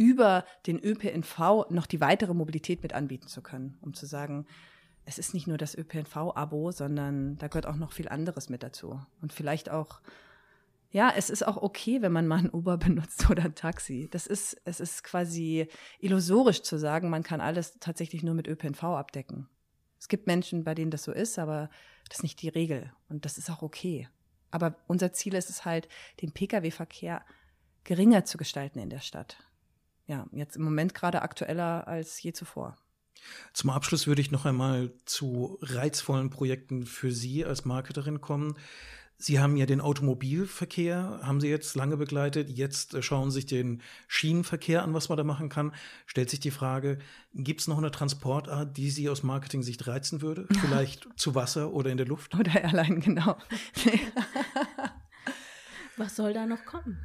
über 0.00 0.46
den 0.66 0.82
ÖPNV 0.82 1.68
noch 1.68 1.84
die 1.84 2.00
weitere 2.00 2.32
Mobilität 2.32 2.82
mit 2.82 2.94
anbieten 2.94 3.28
zu 3.28 3.42
können, 3.42 3.76
um 3.82 3.92
zu 3.92 4.06
sagen, 4.06 4.46
es 5.04 5.18
ist 5.18 5.34
nicht 5.34 5.46
nur 5.46 5.58
das 5.58 5.76
ÖPNV-Abo, 5.76 6.72
sondern 6.72 7.36
da 7.36 7.48
gehört 7.48 7.66
auch 7.66 7.76
noch 7.76 7.92
viel 7.92 8.08
anderes 8.08 8.48
mit 8.48 8.62
dazu. 8.62 8.98
Und 9.20 9.34
vielleicht 9.34 9.68
auch, 9.68 10.00
ja, 10.90 11.12
es 11.14 11.28
ist 11.28 11.46
auch 11.46 11.58
okay, 11.58 12.00
wenn 12.00 12.12
man 12.12 12.26
mal 12.26 12.38
ein 12.38 12.50
Uber 12.50 12.78
benutzt 12.78 13.28
oder 13.28 13.44
ein 13.44 13.54
Taxi. 13.54 14.08
Das 14.10 14.26
ist, 14.26 14.58
es 14.64 14.80
ist 14.80 15.04
quasi 15.04 15.68
illusorisch 15.98 16.62
zu 16.62 16.78
sagen, 16.78 17.10
man 17.10 17.22
kann 17.22 17.42
alles 17.42 17.78
tatsächlich 17.78 18.22
nur 18.22 18.34
mit 18.34 18.48
ÖPNV 18.48 18.82
abdecken. 18.84 19.50
Es 19.98 20.08
gibt 20.08 20.26
Menschen, 20.26 20.64
bei 20.64 20.74
denen 20.74 20.90
das 20.90 21.04
so 21.04 21.12
ist, 21.12 21.38
aber 21.38 21.68
das 22.08 22.20
ist 22.20 22.22
nicht 22.22 22.40
die 22.40 22.48
Regel. 22.48 22.90
Und 23.10 23.26
das 23.26 23.36
ist 23.36 23.50
auch 23.50 23.60
okay. 23.60 24.08
Aber 24.50 24.76
unser 24.86 25.12
Ziel 25.12 25.34
ist 25.34 25.50
es 25.50 25.66
halt, 25.66 25.88
den 26.22 26.32
Pkw-Verkehr 26.32 27.22
geringer 27.84 28.24
zu 28.24 28.38
gestalten 28.38 28.78
in 28.78 28.88
der 28.88 29.00
Stadt 29.00 29.36
ja, 30.10 30.26
jetzt 30.32 30.56
im 30.56 30.62
Moment 30.62 30.92
gerade 30.92 31.22
aktueller 31.22 31.86
als 31.86 32.20
je 32.20 32.32
zuvor. 32.32 32.76
Zum 33.52 33.70
Abschluss 33.70 34.08
würde 34.08 34.20
ich 34.20 34.32
noch 34.32 34.44
einmal 34.44 34.92
zu 35.04 35.56
reizvollen 35.62 36.30
Projekten 36.30 36.84
für 36.84 37.12
Sie 37.12 37.44
als 37.44 37.64
Marketerin 37.64 38.20
kommen. 38.20 38.56
Sie 39.18 39.38
haben 39.38 39.56
ja 39.56 39.66
den 39.66 39.80
Automobilverkehr, 39.80 41.20
haben 41.22 41.40
Sie 41.40 41.48
jetzt 41.48 41.76
lange 41.76 41.96
begleitet. 41.96 42.50
Jetzt 42.50 42.94
äh, 42.94 43.02
schauen 43.02 43.30
Sie 43.30 43.36
sich 43.36 43.46
den 43.46 43.82
Schienenverkehr 44.08 44.82
an, 44.82 44.94
was 44.94 45.10
man 45.10 45.18
da 45.18 45.24
machen 45.24 45.48
kann. 45.48 45.72
Stellt 46.06 46.30
sich 46.30 46.40
die 46.40 46.50
Frage, 46.50 46.98
gibt 47.32 47.60
es 47.60 47.68
noch 47.68 47.78
eine 47.78 47.92
Transportart, 47.92 48.76
die 48.76 48.90
Sie 48.90 49.08
aus 49.08 49.22
Marketing-Sicht 49.22 49.86
reizen 49.86 50.22
würde? 50.22 50.48
Vielleicht 50.60 51.06
zu 51.16 51.36
Wasser 51.36 51.72
oder 51.72 51.90
in 51.90 51.98
der 51.98 52.06
Luft? 52.06 52.34
Oder 52.34 52.60
Airline, 52.60 52.98
genau. 52.98 53.36
was 55.98 56.16
soll 56.16 56.32
da 56.32 56.46
noch 56.46 56.64
kommen? 56.64 56.98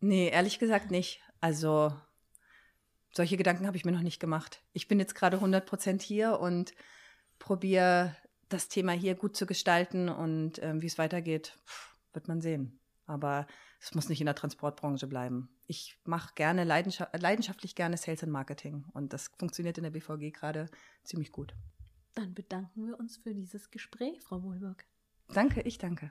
Nee, 0.00 0.30
ehrlich 0.30 0.58
gesagt 0.58 0.90
nicht. 0.90 1.20
Also 1.40 1.92
solche 3.12 3.36
Gedanken 3.36 3.66
habe 3.66 3.76
ich 3.76 3.84
mir 3.84 3.92
noch 3.92 4.02
nicht 4.02 4.20
gemacht. 4.20 4.62
Ich 4.72 4.88
bin 4.88 4.98
jetzt 4.98 5.14
gerade 5.14 5.36
100 5.36 5.64
Prozent 5.66 6.02
hier 6.02 6.38
und 6.38 6.72
probiere 7.38 8.14
das 8.48 8.68
Thema 8.68 8.92
hier 8.92 9.14
gut 9.14 9.36
zu 9.36 9.46
gestalten 9.46 10.08
und 10.08 10.62
ähm, 10.62 10.82
wie 10.82 10.86
es 10.86 10.98
weitergeht, 10.98 11.56
wird 12.12 12.28
man 12.28 12.40
sehen. 12.40 12.78
Aber 13.06 13.46
es 13.80 13.94
muss 13.94 14.08
nicht 14.08 14.20
in 14.20 14.26
der 14.26 14.34
Transportbranche 14.34 15.06
bleiben. 15.06 15.48
Ich 15.66 15.98
mache 16.04 16.34
gerne 16.34 16.64
leidenschaft 16.64 17.10
leidenschaftlich 17.20 17.74
gerne 17.74 17.96
Sales 17.96 18.22
and 18.22 18.32
Marketing 18.32 18.84
und 18.92 19.12
das 19.12 19.30
funktioniert 19.38 19.78
in 19.78 19.84
der 19.84 19.90
BVG 19.90 20.32
gerade 20.32 20.66
ziemlich 21.04 21.32
gut. 21.32 21.54
Dann 22.14 22.34
bedanken 22.34 22.86
wir 22.86 22.98
uns 22.98 23.18
für 23.18 23.34
dieses 23.34 23.70
Gespräch, 23.70 24.20
Frau 24.22 24.42
Wohlburg. 24.42 24.84
Danke, 25.28 25.60
ich 25.62 25.78
danke. 25.78 26.10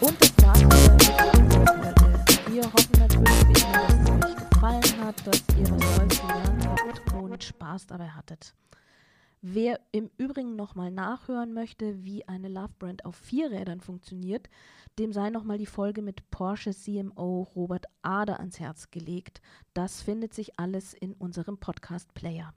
Und 0.00 0.20
das 0.20 0.36
war's 0.42 2.12
Wir 2.56 2.72
hoffen 2.72 2.98
natürlich, 2.98 3.64
dass 3.70 3.92
es 3.92 4.10
euch 4.10 4.48
gefallen 4.48 5.04
hat, 5.04 5.26
dass 5.26 5.44
ihr 5.58 5.70
was 5.70 5.98
Neues 5.98 6.20
gelernt 6.22 6.66
habt 6.66 7.12
und 7.12 7.44
Spaß 7.44 7.86
dabei 7.86 8.08
hattet. 8.08 8.54
Wer 9.42 9.78
im 9.92 10.08
Übrigen 10.16 10.56
nochmal 10.56 10.90
nachhören 10.90 11.52
möchte, 11.52 12.02
wie 12.02 12.26
eine 12.26 12.48
Love 12.48 12.72
Brand 12.78 13.04
auf 13.04 13.14
vier 13.14 13.50
Rädern 13.50 13.82
funktioniert, 13.82 14.48
dem 14.98 15.12
sei 15.12 15.28
nochmal 15.28 15.58
die 15.58 15.66
Folge 15.66 16.00
mit 16.00 16.30
Porsche 16.30 16.70
CMO 16.70 17.46
Robert 17.54 17.84
Ader 18.00 18.40
ans 18.40 18.58
Herz 18.58 18.90
gelegt. 18.90 19.42
Das 19.74 20.00
findet 20.00 20.32
sich 20.32 20.58
alles 20.58 20.94
in 20.94 21.12
unserem 21.12 21.58
Podcast-Player. 21.58 22.54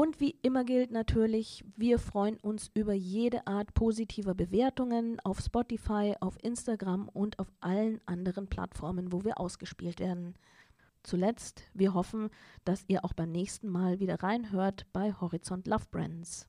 Und 0.00 0.18
wie 0.18 0.34
immer 0.40 0.64
gilt 0.64 0.92
natürlich, 0.92 1.62
wir 1.76 1.98
freuen 1.98 2.38
uns 2.38 2.70
über 2.72 2.94
jede 2.94 3.46
Art 3.46 3.74
positiver 3.74 4.32
Bewertungen 4.34 5.20
auf 5.24 5.40
Spotify, 5.40 6.14
auf 6.20 6.42
Instagram 6.42 7.10
und 7.10 7.38
auf 7.38 7.52
allen 7.60 8.00
anderen 8.06 8.46
Plattformen, 8.46 9.12
wo 9.12 9.24
wir 9.24 9.38
ausgespielt 9.38 10.00
werden. 10.00 10.36
Zuletzt, 11.02 11.64
wir 11.74 11.92
hoffen, 11.92 12.30
dass 12.64 12.86
ihr 12.88 13.04
auch 13.04 13.12
beim 13.12 13.30
nächsten 13.30 13.68
Mal 13.68 14.00
wieder 14.00 14.22
reinhört 14.22 14.86
bei 14.94 15.12
Horizont 15.12 15.66
Love 15.66 15.84
Brands. 15.90 16.48